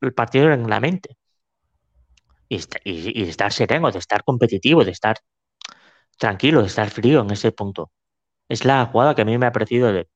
el 0.02 0.14
partido 0.14 0.52
en 0.52 0.70
la 0.70 0.80
mente. 0.80 1.18
Y, 2.50 3.24
estar 3.30 3.52
sereno, 3.52 3.92
de 3.92 4.00
estar 4.00 4.24
competitivo, 4.24 4.84
de 4.86 4.92
estar 4.92 5.18
tranquilo, 6.18 6.62
de 6.62 6.68
estar 6.68 6.90
frío 6.90 7.22
en 7.22 7.32
ese 7.32 7.52
punto. 7.52 7.92
Es 8.50 8.66
la 8.66 8.86
jugada 8.88 9.16
que 9.16 9.24
a 9.24 9.26
mí 9.26 9.38
me 9.38 9.48
ha 9.48 9.52
parecido 9.52 9.92
de, 9.92 10.10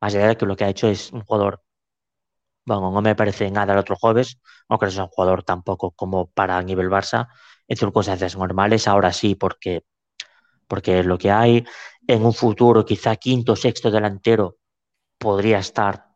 más 0.00 0.14
allá 0.14 0.28
de 0.28 0.36
que 0.36 0.46
lo 0.46 0.56
que 0.56 0.64
ha 0.64 0.68
hecho 0.70 0.88
es 0.88 1.12
un 1.12 1.22
jugador, 1.24 1.62
bueno, 2.64 2.90
no 2.92 3.02
me 3.02 3.14
parece 3.14 3.50
nada 3.50 3.72
el 3.72 3.78
otro 3.78 3.96
jueves, 3.96 4.38
aunque 4.68 4.86
no 4.86 4.90
es 4.90 4.98
un 4.98 5.08
jugador 5.08 5.42
tampoco 5.44 5.92
como 5.92 6.26
para 6.28 6.62
nivel 6.62 6.88
Barça, 6.90 7.28
en 7.68 7.76
circunstancias 7.76 8.36
normales, 8.36 8.88
ahora 8.88 9.12
sí, 9.12 9.34
porque, 9.34 9.84
porque 10.68 11.02
lo 11.02 11.18
que 11.18 11.30
hay 11.30 11.64
en 12.06 12.24
un 12.24 12.34
futuro, 12.34 12.84
quizá 12.84 13.16
quinto, 13.16 13.56
sexto 13.56 13.90
delantero, 13.90 14.58
podría 15.18 15.58
estar, 15.58 16.06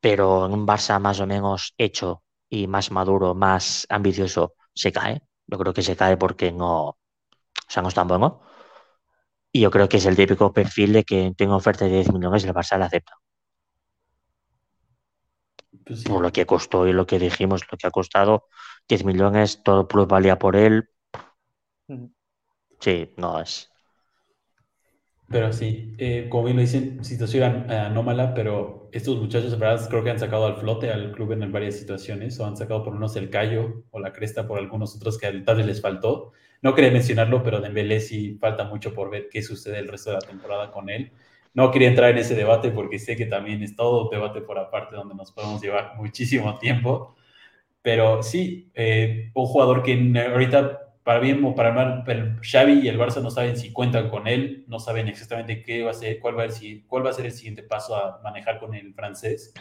pero 0.00 0.46
en 0.46 0.52
un 0.52 0.66
Barça 0.66 1.00
más 1.00 1.20
o 1.20 1.26
menos 1.26 1.74
hecho 1.78 2.22
y 2.52 2.66
más 2.68 2.90
maduro, 2.90 3.34
más 3.34 3.86
ambicioso, 3.88 4.54
se 4.74 4.92
cae. 4.92 5.22
Yo 5.46 5.58
creo 5.58 5.72
que 5.72 5.82
se 5.82 5.96
cae 5.96 6.18
porque 6.18 6.52
no, 6.52 6.88
o 6.90 6.96
sea, 7.68 7.82
no 7.82 7.88
es 7.90 7.94
tan 7.94 8.08
bueno. 8.08 8.42
Y 9.50 9.60
yo 9.62 9.70
creo 9.70 9.88
que 9.88 9.96
es 9.96 10.04
el 10.04 10.14
típico 10.16 10.52
perfil 10.52 10.92
de 10.92 11.04
que 11.04 11.32
tengo 11.34 11.56
oferta 11.56 11.86
de 11.86 11.92
10 11.92 12.12
millones 12.12 12.44
y 12.44 12.48
el 12.48 12.54
Barça 12.54 12.76
la 12.78 12.86
acepta. 12.86 13.14
pues 15.84 16.00
sí. 16.02 16.08
Por 16.08 16.22
lo 16.22 16.32
que 16.32 16.46
costó 16.46 16.86
y 16.86 16.92
lo 16.92 17.06
que 17.06 17.18
dijimos, 17.18 17.62
lo 17.70 17.78
que 17.78 17.86
ha 17.86 17.90
costado, 17.90 18.46
10 18.88 19.04
millones, 19.04 19.62
todo 19.62 19.88
plus 19.88 20.06
valía 20.06 20.38
por 20.38 20.56
él. 20.56 20.88
Sí, 22.80 23.14
no 23.16 23.40
es. 23.40 23.71
Pero 25.32 25.50
sí, 25.52 25.94
eh, 25.98 26.26
como 26.28 26.44
bien 26.44 26.56
lo 26.56 26.62
dicen, 26.62 27.02
situación 27.02 27.66
eh, 27.70 27.74
anómala, 27.74 28.34
pero 28.34 28.90
estos 28.92 29.16
muchachos, 29.18 29.52
en 29.54 29.60
verdad, 29.60 29.88
creo 29.88 30.04
que 30.04 30.10
han 30.10 30.18
sacado 30.18 30.44
al 30.46 30.56
flote 30.56 30.90
al 30.92 31.12
club 31.12 31.32
en 31.32 31.50
varias 31.50 31.76
situaciones, 31.78 32.38
o 32.38 32.44
han 32.44 32.56
sacado 32.56 32.84
por 32.84 32.92
menos 32.92 33.16
el 33.16 33.30
callo 33.30 33.84
o 33.90 33.98
la 33.98 34.12
cresta 34.12 34.46
por 34.46 34.58
algunos 34.58 34.94
otros 34.94 35.18
que 35.18 35.32
tal 35.40 35.56
vez 35.56 35.66
les 35.66 35.80
faltó. 35.80 36.32
No 36.60 36.74
quería 36.74 36.90
mencionarlo, 36.90 37.42
pero 37.42 37.60
Dembélé 37.62 38.00
sí 38.00 38.36
falta 38.38 38.64
mucho 38.64 38.92
por 38.92 39.10
ver 39.10 39.28
qué 39.30 39.42
sucede 39.42 39.78
el 39.78 39.88
resto 39.88 40.10
de 40.10 40.16
la 40.16 40.22
temporada 40.22 40.70
con 40.70 40.90
él. 40.90 41.12
No 41.54 41.70
quería 41.70 41.88
entrar 41.88 42.10
en 42.10 42.18
ese 42.18 42.34
debate 42.34 42.70
porque 42.70 42.98
sé 42.98 43.16
que 43.16 43.26
también 43.26 43.62
es 43.62 43.74
todo 43.74 44.10
debate 44.10 44.42
por 44.42 44.58
aparte 44.58 44.96
donde 44.96 45.14
nos 45.14 45.32
podemos 45.32 45.62
llevar 45.62 45.94
muchísimo 45.96 46.58
tiempo. 46.58 47.14
Pero 47.82 48.22
sí, 48.22 48.70
eh, 48.74 49.30
un 49.34 49.46
jugador 49.46 49.82
que 49.82 49.94
ahorita, 50.32 50.81
para 51.02 51.18
bien 51.18 51.44
o 51.44 51.54
para 51.54 51.72
mal, 51.72 52.04
Xavi 52.42 52.80
y 52.80 52.88
el 52.88 52.98
Barça 52.98 53.20
no 53.20 53.30
saben 53.30 53.56
si 53.56 53.72
cuentan 53.72 54.08
con 54.08 54.28
él, 54.28 54.64
no 54.68 54.78
saben 54.78 55.08
exactamente 55.08 55.62
qué 55.62 55.82
va 55.82 55.90
a 55.90 55.94
ser, 55.94 56.20
cuál 56.20 56.38
va 56.38 56.44
a 56.44 56.50
ser, 56.50 56.82
cuál 56.86 57.04
va 57.04 57.10
a 57.10 57.12
ser 57.12 57.26
el 57.26 57.32
siguiente 57.32 57.62
paso 57.62 57.96
a 57.96 58.20
manejar 58.22 58.58
con 58.60 58.74
el 58.74 58.94
francés. 58.94 59.52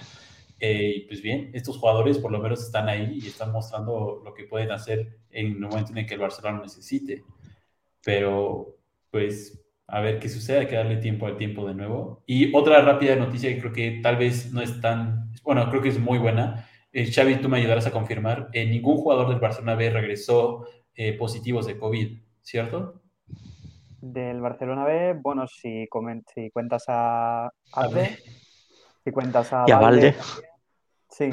Eh, 0.60 0.94
y 0.98 1.00
pues 1.08 1.24
bien, 1.24 1.50
estos 1.54 1.78
jugadores 1.78 2.20
por 2.20 2.32
lo 2.32 2.40
menos 2.40 2.62
están 2.64 2.88
ahí 2.88 3.20
y 3.24 3.28
están 3.28 3.52
mostrando 3.52 4.22
lo 4.24 4.34
que 4.36 4.44
pueden 4.44 4.72
hacer 4.72 5.18
en 5.32 5.48
el 5.48 5.60
momento 5.60 5.92
en 5.92 5.98
el 6.00 6.06
que 6.06 6.14
el 6.14 6.20
Barcelona 6.20 6.58
lo 6.58 6.64
necesite. 6.64 7.24
Pero, 8.04 8.78
pues, 9.10 9.60
a 9.88 10.00
ver 10.02 10.20
qué 10.20 10.30
sucede, 10.30 10.60
hay 10.60 10.68
que 10.68 10.76
darle 10.76 10.98
tiempo 10.98 11.26
al 11.26 11.38
tiempo 11.38 11.68
de 11.68 11.74
nuevo. 11.74 12.24
Y 12.28 12.56
otra 12.56 12.82
rápida 12.82 13.16
noticia 13.16 13.50
que 13.50 13.60
creo 13.60 13.74
que 13.74 14.00
tal 14.04 14.18
vez 14.18 14.52
no 14.54 14.62
es 14.62 14.80
tan, 14.82 15.32
bueno, 15.44 15.68
creo 15.70 15.82
que 15.82 15.90
es 15.90 16.00
muy 16.00 16.20
buena. 16.20 16.68
Eh, 16.94 17.12
Xavi, 17.12 17.38
tú 17.38 17.50
me 17.50 17.58
ayudarás 17.58 17.88
a 17.88 17.92
confirmar, 17.92 18.50
eh, 18.54 18.66
ningún 18.66 18.98
jugador 18.98 19.30
del 19.30 19.40
Barcelona 19.40 19.76
B 19.76 19.90
regresó 19.90 20.68
eh, 20.96 21.18
positivos 21.18 21.66
de 21.68 21.78
COVID, 21.78 22.22
¿cierto? 22.42 23.02
Del 24.02 24.42
Barcelona 24.42 24.84
B, 24.86 25.14
bueno, 25.22 25.48
si, 25.48 25.88
si 26.34 26.50
cuentas 26.52 26.86
a 26.88 27.52
Arde, 27.74 28.18
si 29.04 29.12
cuentas 29.12 29.54
a, 29.54 29.66
Valde, 29.66 30.16
sí, 31.10 31.30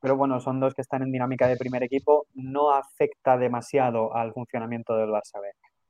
pero 0.00 0.16
bueno, 0.16 0.40
son 0.40 0.60
dos 0.60 0.74
que 0.74 0.82
están 0.82 1.02
en 1.02 1.12
dinámica 1.12 1.48
de 1.48 1.56
primer 1.56 1.82
equipo, 1.82 2.26
no 2.34 2.72
afecta 2.72 3.36
demasiado 3.36 4.14
al 4.14 4.32
funcionamiento 4.32 4.96
del 4.96 5.10
Barça 5.10 5.40
B. 5.40 5.48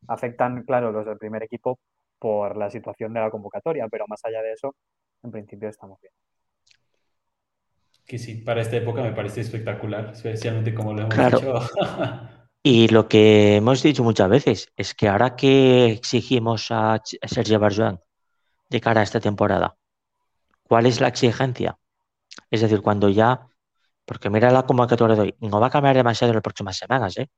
Afectan, 0.09 0.65
claro, 0.65 0.91
los 0.91 1.07
del 1.07 1.19
primer 1.19 1.43
equipo 1.43 1.79
por 2.19 2.57
la 2.57 2.71
situación 2.71 3.13
de 3.13 3.21
la 3.21 3.31
convocatoria, 3.31 3.89
pero 3.89 4.07
más 4.09 4.21
allá 4.25 4.43
de 4.43 4.53
eso, 4.53 4.75
en 5.23 5.31
principio 5.31 5.69
estamos 5.69 6.01
bien. 6.01 6.13
Que 8.07 8.19
sí, 8.19 8.35
para 8.37 8.63
esta 8.63 8.77
época 8.77 9.03
me 9.03 9.13
parece 9.13 9.43
espectacular, 9.43 10.11
especialmente 10.13 10.75
como 10.75 10.93
lo 10.93 11.03
hemos 11.03 11.17
dicho. 11.17 11.61
y 12.63 12.89
lo 12.89 13.09
que 13.09 13.57
hemos 13.57 13.83
dicho 13.83 14.05
muchas 14.05 14.29
veces 14.29 14.69
es 14.77 14.95
que 14.95 15.09
ahora 15.09 15.37
que 15.37 15.87
exigimos 15.87 16.71
a 16.71 17.01
Sergio 17.05 17.59
Barjuan 17.59 18.01
de 18.71 18.81
cara 18.81 19.01
a 19.01 19.05
esta 19.05 19.21
temporada, 19.21 19.77
¿cuál 20.65 20.87
es 20.87 21.01
la 21.01 21.09
exigencia? 21.09 21.79
Es 22.51 22.63
decir, 22.63 22.83
cuando 22.83 23.09
ya, 23.09 23.49
porque 24.05 24.31
mira 24.31 24.51
la 24.53 24.65
convocatoria 24.67 25.17
de 25.17 25.23
hoy, 25.23 25.37
no 25.41 25.61
va 25.61 25.69
a 25.69 25.71
cambiar 25.71 25.97
demasiado 25.97 26.33
en 26.33 26.37
las 26.37 26.43
próximas 26.43 26.77
semanas, 26.79 27.17
¿eh? 27.19 27.31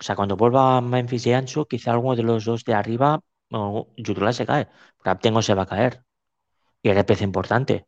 O 0.00 0.02
sea, 0.04 0.16
cuando 0.16 0.36
vuelva 0.36 0.80
Memphis 0.80 1.26
y 1.26 1.32
Ancho, 1.32 1.66
quizá 1.66 1.92
alguno 1.92 2.16
de 2.16 2.22
los 2.24 2.44
dos 2.44 2.64
de 2.64 2.74
arriba 2.74 3.20
no, 3.50 3.88
se 4.32 4.46
cae, 4.46 4.68
pero 5.02 5.42
se 5.42 5.54
va 5.54 5.62
a 5.62 5.66
caer. 5.66 6.04
Y 6.82 6.90
el 6.90 6.98
es 7.08 7.22
importante. 7.22 7.86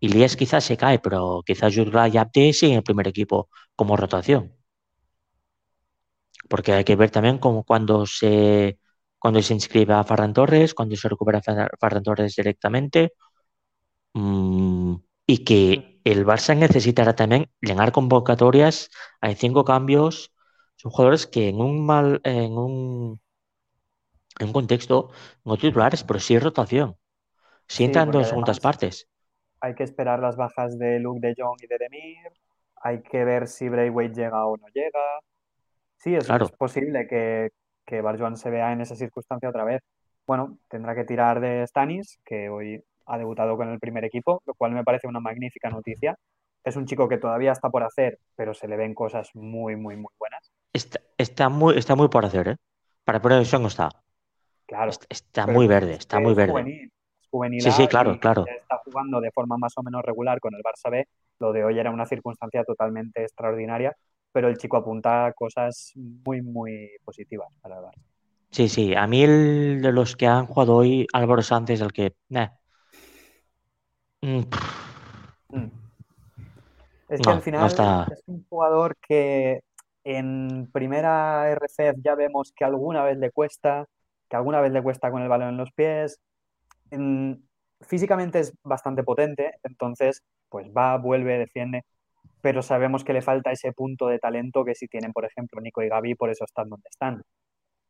Ilias 0.00 0.36
quizás 0.36 0.64
se 0.64 0.76
cae, 0.76 0.98
pero 0.98 1.42
quizás 1.46 1.74
Jutla 1.74 2.08
y 2.08 2.16
Abde 2.16 2.52
siguen 2.52 2.78
el 2.78 2.82
primer 2.82 3.08
equipo 3.08 3.48
como 3.76 3.96
rotación. 3.96 4.59
Porque 6.50 6.74
hay 6.74 6.84
que 6.84 6.96
ver 6.96 7.10
también 7.12 7.38
cómo 7.38 7.64
cuando 7.64 8.06
se 8.06 8.78
cuando 9.20 9.42
se 9.42 9.54
inscribe 9.54 9.94
a 9.94 10.04
Ferran 10.04 10.34
Torres, 10.34 10.74
cuando 10.74 10.96
se 10.96 11.08
recupera 11.08 11.42
Ferran 11.42 12.04
Torres 12.04 12.36
directamente. 12.36 13.14
Mm, 14.14 14.96
y 15.26 15.44
que 15.44 16.00
el 16.04 16.26
Barça 16.26 16.56
necesitará 16.56 17.14
también 17.14 17.50
llenar 17.60 17.92
convocatorias. 17.92 18.90
Hay 19.20 19.34
cinco 19.36 19.64
cambios. 19.64 20.32
Son 20.76 20.90
jugadores 20.90 21.26
que 21.26 21.48
en 21.48 21.60
un 21.60 21.84
mal, 21.86 22.20
en 22.24 22.52
un 22.58 23.20
en 24.40 24.46
un 24.48 24.52
contexto 24.52 25.10
no 25.44 25.56
titulares, 25.56 26.02
pero 26.04 26.18
sí 26.18 26.38
rotación. 26.38 26.96
Sí 27.68 27.84
entran 27.84 28.10
dos 28.10 28.28
segundas 28.28 28.60
partes. 28.60 29.08
Hay 29.60 29.74
que 29.74 29.84
esperar 29.84 30.20
las 30.20 30.36
bajas 30.36 30.78
de 30.78 30.98
Luke 31.00 31.20
de 31.26 31.34
Jong 31.36 31.56
y 31.62 31.66
de 31.66 31.78
Demir. 31.78 32.32
Hay 32.82 33.02
que 33.02 33.24
ver 33.24 33.46
si 33.48 33.68
Braithwaite 33.68 34.14
llega 34.14 34.46
o 34.46 34.56
no 34.56 34.66
llega. 34.68 35.00
Sí, 36.00 36.14
es, 36.14 36.28
es 36.28 36.52
posible 36.52 37.06
que, 37.06 37.50
que 37.84 38.00
Barjuan 38.00 38.36
se 38.36 38.48
vea 38.48 38.72
en 38.72 38.80
esa 38.80 38.96
circunstancia 38.96 39.50
otra 39.50 39.64
vez. 39.64 39.82
Bueno, 40.26 40.58
tendrá 40.68 40.94
que 40.94 41.04
tirar 41.04 41.40
de 41.40 41.66
Stanis, 41.66 42.18
que 42.24 42.48
hoy 42.48 42.82
ha 43.06 43.18
debutado 43.18 43.56
con 43.56 43.68
el 43.68 43.78
primer 43.78 44.04
equipo, 44.04 44.42
lo 44.46 44.54
cual 44.54 44.72
me 44.72 44.82
parece 44.82 45.08
una 45.08 45.20
magnífica 45.20 45.68
noticia. 45.68 46.16
Es 46.64 46.76
un 46.76 46.86
chico 46.86 47.08
que 47.08 47.18
todavía 47.18 47.52
está 47.52 47.68
por 47.68 47.82
hacer, 47.82 48.18
pero 48.34 48.54
se 48.54 48.68
le 48.68 48.76
ven 48.76 48.94
cosas 48.94 49.30
muy, 49.34 49.76
muy, 49.76 49.96
muy 49.96 50.12
buenas. 50.18 50.50
Está, 50.72 51.48
muy, 51.48 51.76
está 51.76 51.96
muy 51.96 52.08
por 52.08 52.24
hacer, 52.24 52.48
¿eh? 52.48 52.56
Para 53.04 53.18
no 53.18 53.66
está. 53.66 53.90
Claro. 54.66 54.92
Está 55.08 55.46
muy 55.46 55.66
verde, 55.66 55.94
está 55.94 56.20
muy 56.20 56.32
verde. 56.32 56.90
Juvenil, 57.30 57.60
sí, 57.60 57.70
sí, 57.70 57.86
claro, 57.86 58.18
claro. 58.18 58.44
Está 58.46 58.80
jugando 58.84 59.20
de 59.20 59.30
forma 59.30 59.56
más 59.56 59.76
o 59.76 59.82
menos 59.82 60.02
regular 60.02 60.40
con 60.40 60.54
el 60.54 60.62
Barça 60.62 60.90
B. 60.90 61.06
Lo 61.38 61.52
de 61.52 61.64
hoy 61.64 61.78
era 61.78 61.90
una 61.90 62.06
circunstancia 62.06 62.64
totalmente 62.64 63.22
extraordinaria, 63.22 63.96
pero 64.32 64.48
el 64.48 64.58
chico 64.58 64.76
apunta 64.76 65.32
cosas 65.34 65.92
muy, 65.96 66.42
muy 66.42 66.90
positivas 67.04 67.48
para 67.60 67.78
el 67.78 67.84
Barça. 67.84 68.02
Sí, 68.50 68.68
sí. 68.68 68.94
A 68.94 69.06
mí 69.06 69.22
el 69.22 69.80
de 69.80 69.92
los 69.92 70.16
que 70.16 70.26
han 70.26 70.46
jugado 70.46 70.76
hoy, 70.76 71.06
Álvaro 71.12 71.42
Sánchez, 71.42 71.80
el 71.80 71.92
que. 71.92 72.14
Mm, 74.22 74.40
mm. 75.48 75.70
Es 77.08 77.20
que 77.20 77.30
al 77.30 77.42
final 77.42 77.66
es 77.66 78.22
un 78.26 78.44
jugador 78.48 78.96
que 78.96 79.62
en 80.04 80.68
primera 80.72 81.50
RCF 81.50 82.00
ya 82.02 82.14
vemos 82.14 82.52
que 82.54 82.64
alguna 82.64 83.02
vez 83.02 83.18
le 83.18 83.30
cuesta, 83.30 83.86
que 84.28 84.36
alguna 84.36 84.60
vez 84.60 84.72
le 84.72 84.82
cuesta 84.82 85.10
con 85.10 85.22
el 85.22 85.28
balón 85.28 85.50
en 85.50 85.56
los 85.56 85.72
pies. 85.72 86.20
físicamente 87.80 88.40
es 88.40 88.52
bastante 88.62 89.02
potente, 89.02 89.54
entonces 89.62 90.22
pues 90.48 90.68
va, 90.76 90.96
vuelve, 90.98 91.38
defiende, 91.38 91.84
pero 92.40 92.62
sabemos 92.62 93.04
que 93.04 93.12
le 93.12 93.22
falta 93.22 93.52
ese 93.52 93.72
punto 93.72 94.06
de 94.06 94.18
talento 94.18 94.64
que 94.64 94.74
si 94.74 94.88
tienen, 94.88 95.12
por 95.12 95.24
ejemplo, 95.24 95.60
Nico 95.60 95.82
y 95.82 95.88
Gaby, 95.88 96.14
por 96.14 96.30
eso 96.30 96.44
están 96.44 96.68
donde 96.68 96.88
están. 96.88 97.22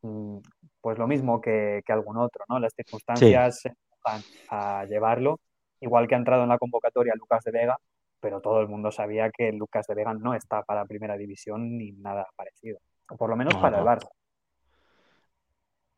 Mm, 0.02 0.38
pues 0.80 0.98
lo 0.98 1.06
mismo 1.06 1.40
que, 1.40 1.82
algún 1.88 2.18
otro, 2.18 2.44
¿no? 2.48 2.58
Las 2.58 2.74
circunstancias 2.74 3.62
van 4.04 4.22
a 4.48 4.84
llevarlo, 4.86 5.38
igual 5.80 6.08
que 6.08 6.14
ha 6.14 6.18
entrado 6.18 6.42
en 6.42 6.48
la 6.48 6.58
convocatoria 6.58 7.14
Lucas 7.16 7.44
de 7.44 7.52
Vega, 7.52 7.78
pero 8.20 8.40
todo 8.40 8.60
el 8.60 8.68
mundo 8.68 8.90
sabía 8.90 9.30
que 9.30 9.52
Lucas 9.52 9.86
de 9.86 9.94
Vega 9.94 10.14
no 10.14 10.34
está 10.34 10.62
para 10.62 10.84
primera 10.84 11.16
división 11.16 11.76
ni 11.76 11.92
nada 11.92 12.26
parecido, 12.34 12.78
o 13.10 13.16
por 13.16 13.30
lo 13.30 13.36
menos 13.36 13.54
para 13.56 13.78
el 13.78 13.84
Barça 13.84 14.08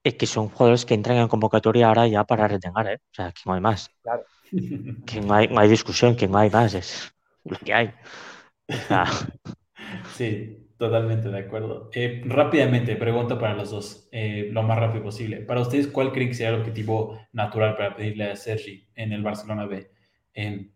es 0.05 0.15
que 0.15 0.27
son 0.27 0.49
jugadores 0.49 0.85
que 0.85 0.95
entran 0.95 1.17
en 1.19 1.29
convocatoria 1.29 1.89
ahora 1.89 2.07
ya 2.09 2.25
para 2.25 2.49
retener, 2.49 2.87
¿eh? 2.87 2.99
O 3.13 3.15
sea, 3.15 3.33
que 3.33 3.43
no 3.47 3.55
hay 3.55 3.61
más. 3.61 3.91
Claro. 4.03 4.25
Que 5.07 5.21
no 5.21 5.35
hay, 5.35 5.49
no 5.49 5.61
hay 5.61 5.69
discusión, 5.69 6.17
que 6.17 6.29
no 6.29 6.39
hay 6.39 6.51
más, 6.51 6.75
es 6.75 7.15
lo 7.45 7.59
que 7.59 7.75
hay. 7.75 7.95
Sí, 10.15 10.69
totalmente 10.79 11.29
de 11.29 11.39
acuerdo. 11.39 11.91
Eh, 11.93 12.23
rápidamente, 12.25 12.97
pregunta 12.97 13.39
para 13.39 13.55
los 13.55 13.71
dos, 13.71 14.09
eh, 14.13 14.49
lo 14.53 14.63
más 14.63 14.79
rápido 14.79 15.05
posible. 15.05 15.39
Para 15.39 15.61
ustedes, 15.61 15.87
¿cuál 15.89 16.13
creen 16.13 16.29
que 16.29 16.35
sea 16.35 16.51
el 16.51 16.61
objetivo 16.61 17.19
natural 17.33 17.77
para 17.77 17.95
pedirle 17.97 18.31
a 18.31 18.37
Sergi 18.37 18.89
en 18.95 19.13
el 19.13 19.23
Barcelona 19.23 19.67
B? 19.67 19.91
En, 20.35 20.73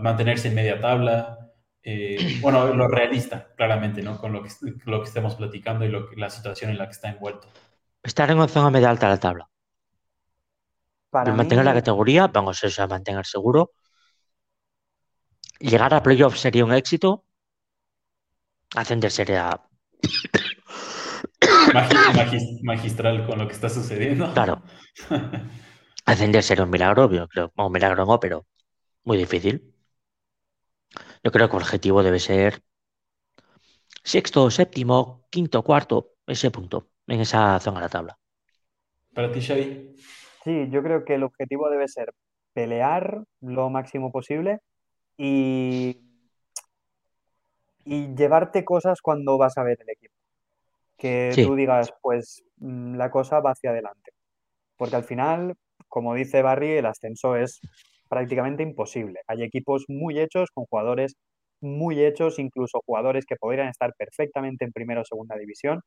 mantenerse 0.00 0.48
en 0.48 0.54
media 0.54 0.80
tabla, 0.80 1.50
eh, 1.82 2.38
bueno, 2.40 2.66
lo 2.74 2.88
realista, 2.88 3.48
claramente, 3.56 4.02
¿no? 4.02 4.18
Con 4.18 4.32
lo 4.32 4.42
que, 4.42 4.50
lo 4.84 5.00
que 5.00 5.08
estemos 5.08 5.34
platicando 5.34 5.84
y 5.84 5.88
lo 5.88 6.10
la 6.12 6.30
situación 6.30 6.70
en 6.70 6.78
la 6.78 6.86
que 6.86 6.92
está 6.92 7.10
envuelto. 7.10 7.48
Estar 8.02 8.30
en 8.30 8.36
una 8.36 8.48
zona 8.48 8.70
media 8.70 8.90
alta 8.90 9.06
de 9.06 9.12
la 9.14 9.20
tabla. 9.20 9.48
Para 11.10 11.32
mantener 11.32 11.64
la 11.64 11.74
categoría, 11.74 12.26
vamos 12.26 12.62
a 12.78 12.86
mantener 12.86 13.24
seguro. 13.24 13.72
Llegar 15.60 15.94
a 15.94 16.02
playoff 16.02 16.36
sería 16.36 16.64
un 16.64 16.72
éxito. 16.72 17.24
Ascender 18.74 19.10
sería. 19.10 19.60
magistral 22.62 23.26
con 23.26 23.38
lo 23.38 23.46
que 23.46 23.54
está 23.54 23.68
sucediendo. 23.68 24.32
Claro. 24.32 24.62
Ascender 26.06 26.42
sería 26.42 26.64
un 26.64 26.70
milagro, 26.70 27.04
obvio, 27.04 27.28
creo. 27.28 27.52
un 27.56 27.72
milagro 27.72 28.04
no, 28.04 28.20
pero 28.20 28.46
muy 29.04 29.16
difícil. 29.16 29.74
Yo 31.22 31.32
creo 31.32 31.48
que 31.48 31.56
el 31.56 31.62
objetivo 31.62 32.02
debe 32.02 32.18
ser 32.18 32.62
sexto, 34.02 34.50
séptimo, 34.50 35.26
quinto, 35.30 35.62
cuarto, 35.62 36.10
ese 36.26 36.50
punto 36.50 36.90
en 37.06 37.20
esa 37.20 37.58
zona 37.60 37.78
de 37.78 37.84
la 37.84 37.88
tabla. 37.88 38.18
Para 39.14 39.32
ti, 39.32 39.40
Xavi. 39.40 39.96
Sí, 40.44 40.68
yo 40.70 40.82
creo 40.82 41.04
que 41.04 41.14
el 41.14 41.22
objetivo 41.22 41.70
debe 41.70 41.88
ser 41.88 42.12
pelear 42.52 43.24
lo 43.40 43.70
máximo 43.70 44.12
posible 44.12 44.60
y, 45.16 45.98
y 47.84 48.14
llevarte 48.14 48.64
cosas 48.64 49.00
cuando 49.00 49.38
vas 49.38 49.56
a 49.58 49.62
ver 49.62 49.78
el 49.80 49.90
equipo. 49.90 50.14
Que 50.96 51.32
tú 51.44 51.54
digas, 51.54 51.92
pues 52.00 52.44
mm, 52.56 52.96
la 52.96 53.10
cosa 53.10 53.40
va 53.40 53.50
hacia 53.50 53.70
adelante. 53.70 54.12
Porque 54.76 54.96
al 54.96 55.04
final, 55.04 55.54
como 55.88 56.14
dice 56.14 56.42
Barry, 56.42 56.72
el 56.72 56.86
ascenso 56.86 57.36
es 57.36 57.60
prácticamente 58.08 58.62
imposible. 58.62 59.20
Hay 59.26 59.42
equipos 59.42 59.84
muy 59.88 60.18
hechos, 60.20 60.50
con 60.52 60.64
jugadores 60.66 61.16
muy 61.60 62.04
hechos, 62.04 62.38
incluso 62.38 62.82
jugadores 62.84 63.24
que 63.26 63.36
podrían 63.36 63.68
estar 63.68 63.94
perfectamente 63.96 64.64
en 64.64 64.72
primera 64.72 65.00
o 65.00 65.04
segunda 65.04 65.36
división, 65.36 65.80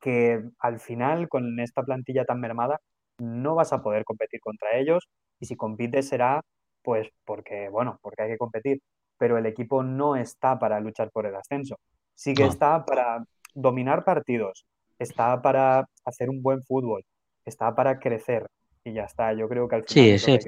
que 0.00 0.42
al 0.58 0.80
final 0.80 1.28
con 1.28 1.60
esta 1.60 1.82
plantilla 1.82 2.24
tan 2.24 2.40
mermada 2.40 2.80
no 3.18 3.54
vas 3.54 3.72
a 3.72 3.82
poder 3.82 4.04
competir 4.04 4.40
contra 4.40 4.76
ellos 4.76 5.08
y 5.38 5.46
si 5.46 5.54
compites 5.54 6.08
será 6.08 6.40
pues 6.82 7.08
porque, 7.24 7.68
bueno, 7.68 7.98
porque 8.02 8.22
hay 8.22 8.30
que 8.30 8.38
competir, 8.38 8.80
pero 9.18 9.38
el 9.38 9.46
equipo 9.46 9.82
no 9.82 10.16
está 10.16 10.58
para 10.58 10.80
luchar 10.80 11.10
por 11.10 11.26
el 11.26 11.34
ascenso, 11.36 11.76
sí 12.14 12.34
que 12.34 12.44
está 12.44 12.84
para 12.84 13.24
dominar 13.54 14.04
partidos, 14.04 14.66
está 14.98 15.40
para 15.42 15.86
hacer 16.04 16.30
un 16.30 16.42
buen 16.42 16.62
fútbol, 16.64 17.04
está 17.44 17.74
para 17.74 17.98
crecer 17.98 18.46
y 18.84 18.92
ya 18.94 19.04
está, 19.04 19.32
yo 19.34 19.48
creo 19.48 19.68
que 19.68 19.76
al 19.76 19.84
final... 19.84 20.18
Sí, 20.18 20.18
sí. 20.18 20.38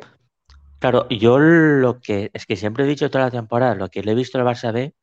Claro, 0.78 1.08
yo 1.08 1.38
lo 1.38 2.00
que 2.00 2.30
es 2.34 2.46
que 2.46 2.56
siempre 2.56 2.84
he 2.84 2.86
dicho 2.86 3.10
toda 3.10 3.24
la 3.24 3.30
temporada, 3.30 3.74
lo 3.74 3.88
que 3.88 4.02
le 4.02 4.12
he 4.12 4.14
visto 4.14 4.38
al 4.38 4.44
Barça 4.44 4.72
B, 4.72 4.94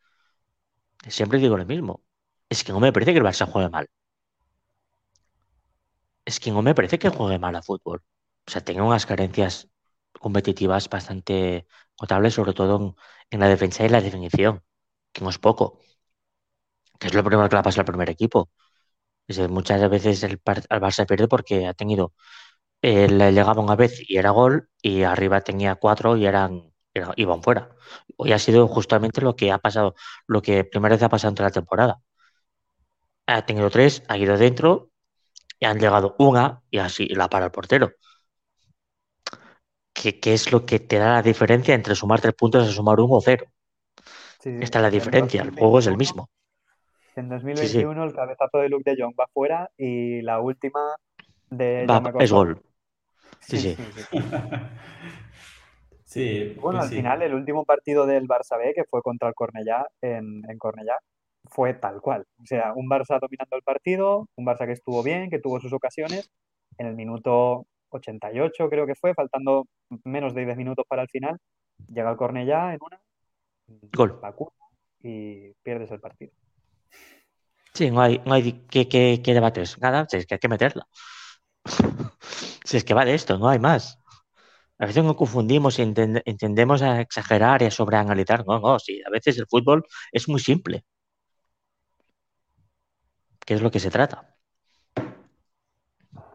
siempre 1.08 1.40
digo 1.40 1.58
lo 1.58 1.66
mismo, 1.66 2.02
es 2.50 2.64
que 2.64 2.72
no 2.72 2.80
me 2.80 2.92
parece 2.94 3.14
que 3.14 3.20
el 3.20 3.26
Barça 3.26 3.46
juegue 3.48 3.70
mal. 3.70 3.88
es 6.26 6.40
que 6.40 6.52
no 6.52 6.62
me 6.62 6.76
parece 6.76 7.00
que 7.00 7.10
juegue 7.10 7.40
mal 7.40 7.56
a 7.56 7.62
fútbol. 7.62 8.04
O 8.48 8.52
sea, 8.52 8.62
tiene 8.64 8.82
unas 8.82 9.06
carencias 9.06 9.70
competitivas 10.20 10.90
bastante 10.90 11.68
notables, 12.02 12.34
sobre 12.34 12.54
todo 12.54 12.96
en, 13.30 13.40
la 13.40 13.48
defensa 13.48 13.86
y 13.86 13.90
la 13.90 14.02
definición, 14.02 14.64
que 15.14 15.22
no 15.24 15.30
es 15.30 15.40
poco, 15.40 15.80
que 17.00 17.08
es 17.08 17.14
lo 17.14 17.24
primero 17.24 17.50
que 17.50 17.56
le 17.56 17.64
pasa 17.64 17.82
al 17.82 17.86
primer 17.86 18.10
equipo. 18.10 18.50
muchas 19.50 19.90
veces 19.90 20.24
el, 20.24 20.34
el 20.34 20.82
Barça 20.82 21.06
pierde 21.08 21.28
porque 21.28 21.68
ha 21.68 21.74
tenido, 21.74 22.14
eh, 22.82 23.10
le 23.10 23.34
llegaba 23.34 23.62
una 23.64 23.76
vez 23.76 24.02
y 24.10 24.18
era 24.18 24.32
gol, 24.32 24.70
y 24.82 25.04
arriba 25.04 25.42
tenía 25.42 25.76
cuatro 25.76 26.18
y 26.18 26.26
eran, 26.26 26.74
iban 27.18 27.44
fuera. 27.44 27.76
Hoy 28.18 28.34
ha 28.34 28.40
sido 28.40 28.68
justamente 28.68 29.22
lo 29.22 29.36
que 29.36 29.52
ha 29.52 29.60
pasado, 29.60 29.96
lo 30.28 30.42
que 30.42 30.64
primera 30.66 30.96
vez 30.96 31.04
ha 31.04 31.10
pasado 31.10 31.30
entre 31.32 31.46
la 31.46 31.52
temporada. 31.52 32.02
Ha 33.26 33.46
tenido 33.46 33.70
tres, 33.72 34.04
ha 34.10 34.18
ido 34.18 34.38
dentro 34.38 34.92
y 35.60 35.66
han 35.66 35.80
llegado 35.80 36.16
una 36.20 36.64
y 36.72 36.80
así 36.80 37.08
la 37.10 37.30
para 37.30 37.46
el 37.46 37.52
portero. 37.52 37.94
¿Qué, 40.02 40.34
es 40.34 40.52
lo 40.52 40.66
que 40.66 40.80
te 40.80 40.98
da 40.98 41.14
la 41.14 41.22
diferencia 41.22 41.76
entre 41.76 41.94
sumar 41.94 42.20
tres 42.20 42.34
puntos 42.34 42.68
y 42.68 42.74
sumar 42.74 43.00
uno 43.00 43.16
o 43.16 43.22
cero? 43.22 43.46
Esta 44.44 44.80
es 44.80 44.82
la 44.82 44.90
diferencia, 44.90 45.44
el 45.44 45.52
juego 45.52 45.80
es 45.80 45.88
el 45.88 45.98
mismo. 45.98 46.28
En 47.16 47.30
2021 47.30 48.04
el 48.04 48.14
cabezazo 48.14 48.60
de 48.60 48.70
Luke 48.70 48.90
de 48.90 49.02
Jong 49.02 49.14
va 49.20 49.28
fuera 49.32 49.70
y 49.78 50.22
la 50.22 50.40
última 50.40 50.96
de 51.50 51.86
es 52.20 52.32
gol. 52.32 52.62
Sí, 53.42 53.58
sí. 53.58 53.78
sí. 56.06 56.56
bueno, 56.62 56.82
al 56.82 56.90
final 56.90 57.22
el 57.22 57.34
último 57.34 57.66
partido 57.66 58.06
del 58.06 58.28
Barça 58.28 58.58
B, 58.58 58.74
que 58.74 58.86
fue 58.86 59.02
contra 59.02 59.28
el 59.28 59.36
Cornellá 59.36 59.86
en, 60.02 60.42
en 60.50 60.58
Cornellá, 60.58 60.98
fue 61.46 61.74
tal 61.74 62.02
cual. 62.02 62.26
O 62.42 62.46
sea, 62.46 62.74
un 62.74 62.90
Barça 62.90 63.20
dominando 63.20 63.56
el 63.56 63.64
partido, 63.64 64.28
un 64.36 64.46
Barça 64.46 64.66
que 64.66 64.74
estuvo 64.74 65.04
bien, 65.04 65.30
que 65.30 65.40
tuvo 65.40 65.60
sus 65.60 65.74
ocasiones. 65.74 66.32
En 66.78 66.88
el 66.88 66.96
minuto 66.96 67.68
88 67.98 68.70
creo 68.70 68.86
que 68.86 68.96
fue, 68.96 69.14
faltando 69.14 69.68
menos 70.04 70.34
de 70.34 70.46
10 70.46 70.58
minutos 70.58 70.86
para 70.88 71.04
el 71.04 71.10
final, 71.10 71.38
llega 71.88 72.12
el 72.12 72.18
Cornellá 72.18 72.74
en 72.74 72.80
una, 72.82 73.00
gol 73.94 74.20
y 75.02 75.54
pierdes 75.64 75.92
el 75.92 76.00
partido. 76.00 76.32
Sí, 77.74 77.90
no 77.90 78.02
hay, 78.02 78.22
no 78.26 78.34
hay 78.34 78.54
que, 78.68 78.88
que, 78.88 79.22
que 79.24 79.34
debates, 79.34 79.80
nada, 79.80 80.06
es 80.12 80.26
que 80.26 80.36
hay 80.36 80.40
que 80.40 80.50
meterla. 80.50 80.88
si 82.66 82.78
es 82.78 82.84
que 82.84 82.94
va 82.94 83.06
de 83.06 83.14
esto, 83.14 83.38
no 83.38 83.48
hay 83.48 83.60
más. 83.60 84.02
A 84.82 84.88
veces 84.88 85.04
nos 85.04 85.16
confundimos 85.16 85.78
y 85.78 85.84
entendemos 85.84 86.82
a 86.82 87.02
exagerar 87.02 87.62
y 87.62 87.66
a 87.66 87.72
sobreanalizar. 87.72 88.44
No, 88.48 88.60
no, 88.60 88.80
sí, 88.80 89.00
a 89.06 89.12
veces 89.12 89.38
el 89.38 89.46
fútbol 89.48 89.86
es 90.12 90.28
muy 90.28 90.40
simple. 90.40 90.84
¿Qué 93.46 93.54
es 93.54 93.62
lo 93.62 93.70
que 93.70 93.80
se 93.80 93.92
trata? 93.92 94.31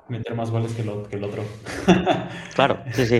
Meter 0.08 0.34
más 0.34 0.50
goles 0.50 0.72
que, 0.74 0.82
el 0.82 1.24
otro. 1.24 1.42
claro, 2.54 2.78
sí, 2.92 3.06
sí. 3.06 3.18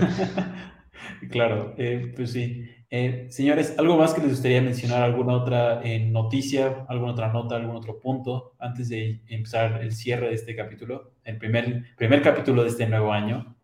claro, 1.29 1.73
eh, 1.77 2.13
pues 2.15 2.31
sí. 2.31 2.69
Eh, 2.89 3.27
señores, 3.29 3.77
¿algo 3.77 3.97
más 3.97 4.13
que 4.13 4.21
les 4.21 4.29
gustaría 4.31 4.61
mencionar? 4.61 5.03
¿Alguna 5.03 5.33
otra 5.33 5.81
eh, 5.83 5.99
noticia, 5.99 6.85
alguna 6.87 7.11
otra 7.11 7.33
nota, 7.33 7.57
algún 7.57 7.75
otro 7.75 7.99
punto 7.99 8.53
antes 8.59 8.87
de 8.87 9.21
empezar 9.27 9.81
el 9.81 9.91
cierre 9.91 10.29
de 10.29 10.35
este 10.35 10.55
capítulo? 10.55 11.11
El 11.25 11.37
primer, 11.37 11.95
primer 11.97 12.21
capítulo 12.21 12.63
de 12.63 12.69
este 12.69 12.87
nuevo 12.87 13.11
año. 13.11 13.57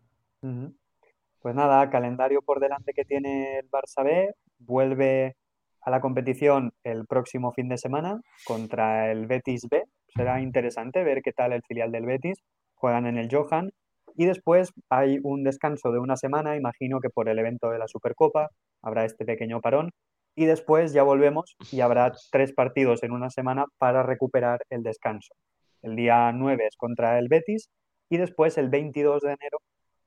Pues 1.40 1.54
nada, 1.54 1.88
calendario 1.88 2.42
por 2.42 2.60
delante 2.60 2.92
que 2.92 3.06
tiene 3.06 3.60
el 3.60 3.70
Barça 3.70 4.04
B. 4.04 4.34
Vuelve 4.58 5.36
a 5.80 5.90
la 5.90 6.00
competición 6.00 6.72
el 6.82 7.06
próximo 7.06 7.52
fin 7.52 7.68
de 7.68 7.78
semana 7.78 8.20
contra 8.44 9.10
el 9.10 9.26
Betis 9.26 9.66
B. 9.70 9.84
Será 10.14 10.40
interesante 10.40 11.02
ver 11.02 11.22
qué 11.22 11.32
tal 11.32 11.52
el 11.52 11.62
filial 11.62 11.92
del 11.92 12.06
Betis. 12.06 12.38
Juegan 12.84 13.06
en 13.06 13.16
el 13.16 13.34
Johan. 13.34 13.72
Y 14.14 14.26
después 14.26 14.74
hay 14.90 15.18
un 15.22 15.42
descanso 15.42 15.90
de 15.90 16.00
una 16.00 16.18
semana, 16.18 16.54
imagino 16.54 17.00
que 17.00 17.08
por 17.08 17.30
el 17.30 17.38
evento 17.38 17.70
de 17.70 17.78
la 17.78 17.88
Supercopa 17.88 18.50
habrá 18.82 19.06
este 19.06 19.24
pequeño 19.24 19.62
parón. 19.62 19.90
Y 20.36 20.44
después 20.44 20.92
ya 20.92 21.02
volvemos 21.02 21.56
y 21.72 21.80
habrá 21.80 22.12
tres 22.30 22.52
partidos 22.52 23.02
en 23.02 23.12
una 23.12 23.30
semana 23.30 23.64
para 23.78 24.02
recuperar 24.02 24.66
el 24.68 24.82
descanso. 24.82 25.32
El 25.80 25.96
día 25.96 26.30
9 26.32 26.66
es 26.66 26.76
contra 26.76 27.18
el 27.18 27.28
Betis 27.28 27.70
y 28.10 28.18
después 28.18 28.58
el 28.58 28.68
22 28.68 29.22
de 29.22 29.28
enero 29.28 29.58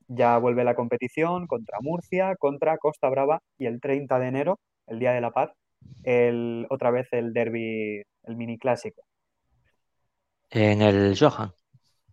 ya 0.08 0.38
vuelve 0.38 0.64
la 0.64 0.76
competición 0.76 1.48
contra 1.48 1.80
Murcia, 1.82 2.36
contra 2.36 2.78
Costa 2.78 3.10
Brava 3.10 3.42
y 3.58 3.66
el 3.66 3.82
30 3.82 4.20
de 4.20 4.28
enero, 4.28 4.60
el 4.86 5.00
Día 5.00 5.14
de 5.14 5.22
la 5.22 5.32
Paz, 5.32 5.50
el, 6.04 6.68
otra 6.70 6.92
vez 6.92 7.08
el 7.12 7.34
derby, 7.34 8.04
el 8.26 8.36
mini 8.36 8.60
clásico. 8.60 9.02
En 10.52 10.84
el 10.84 11.18
Johan. 11.18 11.52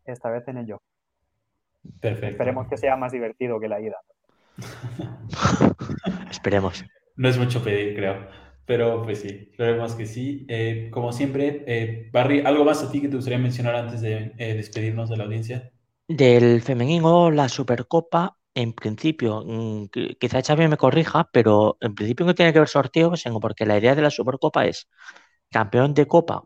Esta 0.05 0.31
vez 0.31 0.47
en 0.49 0.59
el 0.59 0.67
Johan. 0.67 0.81
Perfecto. 2.01 2.29
Esperemos 2.29 2.69
que 2.69 2.77
sea 2.77 2.97
más 2.97 3.13
divertido 3.13 3.61
que 3.61 3.69
la 3.69 3.81
ida. 3.81 3.97
Esperemos. 6.31 6.85
No 7.17 7.29
es 7.29 7.39
mucho 7.39 7.63
pedir, 7.63 7.95
creo. 7.95 8.27
Pero 8.67 9.03
pues 9.03 9.21
sí, 9.21 9.49
esperemos 9.51 9.95
que 9.95 10.07
sí. 10.07 10.47
Eh, 10.49 10.89
como 10.91 11.13
siempre, 11.13 11.65
eh, 11.67 12.09
Barry, 12.13 12.41
¿algo 12.41 12.65
más 12.65 12.83
a 12.83 12.91
ti 12.91 13.03
que 13.03 13.09
te 13.09 13.17
gustaría 13.17 13.39
mencionar 13.39 13.77
antes 13.77 14.01
de 14.01 14.33
eh, 14.39 14.55
despedirnos 14.55 15.11
de 15.11 15.17
la 15.19 15.25
audiencia? 15.25 15.71
Del 16.09 16.63
femenino, 16.63 17.31
la 17.31 17.49
Supercopa 17.49 18.37
en 18.55 18.73
principio, 18.73 19.43
mm, 19.45 19.87
quizá 20.19 20.41
Xavi 20.41 20.69
me 20.69 20.77
corrija, 20.77 21.29
pero 21.33 21.77
en 21.81 21.95
principio 21.95 22.25
no 22.25 22.35
tiene 22.35 22.53
que 22.53 22.61
ver 22.61 22.69
sorteo, 22.69 23.13
porque 23.41 23.67
la 23.67 23.79
idea 23.79 23.97
de 23.97 24.03
la 24.03 24.11
Supercopa 24.11 24.65
es 24.65 24.89
campeón 25.51 25.93
de 25.93 26.07
Copa 26.07 26.45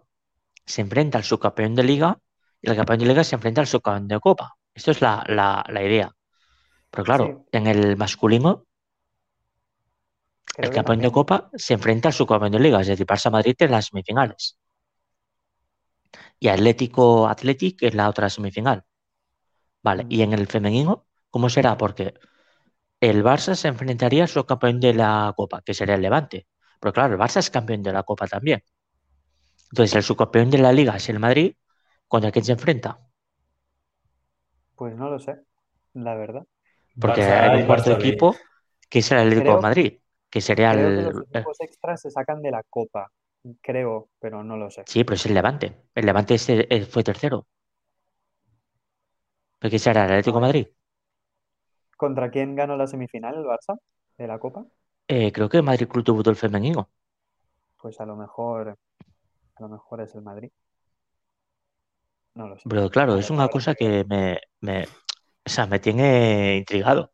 se 0.69 0.83
enfrenta 0.83 1.19
al 1.19 1.25
subcampeón 1.25 1.75
de 1.75 1.83
Liga 1.83 2.21
y 2.61 2.71
el 2.71 2.77
campeón 2.77 2.99
de 3.01 3.07
Liga 3.07 3.25
se 3.25 3.37
enfrenta 3.37 3.61
al 3.61 3.67
subcampeón 3.67 4.09
de 4.09 4.21
Copa. 4.21 4.55
Esto 4.75 4.91
es 4.91 5.01
la, 5.01 5.65
idea. 5.71 6.11
Pero 6.91 7.05
claro, 7.05 7.47
en 7.53 7.67
el 7.67 7.97
masculino, 7.97 8.67
el 10.57 10.71
campeón 10.71 11.01
de 11.01 11.13
Copa 11.13 11.51
se 11.55 11.75
enfrenta 11.75 12.09
al 12.09 12.15
subcampeón 12.15 12.53
de 12.53 12.61
Liga, 12.61 12.81
es 12.81 12.87
decir, 12.89 13.07
Barça 13.07 13.31
Madrid 13.31 13.57
en 13.59 13.71
las 13.71 13.87
semifinales. 13.87 14.59
Y 16.41 16.49
Atlético 16.49 17.29
Athletic 17.29 17.83
en 17.83 17.97
la 17.97 18.09
otra 18.09 18.31
semifinal. 18.31 18.85
Vale, 19.83 20.07
y 20.09 20.23
en 20.23 20.33
el 20.33 20.47
femenino 20.47 21.09
¿Cómo 21.31 21.49
será? 21.51 21.77
Porque 21.77 22.15
el 23.01 23.23
Barça 23.23 23.55
se 23.55 23.69
enfrentaría 23.69 24.25
a 24.25 24.27
su 24.27 24.45
campeón 24.45 24.81
de 24.81 24.95
la 24.95 25.33
Copa, 25.37 25.63
que 25.63 25.75
sería 25.75 25.95
el 25.95 26.03
Levante. 26.03 26.47
Pero 26.81 26.93
claro, 26.93 27.15
el 27.15 27.21
Barça 27.21 27.39
es 27.39 27.51
campeón 27.51 27.83
de 27.83 27.93
la 27.93 28.03
Copa 28.03 28.27
también. 28.27 28.63
Entonces, 29.71 29.95
el 29.97 30.03
subcampeón 30.03 30.51
de 30.51 30.59
la 30.59 30.73
Liga 30.73 30.97
es 30.97 31.09
el 31.09 31.19
Madrid. 31.19 31.55
¿Contra 32.13 32.33
quién 32.33 32.45
se 32.47 32.53
enfrenta? 32.57 32.91
Pues 34.77 34.97
no 34.97 35.11
lo 35.11 35.19
sé, 35.19 35.41
la 35.95 36.15
verdad. 36.15 36.45
Porque 37.01 37.23
hay 37.23 37.61
un 37.61 37.67
cuarto 37.67 37.93
equipo 37.93 38.37
que 38.89 39.03
será 39.03 39.23
el 39.23 39.29
Atlético 39.29 39.53
de 39.57 39.63
Madrid, 39.63 39.93
que 40.31 40.41
sería 40.41 40.73
el. 40.73 41.09
los 41.09 41.21
equipos 41.21 41.61
extras 41.61 42.01
se 42.01 42.11
sacan 42.11 42.43
de 42.43 42.51
la 42.51 42.63
Copa, 42.69 43.09
creo, 43.61 44.09
pero 44.21 44.43
no 44.43 44.57
lo 44.57 44.71
sé. 44.71 44.85
Sí, 44.85 45.05
pero 45.05 45.15
es 45.15 45.27
el 45.27 45.35
Levante. 45.35 45.83
El 45.95 46.07
Levante 46.07 46.37
eh, 46.49 46.85
fue 46.87 47.05
tercero. 47.05 47.47
¿Pero 49.59 49.71
qué 49.71 49.79
será 49.79 50.01
el 50.05 50.11
Atlético 50.11 50.39
de 50.39 50.47
Madrid? 50.47 50.67
¿Contra 51.99 52.31
quién 52.31 52.55
ganó 52.57 52.79
la 52.79 52.87
semifinal 52.87 53.35
el 53.35 53.45
Barça 53.45 53.79
de 54.17 54.27
la 54.27 54.39
Copa? 54.39 54.65
Eh, 55.07 55.33
creo 55.33 55.49
que 55.51 55.61
Madrid 55.63 55.87
Club 55.89 56.03
tuvo 56.05 56.31
el 56.31 56.37
femenino. 56.37 56.91
Pues 57.77 58.01
a 58.01 58.07
lo 58.07 58.15
mejor, 58.15 58.79
a 59.57 59.63
lo 59.63 59.69
mejor 59.69 60.01
es 60.03 60.15
el 60.15 60.23
Madrid. 60.23 60.51
No 62.39 62.47
lo 62.47 62.57
sé. 62.57 62.63
Pero 62.69 62.89
claro, 62.89 63.17
es 63.17 63.31
una 63.31 63.49
cosa 63.49 63.75
que 63.75 64.05
me, 64.09 64.39
me, 64.61 64.85
o 64.85 65.49
sea, 65.49 65.67
me 65.67 65.81
tiene 65.81 66.59
intrigado. 66.59 67.11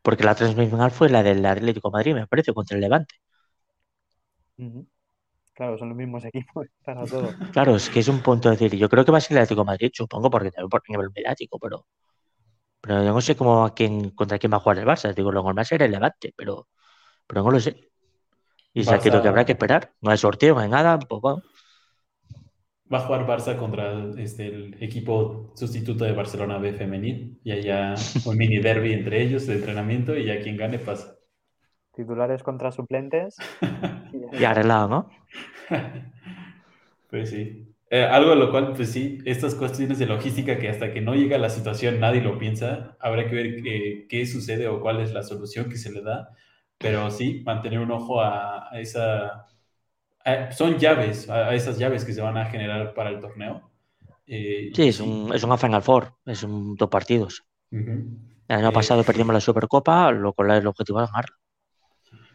Porque 0.00 0.24
la 0.24 0.34
semifinal 0.34 0.90
fue 0.90 1.10
la 1.10 1.22
del 1.22 1.44
Atlético 1.44 1.90
Madrid, 1.90 2.14
me 2.14 2.26
parece, 2.26 2.54
contra 2.54 2.76
el 2.76 2.80
Levante. 2.80 3.16
Claro, 5.52 5.76
son 5.76 5.90
los 5.90 5.96
mismos 5.98 6.24
equipos 6.24 6.68
para 6.86 7.04
todo. 7.04 7.34
Claro, 7.52 7.76
es 7.76 7.90
que 7.90 8.00
es 8.00 8.08
un 8.08 8.22
punto 8.22 8.48
de 8.48 8.56
decir. 8.56 8.78
Yo 8.78 8.88
creo 8.88 9.04
que 9.04 9.12
va 9.12 9.18
a 9.18 9.20
ser 9.20 9.36
el 9.36 9.42
Atlético 9.42 9.66
Madrid, 9.66 9.90
supongo, 9.92 10.30
porque 10.30 10.50
también 10.50 10.70
por 10.70 10.82
nivel 10.88 11.10
mediático, 11.14 11.58
pero 11.58 11.86
pero 12.80 13.04
yo 13.04 13.12
no 13.12 13.20
sé 13.20 13.36
cómo 13.36 13.66
a 13.66 13.74
quién, 13.74 14.08
contra 14.12 14.38
quién 14.38 14.54
va 14.54 14.56
a 14.56 14.60
jugar 14.60 14.78
el 14.78 14.86
Barça. 14.86 15.12
Digo, 15.12 15.30
lo 15.30 15.42
normal 15.42 15.66
sería 15.66 15.84
el 15.84 15.92
Levante, 15.92 16.32
pero, 16.34 16.68
pero 17.26 17.42
no 17.42 17.50
lo 17.50 17.60
sé. 17.60 17.90
Y 18.72 18.84
se 18.84 18.98
que 19.00 19.10
habrá 19.10 19.44
que 19.44 19.52
esperar. 19.52 19.92
No 20.00 20.10
hay 20.10 20.16
sorteo, 20.16 20.54
no 20.54 20.60
hay 20.62 20.70
nada. 20.70 20.98
Pues 20.98 21.20
Va 22.92 22.98
a 22.98 23.00
jugar 23.02 23.26
Barça 23.26 23.56
contra 23.56 24.10
este, 24.18 24.46
el 24.46 24.76
equipo 24.80 25.52
sustituto 25.54 26.04
de 26.04 26.12
Barcelona 26.12 26.58
B 26.58 26.72
femenil. 26.72 27.38
Y 27.44 27.52
allá 27.52 27.94
un 28.26 28.36
mini 28.36 28.58
derby 28.58 28.92
entre 28.92 29.22
ellos 29.22 29.46
de 29.46 29.54
entrenamiento 29.54 30.16
y 30.16 30.26
ya 30.26 30.40
quien 30.40 30.56
gane 30.56 30.78
pasa. 30.78 31.16
Titulares 31.94 32.42
contra 32.42 32.72
suplentes. 32.72 33.36
y 34.32 34.44
arreglado, 34.44 34.88
¿no? 34.88 35.10
pues 37.10 37.30
sí. 37.30 37.70
Eh, 37.92 38.04
algo 38.04 38.30
de 38.30 38.36
lo 38.36 38.52
cual, 38.52 38.72
pues 38.74 38.92
sí, 38.92 39.18
estas 39.24 39.56
cuestiones 39.56 39.98
de 39.98 40.06
logística 40.06 40.58
que 40.58 40.68
hasta 40.68 40.92
que 40.92 41.00
no 41.00 41.16
llega 41.16 41.38
la 41.38 41.50
situación 41.50 41.98
nadie 41.98 42.20
lo 42.20 42.38
piensa, 42.38 42.96
habrá 43.00 43.28
que 43.28 43.34
ver 43.34 44.06
qué, 44.08 44.26
sucede 44.26 44.68
o 44.68 44.80
cuál 44.80 45.00
es 45.00 45.12
la 45.12 45.24
solución 45.24 45.68
que 45.68 45.76
se 45.76 45.90
le 45.90 46.00
da, 46.02 46.30
pero 46.78 47.10
sí, 47.10 47.42
mantener 47.44 47.80
un 47.80 47.90
ojo 47.90 48.20
a, 48.20 48.70
esa... 48.74 49.46
son 50.52 50.78
llaves, 50.78 51.28
a, 51.30 51.54
esas 51.54 51.78
llaves 51.78 52.04
que 52.04 52.12
se 52.12 52.20
van 52.20 52.36
a 52.38 52.46
generar 52.46 52.94
para 52.94 53.10
el 53.10 53.20
torneo. 53.20 53.70
Eh, 54.26 54.70
sí, 54.74 54.88
es 54.88 55.00
un, 55.00 55.32
es 55.34 55.42
un 55.42 55.58
Final 55.58 55.82
Four, 55.82 56.14
es 56.26 56.42
un 56.42 56.76
dos 56.76 56.88
partidos. 56.88 57.44
Uh 57.72 58.20
El 58.48 58.56
año 58.56 58.70
Eh, 58.70 58.72
pasado 58.72 59.04
perdimos 59.04 59.34
la 59.34 59.40
Supercopa, 59.40 60.10
lo 60.12 60.32
cual 60.32 60.50
el 60.52 60.66
objetivo 60.66 61.02
es 61.02 61.10
ganar. 61.10 61.26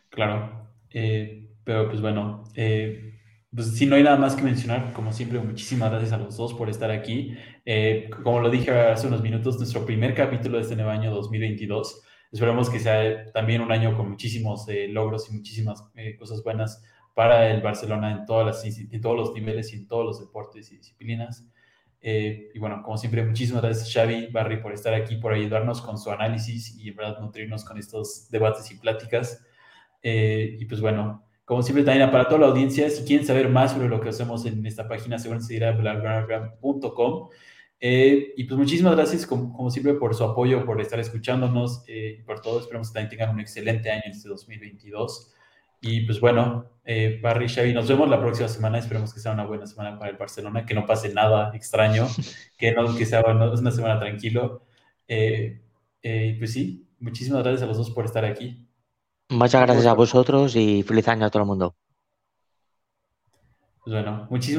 Claro, 0.10 0.70
eh, 0.92 1.50
pero 1.64 1.90
pues 1.90 2.02
bueno, 2.02 2.44
eh, 2.56 3.20
pues 3.54 3.76
si 3.76 3.86
no 3.86 3.96
hay 3.96 4.04
nada 4.04 4.18
más 4.18 4.36
que 4.36 4.44
mencionar, 4.44 4.94
como 4.94 5.12
siempre, 5.12 5.40
muchísimas 5.40 5.90
gracias 5.92 6.14
a 6.14 6.18
los 6.18 6.38
dos 6.38 6.54
por 6.54 6.70
estar 6.70 6.92
aquí. 6.92 7.36
Eh, 7.66 8.10
como 8.24 8.40
lo 8.40 8.50
dije 8.50 8.72
hace 8.72 9.08
unos 9.08 9.22
minutos, 9.22 9.58
nuestro 9.58 9.86
primer 9.86 10.14
capítulo 10.14 10.58
de 10.58 10.64
este 10.64 10.76
nuevo 10.76 10.92
año 10.92 11.12
2022. 11.12 12.02
Esperamos 12.32 12.70
que 12.70 12.80
sea 12.80 13.32
también 13.34 13.62
un 13.62 13.72
año 13.72 13.96
con 13.96 14.10
muchísimos 14.10 14.68
eh, 14.70 14.88
logros 14.90 15.30
y 15.30 15.36
muchísimas 15.36 15.84
cosas 16.20 16.44
buenas 16.44 16.84
para 17.16 17.50
el 17.50 17.62
Barcelona 17.62 18.12
en, 18.12 18.26
todas 18.26 18.46
las, 18.46 18.64
en 18.64 19.02
todos 19.02 19.16
los 19.16 19.34
niveles 19.34 19.74
y 19.74 19.78
en 19.78 19.88
todos 19.88 20.06
los 20.06 20.20
deportes 20.20 20.72
y 20.72 20.78
disciplinas. 20.78 21.48
Eh, 22.02 22.52
y 22.54 22.60
bueno, 22.60 22.84
como 22.84 22.98
siempre, 23.00 23.26
muchísimas 23.26 23.64
gracias 23.64 23.92
Xavi, 23.92 24.28
Barry, 24.28 24.62
por 24.62 24.74
estar 24.74 24.94
aquí, 24.94 25.16
por 25.16 25.34
ayudarnos 25.34 25.82
con 25.82 25.98
su 25.98 26.12
análisis 26.12 26.78
y 26.78 26.90
en 26.90 26.96
verdad 26.96 27.20
nutrirnos 27.20 27.66
con 27.66 27.80
estos 27.80 28.30
debates 28.30 28.70
y 28.70 28.76
pláticas. 28.78 29.44
Eh, 30.04 30.58
y 30.60 30.66
pues 30.66 30.82
bueno, 30.82 31.26
como 31.46 31.64
siempre 31.64 31.84
también 31.84 32.12
para 32.12 32.28
toda 32.28 32.42
la 32.42 32.48
audiencia, 32.48 32.90
si 32.90 33.06
quieren 33.06 33.26
saber 33.26 33.50
más 33.50 33.72
sobre 33.72 33.88
lo 33.88 34.02
que 34.02 34.10
hacemos 34.10 34.46
en 34.46 34.66
esta 34.66 34.88
página, 34.88 35.18
seguramente 35.18 35.56
ir 35.56 35.64
a 35.64 35.72
blablagram.com. 35.72 37.30
Eh, 37.80 38.34
y 38.36 38.44
pues 38.46 38.58
muchísimas 38.58 38.96
gracias, 38.96 39.26
como, 39.26 39.54
como, 39.54 39.70
siempre, 39.70 39.94
por 39.94 40.16
su 40.16 40.24
apoyo, 40.24 40.66
por 40.66 40.82
estar 40.82 41.00
escuchándonos 41.00 41.84
eh, 41.88 42.18
y 42.20 42.24
por 42.24 42.42
todo. 42.42 42.60
Esperamos 42.60 42.90
que 42.90 42.96
también 42.96 43.10
tengan 43.10 43.30
un 43.30 43.40
excelente 43.40 43.92
año 43.92 44.04
este 44.08 44.28
2022. 44.28 45.35
Y 45.88 46.02
pues 46.02 46.20
bueno, 46.20 46.66
eh, 46.84 47.20
Barry, 47.22 47.48
Xavi, 47.48 47.72
nos 47.72 47.88
vemos 47.88 48.10
la 48.10 48.20
próxima 48.20 48.48
semana. 48.48 48.80
Esperemos 48.80 49.14
que 49.14 49.20
sea 49.20 49.34
una 49.34 49.46
buena 49.46 49.68
semana 49.68 50.00
para 50.00 50.10
el 50.10 50.18
Barcelona, 50.18 50.66
que 50.66 50.74
no 50.74 50.88
pase 50.88 51.14
nada 51.14 51.52
extraño, 51.54 52.08
que, 52.58 52.72
no, 52.72 52.96
que 52.96 53.06
sea 53.06 53.22
bueno, 53.22 53.52
una 53.52 53.70
semana 53.70 54.00
tranquilo. 54.00 54.64
Eh, 55.08 55.62
eh, 56.02 56.36
pues 56.40 56.54
sí, 56.54 56.88
muchísimas 57.00 57.44
gracias 57.44 57.62
a 57.62 57.68
los 57.68 57.78
dos 57.78 57.92
por 57.92 58.06
estar 58.06 58.26
aquí. 58.26 58.68
Muchas 59.30 59.62
gracias 59.62 59.86
a 59.86 59.94
vosotros 59.94 60.56
y 60.56 60.82
feliz 60.82 61.08
año 61.08 61.28
a 61.28 61.30
todo 61.30 61.44
el 61.44 61.48
mundo. 61.48 61.76
Pues 63.84 63.94
bueno, 63.94 64.26
muchísimas 64.32 64.54